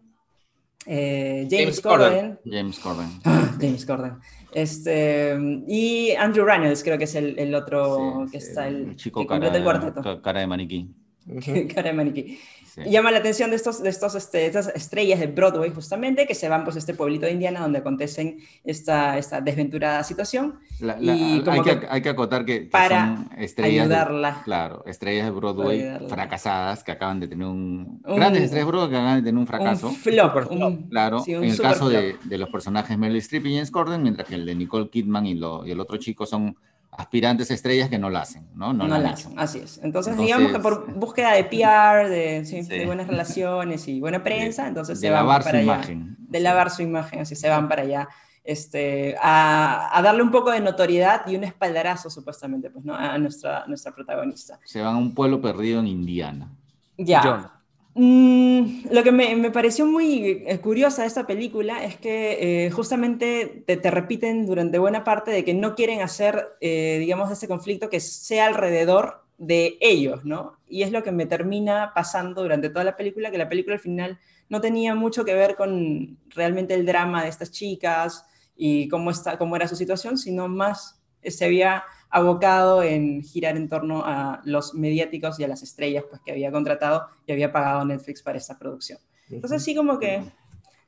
[0.86, 2.38] eh, James, Corden.
[2.44, 3.08] James Corden.
[3.60, 4.14] James Corden.
[4.52, 9.62] Este, y Andrew Reynolds, creo que es el, el otro que está el, chico cara,
[9.62, 10.20] cuarteto.
[10.20, 10.90] cara de maniquí.
[11.74, 12.38] cara de maniquí.
[12.76, 16.48] Llama la atención de, estos, de estos, este, estas estrellas de Broadway, justamente, que se
[16.48, 20.58] van pues, a este pueblito de Indiana donde acontecen esta, esta desventurada situación.
[20.80, 24.32] y hay, que, hay, que, acotar que, para son estrellas ayudarla.
[24.32, 28.90] De, claro, estrellas de Broadway fracasadas que acaban de tener un, Grandes estrellas de Broadway
[28.90, 29.88] que acaban de tener un fracaso.
[29.88, 30.50] Un flop.
[30.50, 34.26] Un, claro, en el caso de, de, los personajes Meryl Streep y James Corden, mientras
[34.26, 36.56] que el de Nicole Kidman y, lo, y el otro chico son
[36.92, 38.72] aspirantes estrellas que no la hacen, ¿no?
[38.72, 39.80] No, la, hacen, así es.
[39.82, 45.08] Entonces, digamos que por búsqueda de PR, de, buenas relaciones y buena prensa, entonces de
[45.08, 45.74] se van lavar para su allá.
[45.74, 46.16] imagen.
[46.18, 48.08] De lavar su imagen, así se van para allá.
[48.44, 52.94] Este, a, a, darle un poco de notoriedad y un espaldarazo, supuestamente, pues, ¿no?
[52.94, 54.58] a nuestra, nuestra protagonista.
[54.64, 56.50] Se van a un pueblo perdido en Indiana.
[56.98, 57.61] Ya.
[57.94, 62.70] Mm, lo que me, me, pareció muy eh, curiosa de esta película es que eh,
[62.70, 67.48] justamente te, te, repiten durante buena parte de que no quieren hacer, eh, digamos, ese
[67.48, 70.58] conflicto que sea alrededor de ellos, ¿no?
[70.68, 73.80] Y es lo que me termina pasando durante toda la película, que la película al
[73.80, 74.18] final
[74.48, 78.24] no tenía mucho que ver con realmente el drama de estas chicas
[78.56, 83.70] y cómo, está, cómo era su situación, sino más se había abocado en girar en
[83.70, 87.84] torno a los mediáticos y a las estrellas pues, que había contratado y había pagado
[87.86, 88.98] Netflix para esta producción.
[89.30, 90.22] Entonces sí como que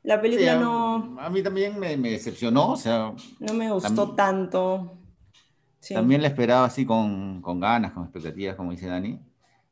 [0.03, 1.16] la película sí, a, no...
[1.18, 3.14] A mí también me, me, decepcionó, o sea...
[3.41, 4.99] No me gustó tanto.
[5.81, 5.95] Sí.
[5.95, 9.18] También la esperaba así con, con, ganas, con expectativas, como dice Dani.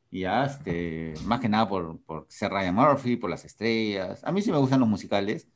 [0.09, 4.23] Y ya, este, más que nada por, por ser Ryan Murphy, por las estrellas.
[4.23, 5.47] A mí sí me gustan los musicales.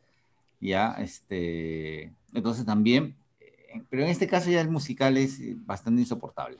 [0.60, 2.14] Ya, este...
[2.34, 3.18] Entonces también
[3.90, 6.60] pero en este caso ya el musical es eh, bastante insoportable.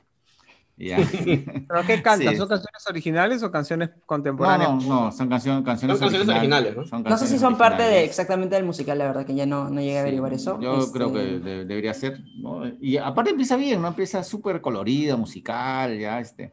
[0.78, 0.96] Ya.
[1.24, 2.34] ¿Pero qué cantan?
[2.34, 2.36] Sí.
[2.36, 4.70] ¿Son canciones originales o canciones contemporáneas?
[4.70, 6.76] No, no, no son canciones, canciones, son canciones originales.
[6.76, 6.82] ¿no?
[6.82, 9.46] Son canciones no sé si son parte de exactamente del musical, la verdad, que ya
[9.46, 10.60] no, no llegué a averiguar eso.
[10.60, 10.92] Yo este...
[10.92, 12.20] creo que de, debería ser.
[12.36, 12.62] ¿no?
[12.80, 13.88] Y aparte empieza bien, ¿no?
[13.88, 16.52] Empieza súper colorida, musical, ya, este.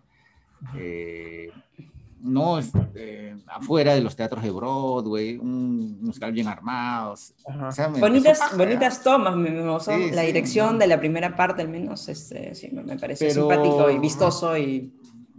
[0.76, 1.52] Eh,
[2.26, 7.14] no este, afuera de los teatros de Broadway, un musical bien armado.
[7.14, 10.80] O sea, bonitas, bonitas tomas, me, me gustó sí, la sí, dirección no.
[10.80, 14.92] de la primera parte al menos, este, sí, me parece Pero, simpático y vistoso y...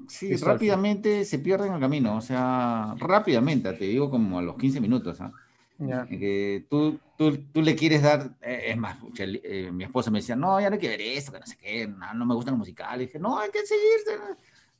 [0.08, 0.52] Sí, vistoso.
[0.52, 4.80] rápidamente se pierde en el camino, o sea, rápidamente, te digo como a los 15
[4.80, 5.32] minutos, ¿ah?
[5.78, 6.06] Yeah.
[6.06, 10.34] Que tú, tú, tú, le quieres dar, eh, es más, eh, mi esposa me decía,
[10.34, 12.52] no, ya no hay que ver esto, que no sé qué, no, no me gustan
[12.52, 13.02] los musicales.
[13.02, 14.18] Y dije, no, hay que seguirse.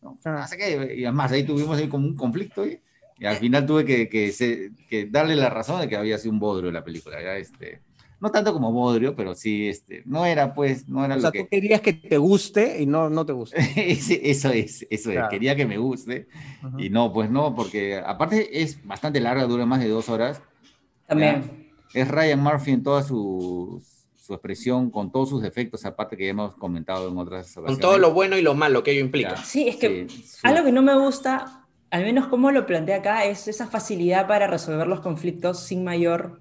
[0.07, 0.19] ¿No?
[0.25, 0.47] Ah.
[0.95, 2.81] Y además ahí tuvimos ahí como un conflicto y,
[3.19, 6.33] y al final tuve que, que, se, que, darle la razón de que había sido
[6.33, 7.21] un bodrio la película.
[7.23, 7.81] Ya, este,
[8.21, 11.31] no tanto como bodrio, pero sí, este, no era pues, no era o lo sea,
[11.31, 11.43] que...
[11.43, 13.57] tú querías que te guste y no, no te gusta.
[13.77, 15.27] eso es, eso claro.
[15.27, 16.29] es, quería que me guste
[16.63, 16.87] uh -huh.
[16.87, 20.43] y no, pues no, porque aparte es bastante larga, dura más de dos horas.
[21.07, 21.43] También.
[21.95, 23.83] Ya, es Ryan Murphy en toda su,
[24.27, 27.71] su expresión, con todos sus defectos, aparte que ya hemos comentado en otras ocasiones.
[27.71, 29.37] Con todo lo bueno y lo malo que ello implica.
[29.37, 33.25] Sí, es que sí, algo que no me gusta, al menos como lo plantea acá,
[33.25, 36.41] es esa facilidad para resolver los conflictos sin mayor...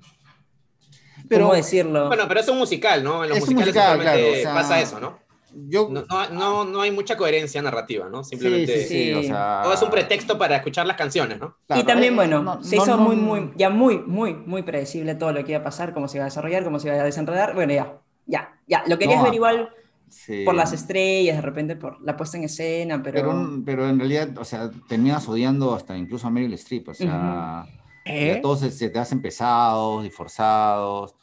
[1.27, 2.07] Pero, ¿Cómo decirlo?
[2.07, 3.23] Bueno, pero es un musical, ¿no?
[3.23, 5.19] En los es musicales musical, claro, o sea, pasa eso, ¿no?
[5.55, 5.89] Yo...
[5.89, 8.23] No, no, no, hay mucha coherencia narrativa, ¿no?
[8.23, 9.61] Simplemente sí, sí, sí, o sea...
[9.63, 11.55] todo es un pretexto para escuchar las canciones, ¿no?
[11.65, 15.31] Claro, y también, bueno, no, se hizo muy, muy, ya muy, muy, muy predecible todo
[15.31, 17.55] lo que iba a pasar, cómo se iba a desarrollar, cómo se iba a desenredar.
[17.55, 18.83] Bueno, ya, ya, ya.
[18.87, 19.69] Lo querías ver igual
[20.09, 20.43] sí.
[20.43, 23.21] por las estrellas, de repente por la puesta en escena, pero...
[23.21, 23.61] pero...
[23.65, 27.65] Pero, en realidad, o sea, terminas odiando hasta incluso a Meryl Streep, o sea...
[27.65, 27.81] Uh -huh.
[28.07, 28.39] ¿Eh?
[28.39, 31.15] Todos se, se, te hacen pesados y forzados.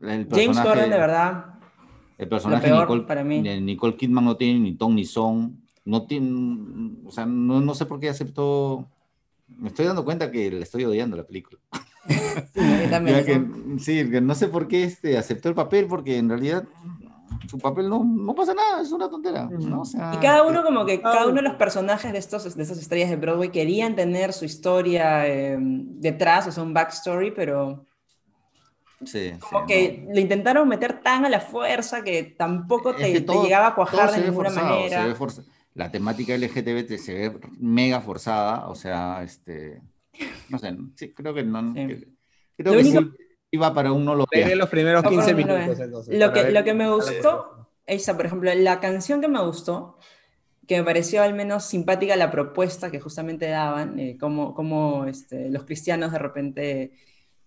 [0.00, 1.59] El James Corden, de verdad.
[2.20, 3.40] El personaje peor, de Nicole, para mí.
[3.40, 5.58] Nicole Kidman no tiene ni ton ni son.
[5.86, 8.86] No tiene, o sea, no, no sé por qué aceptó.
[9.48, 11.58] Me estoy dando cuenta que le estoy odiando la película.
[12.54, 16.28] Sí, también, que, sí, que no sé por qué este, aceptó el papel, porque en
[16.28, 16.64] realidad
[17.48, 19.48] su papel no, no pasa nada, es una tontera.
[19.50, 19.82] ¿no?
[19.82, 22.62] O sea, Y cada uno como que, cada uno de los personajes de, estos, de
[22.62, 27.84] estas estrellas de Broadway querían tener su historia eh, detrás, o sea, un backstory, pero
[29.04, 30.14] sí, como sí, que no.
[30.14, 33.68] lo intentaron meter tan a la fuerza que tampoco Es te, que te todo- llegaba
[33.68, 35.16] a cuajar de ninguna forzado, se manera.
[35.74, 39.80] La temática LGTB se ve mega forzada, o sea, este,
[40.48, 41.86] no sé, sí, creo que no, Sí.
[41.86, 42.08] que-
[42.56, 44.54] creo Lo que único- sí iba para un no lo vea.
[44.54, 46.18] los primeros No, 15 pero no lo minutos entonces.
[46.18, 49.96] Lo que, ver lo que me gustó, esa, por ejemplo, la canción que me gustó,
[50.68, 55.50] que me pareció al menos simpática la propuesta que justamente daban, eh, cómo, cómo, este,
[55.50, 56.92] los cristianos de repente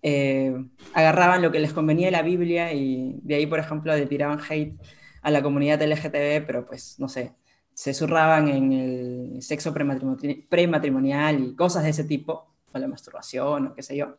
[0.04, 0.54] eh,
[0.94, 4.40] agarraban lo que les convenía de la Biblia y de ahí, por ejemplo, le tiraban
[4.48, 4.76] hate
[5.22, 7.34] a la comunidad LGTB, pero pues, no sé,
[7.74, 13.68] se zurraban en el sexo prematrimoni- prematrimonial y cosas de ese tipo, o la masturbación
[13.68, 14.18] o qué sé yo.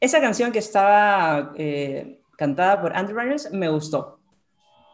[0.00, 4.18] Esa canción que estaba eh, cantada por Andrew Rogers me gustó.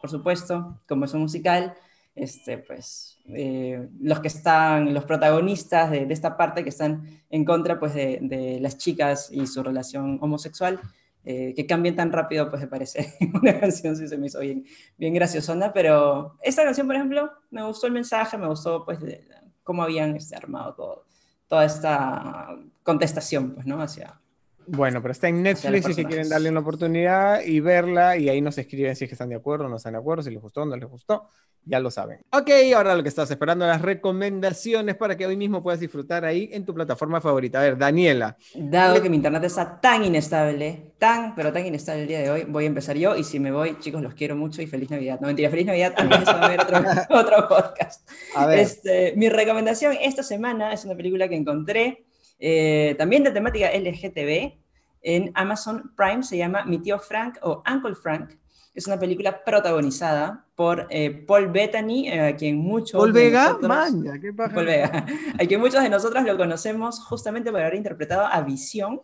[0.02, 1.74] Por supuesto, como es un musical,
[2.14, 7.78] este, pues, eh, los que están, los protagonistas de, esta parte que están en contra
[7.78, 10.80] pues, de, las chicas y su relación homosexual,
[11.24, 14.64] eh, que cambien tan rápido, pues me parece una canción, sí se me hizo bien,
[14.96, 19.28] bien graciosona, pero esta canción, por ejemplo, me gustó el mensaje, me gustó pues de-
[19.62, 21.04] cómo habían este, armado
[21.46, 22.48] toda esta
[22.82, 23.82] contestación, pues, ¿no?
[23.82, 24.20] Hacia,
[24.66, 28.40] Bueno, pero está en Netflix y que quieren darle una oportunidad y verla y ahí
[28.40, 30.40] nos escriben si es que están de acuerdo o no están de acuerdo, si les
[30.40, 31.28] gustó o no les gustó,
[31.64, 32.20] ya lo saben.
[32.32, 36.48] Ok, ahora lo que estás esperando, las recomendaciones para que hoy mismo puedas disfrutar ahí
[36.52, 37.60] en tu plataforma favorita.
[37.60, 38.36] A ver, Daniela.
[38.54, 42.44] Dado que mi internet está tan inestable, tan, pero tan inestable el día de hoy,
[42.44, 45.18] voy a empezar yo y si me voy, chicos, los quiero mucho y feliz Navidad.
[45.20, 46.78] No, mentira, feliz Navidad, de eso va a haber otro,
[47.10, 48.08] otro podcast.
[48.36, 52.04] A ver, Este, mi recomendación esta semana es una película que encontré,
[52.40, 54.58] eh, también de temática LGTB,
[55.02, 58.32] en Amazon Prime, se llama Mi tío Frank o Uncle Frank.
[58.74, 63.68] Es una película protagonizada por eh, Paul Bettany, eh, a quien muchos Paul Vega, nosotros-
[63.68, 64.54] maña, qué paja.
[64.54, 65.06] Paul Vega,
[65.40, 69.00] a quien muchos de nosotros lo conocemos justamente por haber interpretado a Visión.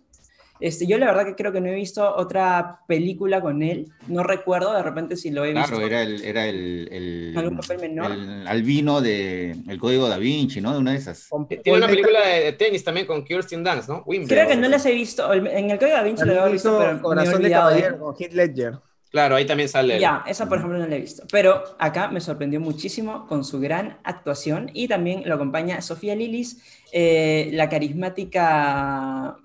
[0.61, 4.23] Este, yo la verdad que creo que no he visto otra película con él, no
[4.23, 5.69] recuerdo de repente si lo he visto.
[5.69, 8.13] Claro, era el, era el, el, ¿Algún papel menor?
[8.13, 10.73] el albino de El Código Da Vinci, ¿no?
[10.73, 11.29] De una de esas.
[11.63, 14.03] Tiene una película de, de tenis también con Kirsten Dunst, ¿no?
[14.07, 14.29] Wimbledon.
[14.29, 17.03] Creo que no las he visto, en el Código da Vinci lo he visto, pero
[17.03, 17.51] Corazón de.
[17.51, 18.79] Caballero con Heath Ledger.
[19.11, 19.95] Claro, ahí también sale.
[19.95, 20.01] él.
[20.01, 21.25] Ya, esa por ejemplo no la he visto.
[21.31, 26.61] Pero acá me sorprendió muchísimo con su gran actuación y también lo acompaña Sofía Lilis,
[26.93, 29.39] eh, la carismática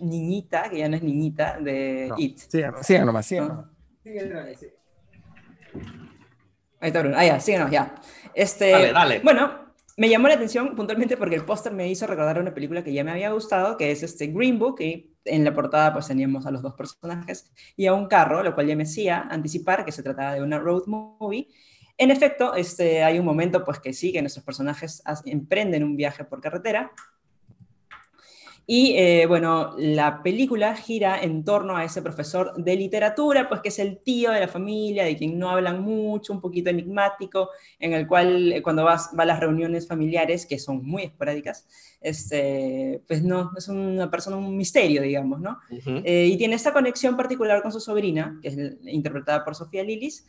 [0.00, 2.14] niñita, que ya no es niñita, de No.
[2.18, 2.38] It.
[2.38, 3.54] Sigan, sigan nomás, sigan No.
[3.54, 4.62] nomás.
[6.80, 7.16] Ahí está Bruno.
[7.18, 7.94] Ah, ya, síguenos, ya.
[8.34, 9.20] Este, Dale, dale.
[9.20, 9.66] Bueno,
[9.96, 13.02] me llamó la atención puntualmente porque el póster me hizo recordar una película que ya
[13.02, 16.50] me había gustado, que es este Green Book, y en la portada pues teníamos a
[16.50, 20.02] los dos personajes y a un carro, lo cual ya me hacía anticipar que se
[20.02, 21.48] trataba de una road movie.
[21.98, 26.24] En efecto, este, hay un momento pues que sí, que nuestros personajes emprenden un viaje
[26.24, 26.92] por carretera,
[28.68, 33.68] y eh, bueno, la película gira en torno a ese profesor de literatura, pues que
[33.68, 37.92] es el tío de la familia, de quien no hablan mucho, un poquito enigmático, en
[37.92, 41.68] el cual eh, cuando vas, va a las reuniones familiares, que son muy esporádicas,
[42.00, 45.58] este, pues no, es una persona, un misterio, digamos, ¿no?
[45.70, 46.02] Ujú.
[46.04, 50.26] Eh, y tiene esta conexión particular con su sobrina, que es interpretada por Sofía Lilis,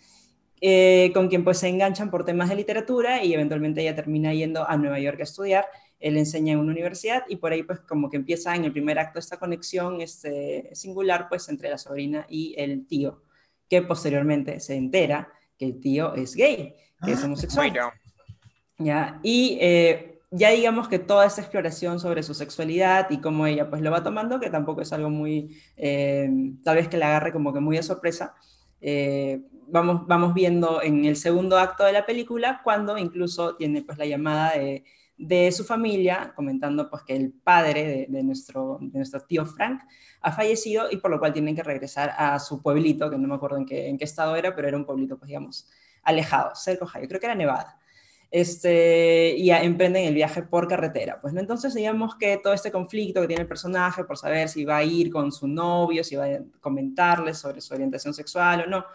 [0.59, 4.67] eh, con quien pues se enganchan por temas de literatura y eventualmente ella termina yendo
[4.67, 5.65] a Nueva York a estudiar.
[5.99, 8.99] Él enseña en una universidad y por ahí pues como que empieza en el primer
[8.99, 13.23] acto esta conexión este, singular pues entre la sobrina y el tío,
[13.69, 17.73] que posteriormente se entera que el tío es gay, que es homosexual.
[18.77, 19.19] ¿ya?
[19.23, 23.81] Y eh, ya digamos que toda esta exploración sobre su sexualidad y cómo ella pues
[23.81, 26.29] lo va tomando, que tampoco es algo muy, eh,
[26.63, 28.35] tal vez que la agarre como que muy de sorpresa,
[28.81, 33.97] eh, vamos, vamos viendo en el segundo acto de la película, cuando incluso tiene pues
[33.97, 34.83] la llamada de,
[35.17, 39.81] de su familia, comentando pues que el padre de, nuestro, de nuestro tío Frank
[40.21, 43.35] ha fallecido y por lo cual tienen que regresar a su pueblito, que no me
[43.35, 45.67] acuerdo en qué, en qué estado era, pero era un pueblito pues digamos
[46.03, 47.79] alejado, cerca de Ohio, creo que era Nevada
[48.29, 51.19] este, y emprenden el viaje por carretera.
[51.21, 51.39] Pues, ¿no?
[51.39, 54.83] Entonces, digamos que todo este conflicto que tiene el personaje por saber si va a
[54.83, 58.85] ir con su novio, si va a comentarle sobre su orientación sexual o no,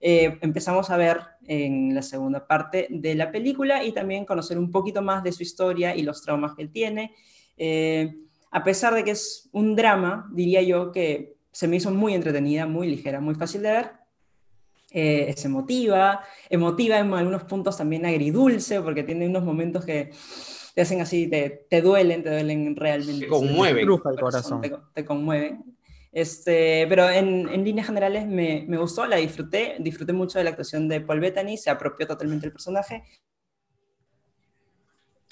[0.00, 4.70] eh, empezamos a ver en la segunda parte de la película y también conocer un
[4.70, 7.14] poquito más de su historia y los traumas que él tiene.
[7.56, 8.14] Eh,
[8.50, 12.66] a pesar de que es un drama, diría yo que se me hizo muy entretenida,
[12.66, 13.90] muy ligera, muy fácil de ver.
[14.92, 20.10] Eh, es emotiva, emotiva en algunos puntos también agridulce, porque tiene unos momentos que
[20.74, 23.26] te hacen así, te, te duelen, te duelen realmente.
[23.26, 23.84] Te conmueven.
[23.84, 24.60] Bruja el corazón.
[24.62, 25.62] Te, te conmueven.
[26.12, 30.50] Este, pero en, en líneas generales me, me, gustó, la disfruté, disfruté mucho de la
[30.50, 33.04] actuación de Paul Bettany, se apropió totalmente el personaje.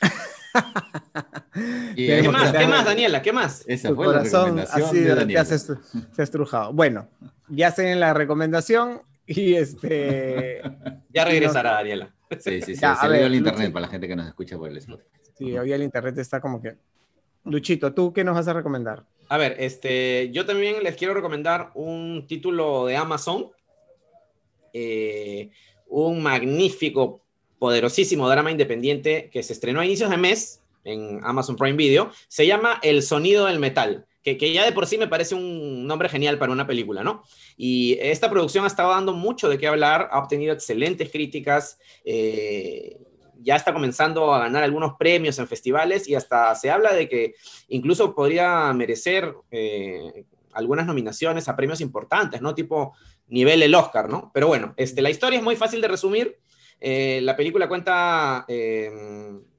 [1.97, 2.53] ¿Qué más?
[2.53, 3.23] ¿Qué más, Daniela?
[3.23, 3.65] ¿Qué más?
[3.67, 5.45] Esa fue corazón la así de Daniela.
[5.45, 5.75] Se, se
[6.19, 6.73] ha estrujado.
[6.73, 7.09] Bueno,
[7.49, 10.63] ya en la recomendación y este...
[11.11, 12.15] ya regresará Daniela.
[12.41, 12.77] Sí, sí, sí.
[12.81, 15.09] Ya, se le dio el internet para la gente que nos escucha por el Spotify.
[15.37, 16.77] Sí, hoy el internet está como que...
[17.45, 19.05] Luchito, ¿tú qué nos vas a recomendar?
[19.29, 23.51] A ver, este, yo también les quiero recomendar un título de Amazon,
[24.73, 25.51] eh,
[25.87, 27.23] un magnífico,
[27.59, 32.11] poderosísimo drama independiente que se estrenó a inicios de mes en Amazon Prime Video.
[32.29, 35.87] Se llama El sonido del metal, que, que ya de por sí me parece un
[35.87, 37.23] nombre genial para una película, ¿no?
[37.57, 41.79] Y esta producción ha estado dando mucho de qué hablar, ha obtenido excelentes críticas.
[42.05, 42.97] Eh,
[43.41, 47.35] ya está comenzando a ganar algunos premios en festivales y hasta se habla de que
[47.69, 52.55] incluso podría merecer eh, algunas nominaciones a premios importantes, ¿no?
[52.55, 52.95] Tipo
[53.29, 54.31] nivel el Oscar, ¿no?
[54.35, 56.39] Pero bueno, este, la historia es muy fácil de resumir.
[56.81, 58.91] Eh, la película cuenta eh,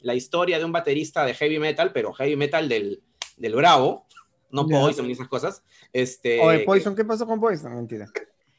[0.01, 3.01] la historia de un baterista de heavy metal, pero heavy metal del,
[3.37, 4.07] del bravo,
[4.51, 5.63] no Poison ni esas cosas.
[5.93, 7.75] Este, Oye, Poison, ¿qué pasó con Poison?
[7.75, 8.09] Mentira.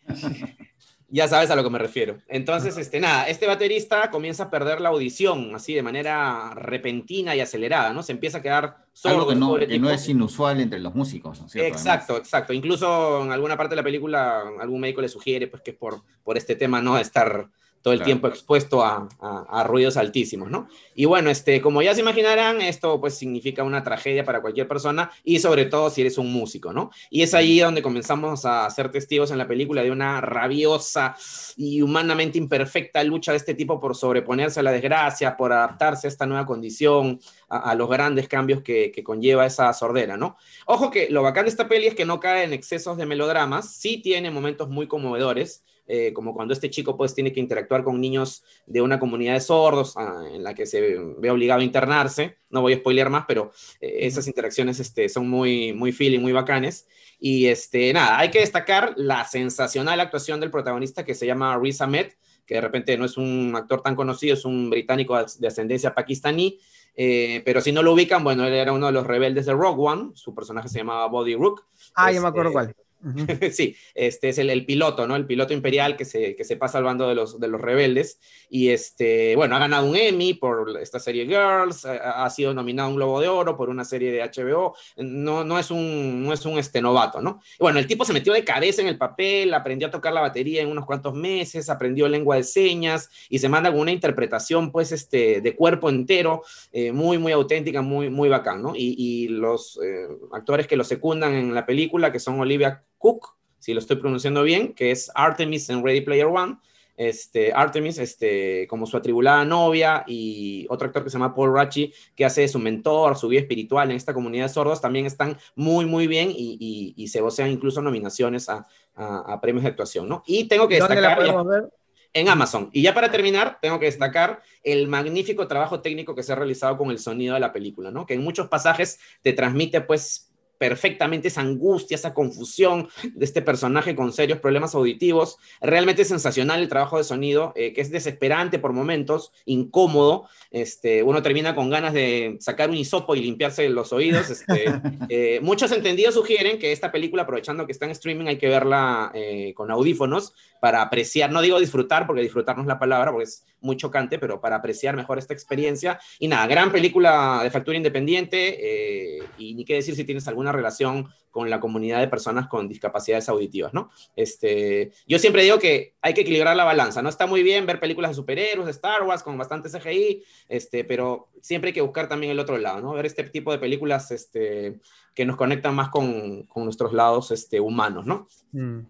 [1.13, 2.19] Ya sabes a lo que me refiero.
[2.29, 7.41] Entonces, este, nada, este baterista comienza a perder la audición así de manera repentina y
[7.41, 8.03] acelerada, ¿no?
[8.05, 9.27] Se empieza a quedar sordo.
[9.27, 12.53] que, no, que no, es inusual entre los músicos, ¿no Exacto, exacto.
[12.53, 16.03] Incluso en alguna parte de la película algún médico le sugiere pues, que es por,
[16.23, 16.97] por este tema, ¿no?
[16.97, 17.49] Estar
[17.83, 20.69] todo el tiempo expuesto a, a, ruidos altísimos, ¿no?
[20.95, 25.11] Y bueno, este, como ya se imaginarán, esto pues significa una tragedia para cualquier persona
[25.25, 26.91] y sobre todo si eres un músico, ¿no?
[27.09, 31.17] Y es ahí donde comenzamos a ser testigos en la película de una rabiosa
[31.57, 36.11] y humanamente imperfecta lucha de este tipo por sobreponerse a la desgracia, por adaptarse a
[36.11, 40.37] esta nueva condición, a, a los grandes cambios que, que, conlleva esa sordera, ¿no?
[40.67, 43.75] Ojo que lo bacán de esta peli es que no cae en excesos de melodramas,
[43.75, 48.01] sí tiene momentos muy conmovedores, eh, como cuando este chico pues tiene que interactuar con
[48.01, 52.37] niños de una comunidad de sordos ah, en la que se ve obligado a internarse.
[52.49, 53.51] No voy a spoilear más, pero
[53.81, 56.87] eh, esas interacciones este, son muy, muy feeling, muy bacanes.
[57.19, 61.81] Y este, nada, hay que destacar la sensacional actuación del protagonista que se llama Riz
[61.81, 62.13] Ahmed,
[62.47, 66.61] que de repente no es un actor tan conocido, es un británico de ascendencia pakistaní,
[66.95, 69.83] eh, pero si no lo ubican, bueno, él era uno de los rebeldes de Rogue
[69.83, 71.65] One, su personaje se llamaba Body Rook.
[71.97, 72.77] Ah, ya me acuerdo cuál.
[73.53, 75.17] sí, este es el, piloto, ¿no?
[75.17, 78.21] El piloto imperial que se, que se pasa al bando de los, de los rebeldes.
[78.49, 82.91] Y este, bueno, ha ganado un Emmy por esta serie Girls, ha, sido nominado a
[82.91, 84.75] un Globo de Oro por una serie de HBO.
[84.99, 87.41] No, no es un, no es un este, novato, ¿no?
[87.59, 90.63] Bueno, el tipo se metió de cabeza en el papel, aprendió a tocar la batería
[90.63, 94.93] en unos cuantos meses, aprendió lengua de señas y se manda con una interpretación, pues,
[94.93, 100.67] este, de cuerpo entero, eh, muy, muy auténtica, muy, muy bacán, y los eh, actores
[100.67, 104.75] que lo secundan en la película, que son Olivia Cook, si lo estoy pronunciando bien,
[104.75, 106.59] que es Artemis en Ready Player One.
[106.97, 111.95] Este, Artemis, este, como su atribulada novia, y otro actor que se llama Paul Rachi,
[112.15, 115.39] que hace de su mentor, su guía espiritual en esta comunidad de sordos, también están
[115.55, 119.71] muy, muy bien y, y, y se vocean incluso nominaciones a, a, a, premios de
[119.71, 120.23] actuación, ¿no?
[120.27, 121.25] Y tengo que destacar...
[121.25, 121.71] Ya, ver?
[122.13, 122.69] En Amazon.
[122.73, 126.77] Y ya para terminar, tengo que destacar el magnífico trabajo técnico que se ha realizado
[126.77, 128.05] con el sonido de la película, ¿no?
[128.05, 130.30] Que en muchos pasajes te transmite, pues,
[130.61, 135.39] perfectamente esa angustia, esa confusión de este personaje con serios problemas auditivos.
[135.63, 140.29] Realmente es sensacional el trabajo de sonido, eh, que es desesperante por momentos, incómodo.
[140.51, 144.29] Este, uno termina con ganas de sacar un hisopo y limpiarse los oídos.
[144.29, 144.67] Este,
[145.09, 149.13] eh, muchos entendidos sugieren que esta película, aprovechando que está en streaming, hay que verla
[149.15, 153.25] eh, con audífonos para apreciar, no digo disfrutar, porque disfrutar no es la palabra, porque
[153.25, 155.99] es muy chocante, pero para apreciar mejor esta experiencia.
[156.19, 160.53] Y nada, gran película de factura independiente, eh, y ni qué decir si tienes alguna
[160.53, 163.91] relación con la comunidad de personas con discapacidades auditivas, ¿no?
[164.17, 167.09] Este, yo siempre digo que hay que equilibrar la balanza, ¿no?
[167.09, 171.29] Está muy bien ver películas de superhéroes, de Star Wars, con bastante CGI, este, pero
[171.41, 172.93] siempre hay que buscar también el otro lado, ¿no?
[172.93, 174.81] Ver este tipo de películas este,
[175.15, 178.27] que nos conectan más con, con nuestros lados este, humanos, ¿no?
[178.53, 178.81] Mm.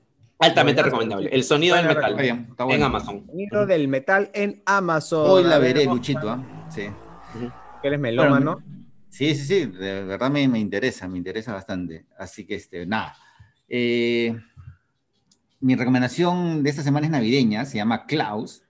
[0.41, 1.29] Altamente recomendable.
[1.31, 2.75] El sonido del metal bien, bueno.
[2.75, 3.17] en Amazon.
[3.17, 5.31] El sonido del metal en Amazon.
[5.31, 6.35] Hoy la veré, Luchito.
[6.35, 6.39] ¿eh?
[6.71, 6.83] Sí.
[7.83, 8.57] Eres melómano.
[8.57, 9.67] Bueno, sí, sí, sí.
[9.67, 12.07] De verdad me, me, interesa, me interesa bastante.
[12.19, 13.15] Así que, este, nada.
[13.69, 14.35] Eh,
[15.61, 17.67] mi recomendación de esta semana es navideña.
[17.67, 18.63] Se llama Klaus.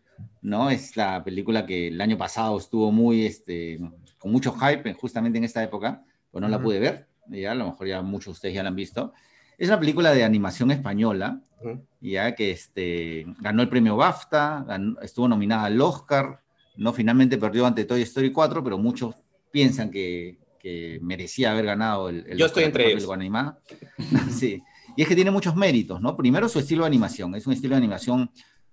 [0.43, 0.71] ¿no?
[0.71, 3.79] Es la película que el año pasado estuvo muy, este,
[4.19, 6.05] con mucho hype, justamente en esta época.
[6.33, 6.53] Pues no uh -huh.
[6.53, 7.07] la pude ver.
[7.29, 9.13] Ya, a lo mejor ya muchos de ustedes ya la han visto.
[9.61, 11.81] Es una película de animación española, uh -huh.
[12.01, 16.41] ya que este, ganó el premio BAFTA, ganó, estuvo nominada al Oscar,
[16.79, 19.15] no finalmente perdió ante Toy Story 4, pero muchos
[19.51, 23.11] piensan que, que merecía haber ganado el, el Yo estoy entre ellos.
[23.11, 23.59] Animada.
[24.31, 24.63] sí.
[24.97, 26.17] Y es que tiene muchos méritos, ¿no?
[26.17, 28.31] Primero su estilo de animación, es un estilo de animación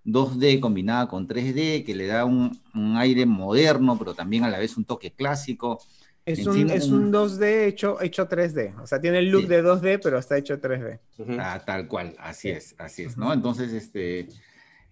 [0.07, 2.57] 2D combinada con 3D que le da un,
[2.95, 5.81] aire moderno, pero también a la vez un toque clásico.
[6.27, 10.01] Es, un, es un, 2D hecho, hecho 3D, o sea, tiene el look de 2D,
[10.03, 10.99] pero está hecho 3D.
[11.39, 13.31] Ah, tal cual, así es, así es, ¿no?
[13.31, 14.27] Entonces, este,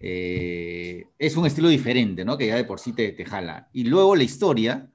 [0.00, 2.38] eh, es un estilo diferente, ¿no?
[2.38, 3.68] Que ya de por sí te, te, jala.
[3.74, 4.88] Y luego la historia,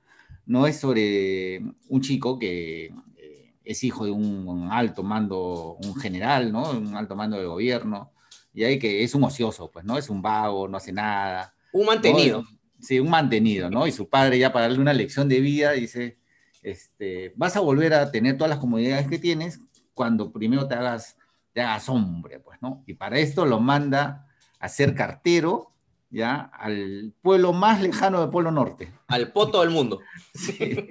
[0.48, 0.66] ¿no?
[0.66, 2.86] Es sobre un chico que
[3.18, 6.72] eh, es hijo de un, alto mando, un general, ¿no?
[6.72, 8.14] Un alto mando de gobierno,
[8.52, 9.96] y ahí que es un ocioso, pues, ¿no?
[9.96, 11.54] Es un vago, no hace nada.
[11.72, 12.44] Un mantenido.
[12.80, 13.86] Sí, un mantenido, ¿no?
[13.86, 16.18] Y su padre ya para darle una lección de vida dice,
[16.62, 19.60] este, vas a volver a tener todas las comodidades que tienes
[19.94, 21.18] cuando primero te hagas,
[21.54, 22.84] te hagas hombre, pues, ¿no?
[22.86, 24.28] Y para esto lo manda
[24.60, 25.72] a ser cartero,
[26.10, 26.52] ¿ya?
[26.54, 28.92] Al pueblo más lejano del Pueblo Norte.
[29.08, 30.00] Al poto del mundo.
[30.34, 30.88] Sí,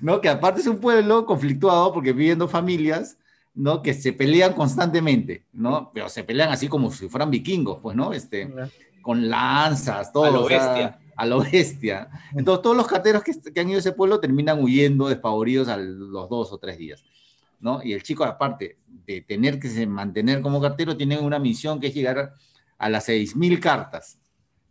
[0.00, 0.20] ¿no?
[0.20, 3.18] Que aparte es un pueblo conflictuado porque viven dos familias,
[3.52, 3.82] ¿no?
[3.82, 5.90] Que se pelean constantemente, ¿no?
[5.92, 8.12] Pero se pelean así como si fueran vikingos, pues, ¿no?
[8.12, 8.48] Este,
[9.02, 10.26] con lanzas, todo.
[10.26, 10.99] A lo bestia.
[11.20, 12.08] A lo bestia.
[12.34, 15.76] Entonces, todos los carteros que, que, han ido a ese pueblo terminan huyendo despavoridos a
[15.76, 17.04] los dos o tres días,
[17.60, 17.82] ¿no?
[17.84, 21.94] Y el chico, aparte de tener que mantener como cartero, tiene una misión que es
[21.94, 22.32] llegar
[22.78, 24.18] a las 6.000 cartas,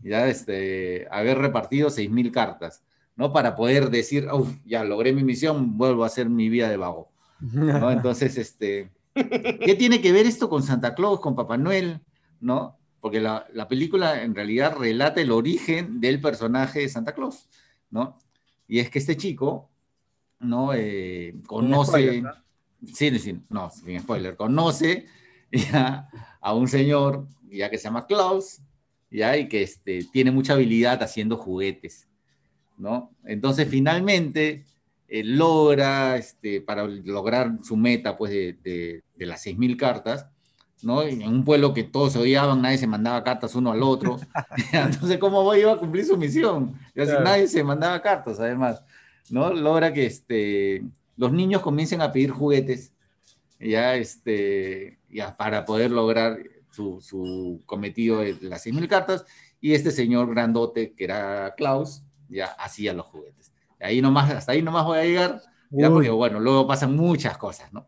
[0.02, 2.84] ya este, haber repartido 6.000 cartas,
[3.16, 3.32] ¿no?
[3.32, 4.28] Para poder decir,
[4.66, 7.92] ya logré mi misión, vuelvo a hacer mi vida de vago, ¿no?
[7.92, 12.02] Entonces, este, ¿qué tiene que ver esto con Santa Claus, con Papá Noel,
[12.42, 12.78] ¿no?
[13.00, 17.48] Porque la, la película en realidad relata el origen del personaje de Santa Claus,
[17.90, 18.18] ¿no?
[18.68, 19.70] Y es que este chico,
[20.40, 20.74] ¿no?
[20.74, 22.24] Eh, conoce...
[22.94, 25.06] Sí, sí, no, sin spoiler, conoce
[25.52, 26.10] ya,
[26.40, 28.62] a un señor ya que se llama Klaus,
[29.12, 32.08] ya, y que este, tiene mucha habilidad haciendo juguetes,
[32.78, 33.12] ¿no?
[33.26, 34.66] Entonces, finalmente,
[35.10, 40.28] logra, este, para lograr su meta, pues, de, de, de las 6.000 cartas,
[40.81, 41.03] ¿no?
[41.03, 44.19] En un pueblo que todos se odiaban, nadie se mandaba cartas uno al otro.
[44.73, 46.77] Entonces, ¿cómo iba a cumplir su misión?
[46.95, 48.84] Y así, Nadie se mandaba cartas, además,
[49.30, 49.53] ¿no?
[49.53, 50.84] Logra que este,
[51.18, 52.93] los niños comiencen a pedir juguetes,
[53.60, 56.38] ya, este, ya para poder lograr
[56.72, 59.26] su, cometido de las 6.000 cartas,
[59.60, 63.51] y este señor grandote, que era Klaus, ya hacía los juguetes.
[63.81, 65.41] Ahí nomás, hasta ahí nomás voy a llegar,
[65.72, 67.85] ya porque bueno, luego pasan muchas cosas, ¿no?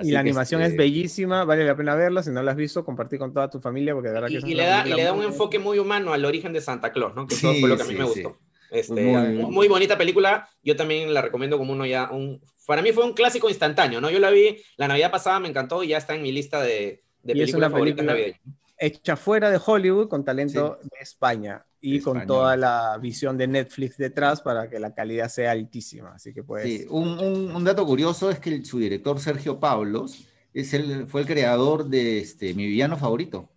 [0.00, 2.84] Y la animación es este bellísima, vale la pena verla, si no la has visto,
[2.84, 5.12] compartir con toda tu familia, porque de verdad que y, le da, y le da
[5.12, 7.26] un enfoque muy humano al origen de Santa Claus, ¿no?
[7.26, 8.38] Que eso fue lo que a mí me gustó.
[8.70, 12.90] Este, muy, muy, bonita película, yo también la recomiendo como uno ya, un, para mí
[12.92, 14.10] fue un clásico instantáneo, ¿no?
[14.10, 17.02] Yo la vi la Navidad pasada, me encantó y ya está en mi lista de,
[17.22, 18.40] de películas favoritas navideñas
[18.82, 23.96] hecha fuera de Hollywood con talento de España y con toda la visión de Netflix
[23.96, 26.12] detrás para que la calidad sea altísima.
[26.14, 26.62] Así que pues...
[26.62, 31.26] Sí, un, un, dato curioso es que su director Sergio Pablos es el, fue el
[31.26, 33.48] creador de este, Mi Villano Favorito,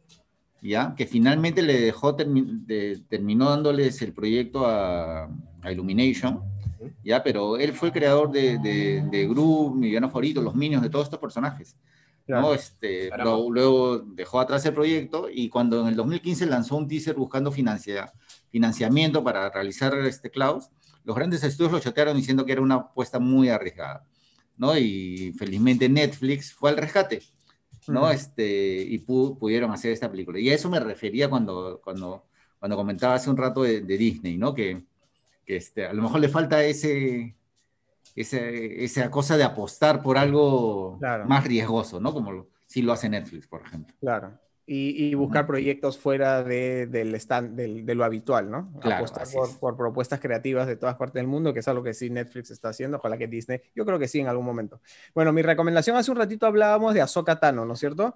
[0.59, 0.95] ¿ya?
[0.97, 5.29] Que finalmente le dejó, de, terminó dándoles el proyecto a,
[5.61, 6.41] a, Illumination,
[7.03, 7.21] ¿ya?
[7.21, 10.89] Pero él fue el creador de, de, de Gru, Mi Villano Favorito, Los Minions, de
[10.89, 11.75] todos estos personajes.
[12.27, 12.53] ¿No?
[12.53, 17.51] Este, luego, dejó atrás el proyecto y cuando en el 2015 lanzó un teaser buscando
[17.51, 20.69] financiamiento para realizar este Klaus,
[21.03, 24.05] los grandes estudios lo chotearon diciendo que era una apuesta muy arriesgada,
[24.57, 24.75] ¿no?
[24.77, 27.21] Y felizmente Netflix fue al rescate,
[27.87, 28.09] ¿no?
[28.09, 30.39] este, y pudieron hacer esta película.
[30.39, 32.25] Y a eso me refería cuando, cuando,
[32.57, 34.55] cuando comentaba hace un rato de, Disney, ¿no?
[34.55, 34.83] Que,
[35.45, 37.35] que este, a lo mejor le falta ese,
[38.15, 42.13] esa, cosa de apostar por algo más riesgoso, ¿no?
[42.13, 43.95] Como si lo hace Netflix, por ejemplo.
[43.99, 44.39] Claro.
[44.67, 48.73] Y, buscar proyectos fuera de, del stand, de lo habitual, ¿no?
[48.81, 49.27] Claro, Apostar
[49.59, 52.69] por, propuestas creativas de todas partes del mundo, que es algo que sí Netflix está
[52.69, 54.81] haciendo, ojalá que Disney, yo creo que sí en algún momento.
[55.13, 58.15] Bueno, mi recomendación, hace un ratito hablábamos de Ahsoka Tano, ¿no es cierto?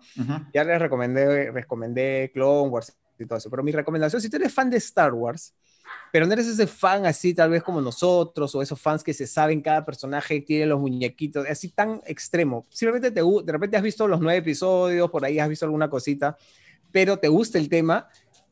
[0.51, 4.51] Ya les recomendé, recomendé Clone Wars y todo eso, pero mi recomendación, si tú eres
[4.51, 5.53] fan de Star Wars,
[6.11, 9.27] pero no eres ese fan así, tal vez como nosotros, o esos fans que se
[9.27, 12.65] saben cada personaje, tiene los muñequitos, así tan extremo.
[12.69, 16.37] Simplemente te, de repente has visto los nueve episodios, por ahí has visto alguna cosita,
[16.91, 18.07] pero te gusta el tema,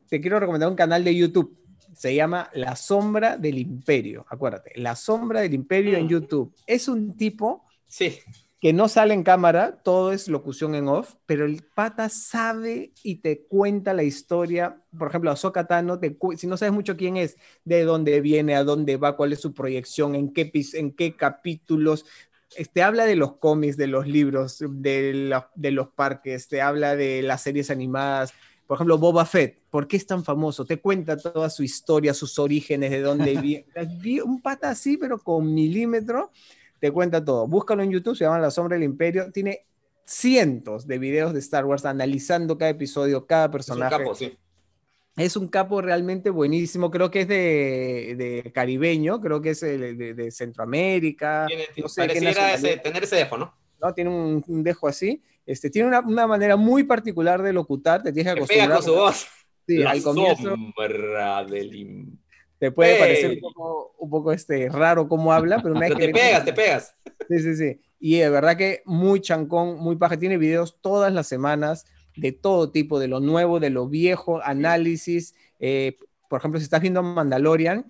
[0.07, 1.57] te quiero recomendar un canal de YouTube.
[1.93, 4.25] Se llama La Sombra del Imperio.
[4.29, 6.09] Acuérdate, La Sombra del Imperio en mm.
[6.09, 6.53] YouTube.
[6.67, 8.19] Es un tipo sí
[8.59, 13.15] que no sale en cámara, todo es locución en off, pero el pata sabe y
[13.15, 14.81] te cuenta la historia.
[14.97, 18.63] Por ejemplo, Ahsoka Tano, te, si no sabes mucho quién es, de dónde viene, a
[18.63, 22.05] dónde va, cuál es su proyección, en qué, en qué capítulos,
[22.73, 27.21] te habla de los cómics, de los libros, de, de los parques, te habla de
[27.21, 28.33] las series animadas.
[28.65, 30.65] Por ejemplo, Boba Fett, ¿por qué es tan famoso?
[30.65, 33.65] Te cuenta toda su historia, sus orígenes, de dónde viene.
[34.23, 36.31] Un pata así, pero con milímetro
[36.79, 37.47] te cuenta todo.
[37.47, 39.31] Búscalo en YouTube, se llama La Sombra del Imperio.
[39.31, 39.65] Tiene
[40.05, 43.95] cientos de videos de Star Wars analizando cada episodio, cada personaje.
[43.95, 44.37] Es un capo, sí.
[45.17, 51.45] Es un capo realmente buenísimo, creo que es de, caribeño, creo que es de, Centroamérica.
[51.47, 53.53] Tiene, no pareciera tener ese dejo, ¿no?
[53.81, 53.93] ¿no?
[53.93, 55.23] Tiene un, dejo así.
[55.45, 58.67] Este, tiene una, una, manera muy particular de locutar, te tienes que acostumbrar.
[58.67, 59.27] Pega con su voz.
[59.65, 60.55] Sí, al comienzo.
[62.59, 66.09] Te puede parecer un poco, un poco, este, raro cómo habla, pero una vez te
[66.09, 66.95] pegas, te pegas.
[67.29, 67.81] Sí, sí, sí.
[67.99, 70.17] Y de verdad que muy chancón, muy paja.
[70.17, 71.85] Tiene videos todas las semanas
[72.15, 75.35] de todo tipo, de lo nuevo, de lo viejo, análisis.
[75.59, 75.97] Eh,
[76.29, 77.85] por ejemplo, si estás viendo Mandalorian,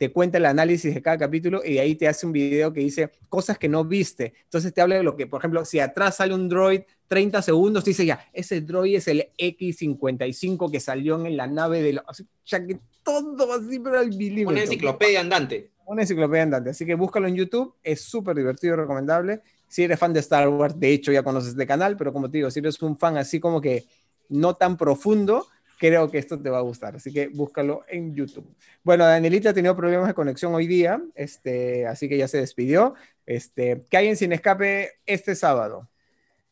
[0.00, 3.10] te cuenta el análisis de cada capítulo y ahí te hace un video que dice
[3.28, 4.32] cosas que no viste.
[4.44, 7.84] Entonces te habla de lo que, por ejemplo, si atrás sale un droid 30 segundos,
[7.84, 11.98] dice ya, ese droid es el X55 que salió en la nave de...
[11.98, 12.14] O
[12.44, 14.52] sea, que todo así, pero al milímetro.
[14.52, 15.70] Una enciclopedia andante.
[15.84, 16.70] Una enciclopedia andante.
[16.70, 19.42] Así que búscalo en YouTube, es súper divertido y recomendable.
[19.68, 22.38] Si eres fan de Star Wars, de hecho ya conoces este canal, pero como te
[22.38, 23.84] digo, si eres un fan así como que
[24.30, 25.46] no tan profundo,
[25.80, 26.94] creo que esto te va a gustar.
[26.94, 28.46] Así que búscalo en YouTube.
[28.84, 32.94] Bueno, Danielita ha tenido problemas de conexión hoy día, este, así que ya se despidió.
[33.24, 35.88] Este, ¿Qué hay en Sin Escape este sábado?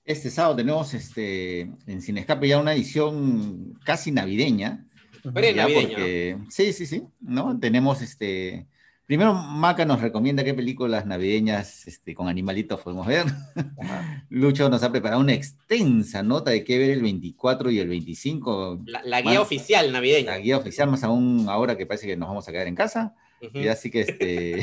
[0.07, 4.87] Este sábado tenemos este, en Sin Escape ya una edición casi navideña.
[5.35, 6.47] Pero navideña.
[6.49, 7.03] sí, sí, sí.
[7.21, 7.61] ¿no?
[7.61, 8.67] Tenemos este
[9.09, 13.24] Primero, Maca nos recomienda qué películas navideñas este, con animalitos podemos ver.
[14.28, 18.82] Lucho nos ha preparado una extensa nota de qué ver el 24 y el 25.
[18.85, 20.32] La, guía oficial navideña.
[20.32, 23.16] La guía oficial, más aún ahora que parece que nos vamos a quedar en casa.
[23.55, 24.60] Y así que este,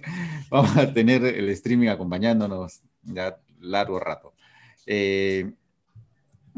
[0.50, 4.32] vamos a tener el streaming acompañándonos ya largo rato.
[4.86, 5.52] Eh,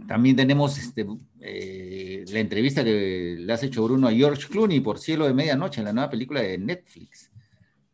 [0.06, 1.04] también tenemos este,
[1.40, 5.80] eh, la entrevista que le has hecho Bruno a George Clooney por Cielo de Medianoche,
[5.80, 7.23] en la nueva película de Netflix.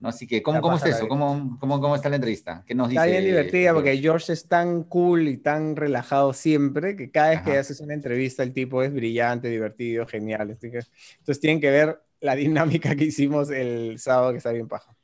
[0.03, 1.09] Así que, ¿cómo, cómo es eso?
[1.09, 2.65] ¿Cómo, ¿Cómo, cómo, está la entrevista?
[2.67, 3.01] ¿Qué nos dice?
[3.01, 7.43] Está bien divertida porque George es tan cool y tan relajado siempre que cada vez
[7.43, 10.57] que haces una entrevista el tipo es brillante, divertido, genial.
[10.63, 14.95] entonces tienen que ver la dinámica que hicimos el sábado que está bien paja.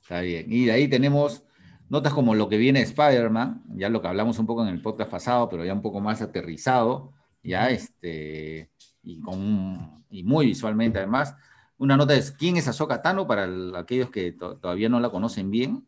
[0.00, 0.46] Está bien.
[0.48, 1.44] Y de ahí tenemos
[1.88, 5.10] Notas como lo que viene Spider-Man, ya lo que hablamos un poco en el podcast
[5.10, 8.70] pasado, pero ya un poco más aterrizado, ya este,
[9.02, 11.34] y, con, y muy visualmente además.
[11.78, 13.48] Una nota es quién es Ahsoka Tano para
[13.78, 15.86] aquellos que todavía no la conocen bien.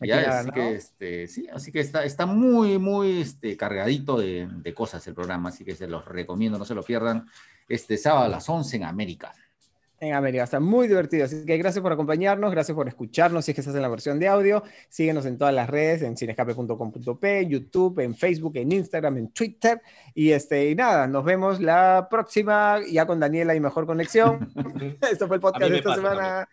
[0.00, 4.74] Ya, así, que, este, sí, así que está, está muy, muy este, cargadito de, de,
[4.74, 7.26] cosas el programa, así que se los recomiendo, no se lo pierdan.
[7.68, 9.32] Este sábado a las 11 en América
[10.00, 10.44] en América.
[10.44, 11.24] Está muy divertido.
[11.24, 14.18] Así que gracias por acompañarnos, gracias por escucharnos si es que estás en la versión
[14.18, 14.62] de audio.
[14.88, 19.80] Síguenos en todas las redes, en cinescape.com.p, YouTube, en Facebook, en Instagram, en Twitter.
[20.14, 24.52] Y, este, y nada, nos vemos la próxima, ya con Daniela y mejor conexión.
[25.10, 26.48] Esto fue el podcast de esta semana.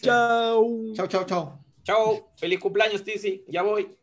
[0.00, 0.92] Chao.
[0.94, 1.64] Chao, chao, chao.
[1.82, 2.30] Chao.
[2.34, 3.44] Feliz cumpleaños, Tizi.
[3.48, 4.01] Ya voy.